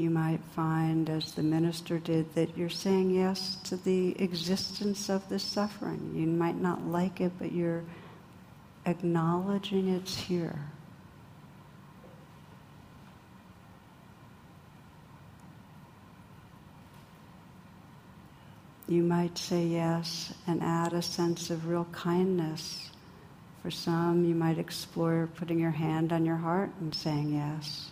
You 0.00 0.08
might 0.10 0.40
find, 0.56 1.10
as 1.10 1.32
the 1.32 1.42
minister 1.42 1.98
did, 1.98 2.34
that 2.34 2.56
you're 2.56 2.70
saying 2.70 3.10
yes 3.10 3.56
to 3.64 3.76
the 3.76 4.20
existence 4.20 5.10
of 5.10 5.28
this 5.28 5.42
suffering. 5.42 6.12
You 6.16 6.26
might 6.26 6.56
not 6.56 6.86
like 6.86 7.20
it, 7.20 7.32
but 7.38 7.52
you're 7.52 7.84
acknowledging 8.86 9.88
it's 9.88 10.16
here. 10.16 10.58
You 18.88 19.02
might 19.02 19.38
say 19.38 19.66
yes 19.66 20.34
and 20.46 20.62
add 20.62 20.94
a 20.94 21.02
sense 21.02 21.50
of 21.50 21.68
real 21.68 21.86
kindness. 21.92 22.90
For 23.62 23.70
some, 23.70 24.24
you 24.24 24.34
might 24.34 24.58
explore 24.58 25.28
putting 25.36 25.60
your 25.60 25.70
hand 25.70 26.12
on 26.12 26.24
your 26.24 26.36
heart 26.36 26.70
and 26.80 26.92
saying 26.94 27.34
yes 27.34 27.90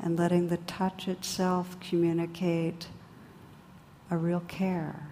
and 0.00 0.18
letting 0.18 0.48
the 0.48 0.58
touch 0.58 1.08
itself 1.08 1.78
communicate 1.80 2.88
a 4.10 4.16
real 4.16 4.40
care. 4.40 5.08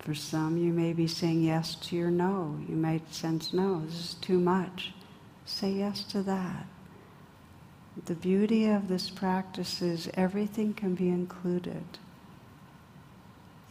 For 0.00 0.14
some, 0.14 0.56
you 0.56 0.72
may 0.72 0.92
be 0.92 1.06
saying 1.06 1.42
yes 1.42 1.74
to 1.76 1.94
your 1.94 2.10
no. 2.10 2.58
You 2.68 2.74
might 2.74 3.12
sense, 3.14 3.52
no, 3.52 3.84
this 3.84 3.94
is 3.94 4.14
too 4.14 4.40
much. 4.40 4.92
Say 5.44 5.72
yes 5.72 6.04
to 6.04 6.22
that. 6.22 6.66
The 8.06 8.14
beauty 8.14 8.66
of 8.66 8.88
this 8.88 9.10
practice 9.10 9.82
is 9.82 10.08
everything 10.14 10.72
can 10.72 10.94
be 10.94 11.10
included. 11.10 11.84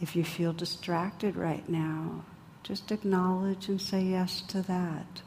If 0.00 0.16
you 0.16 0.24
feel 0.24 0.52
distracted 0.52 1.36
right 1.36 1.68
now, 1.68 2.24
just 2.62 2.90
acknowledge 2.90 3.68
and 3.68 3.80
say 3.80 4.02
yes 4.02 4.40
to 4.48 4.62
that. 4.62 5.22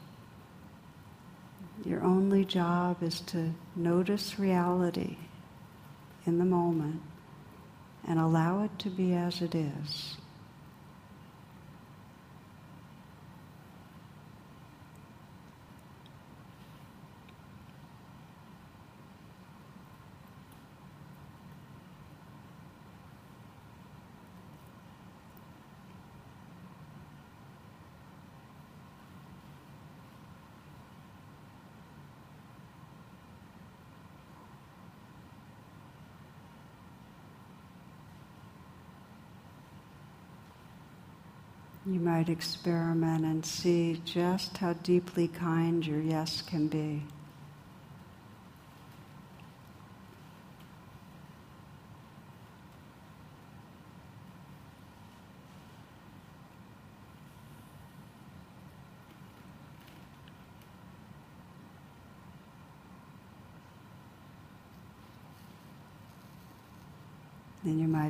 Your 1.84 2.02
only 2.02 2.44
job 2.44 3.02
is 3.02 3.20
to 3.22 3.52
notice 3.76 4.38
reality 4.38 5.16
in 6.26 6.38
the 6.38 6.44
moment 6.44 7.02
and 8.06 8.18
allow 8.18 8.62
it 8.64 8.78
to 8.80 8.90
be 8.90 9.14
as 9.14 9.42
it 9.42 9.54
is. 9.54 10.16
You 41.86 42.00
might 42.00 42.30
experiment 42.30 43.26
and 43.26 43.44
see 43.44 44.00
just 44.06 44.56
how 44.56 44.72
deeply 44.72 45.28
kind 45.28 45.86
your 45.86 46.00
yes 46.00 46.40
can 46.40 46.68
be. 46.68 47.02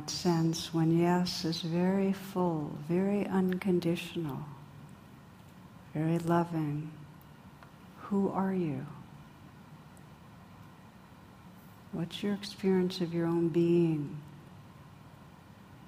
Might 0.05 0.11
sense 0.11 0.71
when 0.71 0.99
yes 0.99 1.45
is 1.45 1.61
very 1.61 2.13
full, 2.13 2.77
very 2.87 3.25
unconditional, 3.25 4.37
very 5.95 6.19
loving. 6.19 6.91
Who 8.01 8.29
are 8.29 8.53
you? 8.53 8.85
What's 11.91 12.21
your 12.21 12.35
experience 12.35 13.01
of 13.01 13.15
your 13.15 13.25
own 13.25 13.47
being 13.47 14.15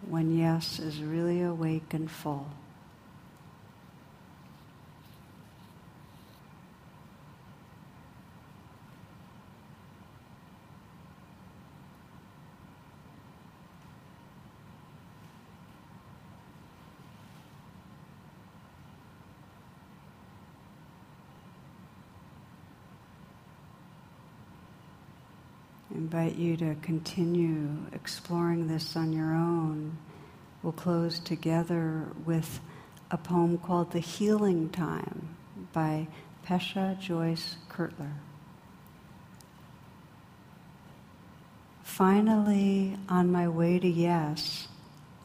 when 0.09 0.36
yes 0.36 0.80
is 0.80 0.99
really 0.99 1.43
awake 1.43 1.93
and 1.93 2.09
full? 2.09 2.47
Invite 26.08 26.38
you 26.38 26.55
to 26.55 26.74
continue 26.76 27.80
exploring 27.91 28.70
this 28.70 28.95
on 28.95 29.12
your 29.12 29.34
own. 29.34 29.97
We'll 30.64 30.72
close 30.72 31.20
together 31.20 32.05
with 32.26 32.62
a 33.12 33.18
poem 33.18 33.58
called 33.58 33.91
The 33.91 33.99
Healing 33.99 34.70
Time 34.70 35.36
by 35.74 36.08
Pesha 36.45 36.97
Joyce 36.97 37.58
Gertler. 37.70 38.14
Finally, 41.84 42.97
on 43.10 43.30
my 43.30 43.49
way 43.49 43.78
to 43.78 43.89
yes, 43.89 44.70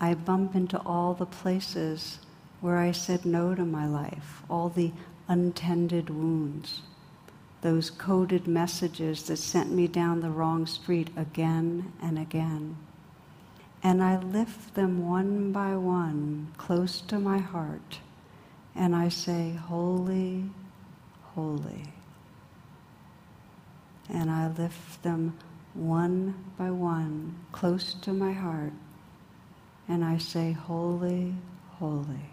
I 0.00 0.14
bump 0.14 0.56
into 0.56 0.80
all 0.80 1.14
the 1.14 1.26
places 1.26 2.18
where 2.60 2.78
I 2.78 2.90
said 2.90 3.24
no 3.24 3.54
to 3.54 3.64
my 3.64 3.86
life, 3.86 4.42
all 4.50 4.68
the 4.68 4.90
untended 5.28 6.10
wounds 6.10 6.80
those 7.62 7.90
coded 7.90 8.46
messages 8.46 9.22
that 9.24 9.36
sent 9.36 9.70
me 9.72 9.86
down 9.86 10.20
the 10.20 10.30
wrong 10.30 10.66
street 10.66 11.08
again 11.16 11.92
and 12.02 12.18
again. 12.18 12.76
And 13.84 14.02
I 14.02 14.18
lift 14.18 14.74
them 14.74 15.06
one 15.06 15.52
by 15.52 15.76
one 15.76 16.52
close 16.58 17.00
to 17.02 17.18
my 17.18 17.38
heart, 17.38 18.00
and 18.74 18.94
I 18.94 19.08
say, 19.08 19.52
Holy, 19.52 20.44
holy. 21.34 21.84
And 24.08 24.30
I 24.30 24.48
lift 24.48 25.02
them 25.02 25.38
one 25.74 26.34
by 26.58 26.70
one 26.70 27.36
close 27.52 27.94
to 27.94 28.12
my 28.12 28.32
heart, 28.32 28.72
and 29.88 30.04
I 30.04 30.18
say, 30.18 30.52
Holy, 30.52 31.34
holy. 31.78 32.31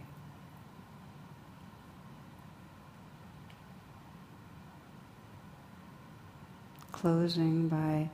Closing 7.00 7.70
by 7.70 8.10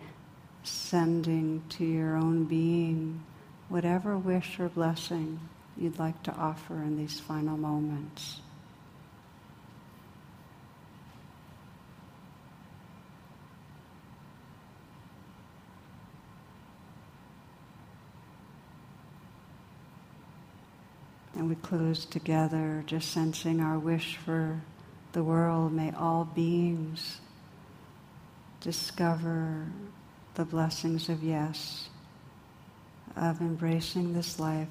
sending 0.61 1.63
to 1.69 1.83
your 1.83 2.15
own 2.17 2.43
being 2.45 3.23
whatever 3.67 4.15
wish 4.15 4.59
or 4.59 4.69
blessing 4.69 5.39
you'd 5.75 5.97
like 5.97 6.21
to 6.21 6.31
offer 6.31 6.75
in 6.75 6.95
these 6.95 7.19
final 7.19 7.57
moments. 7.57 8.41
And 21.33 21.49
we 21.49 21.55
close 21.55 22.05
together, 22.05 22.83
just 22.86 23.11
sensing 23.11 23.61
our 23.61 23.79
wish 23.79 24.17
for 24.17 24.61
the 25.13 25.23
world. 25.23 25.73
May 25.73 25.91
all 25.91 26.25
beings 26.25 27.19
discover 28.66 29.68
the 30.34 30.43
blessings 30.43 31.07
of 31.07 31.22
yes, 31.22 31.88
of 33.16 33.39
embracing 33.39 34.11
this 34.11 34.39
life 34.39 34.68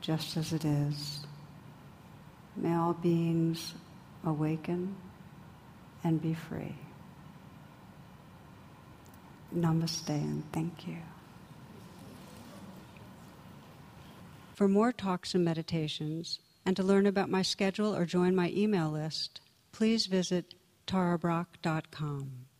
just 0.00 0.36
as 0.36 0.52
it 0.52 0.64
is. 0.64 1.26
May 2.54 2.72
all 2.72 2.92
beings 2.92 3.74
awaken 4.24 4.94
and 6.04 6.22
be 6.22 6.34
free. 6.34 6.76
Namaste 9.52 10.10
and 10.10 10.44
thank 10.52 10.86
you. 10.86 10.98
For 14.54 14.68
more 14.68 14.92
talks 14.92 15.34
and 15.34 15.44
meditations, 15.44 16.38
and 16.64 16.76
to 16.76 16.84
learn 16.84 17.06
about 17.06 17.28
my 17.28 17.42
schedule 17.42 17.92
or 17.92 18.06
join 18.06 18.36
my 18.36 18.50
email 18.50 18.88
list, 18.88 19.40
please 19.72 20.06
visit 20.06 20.54
tarabrach.com. 20.86 22.51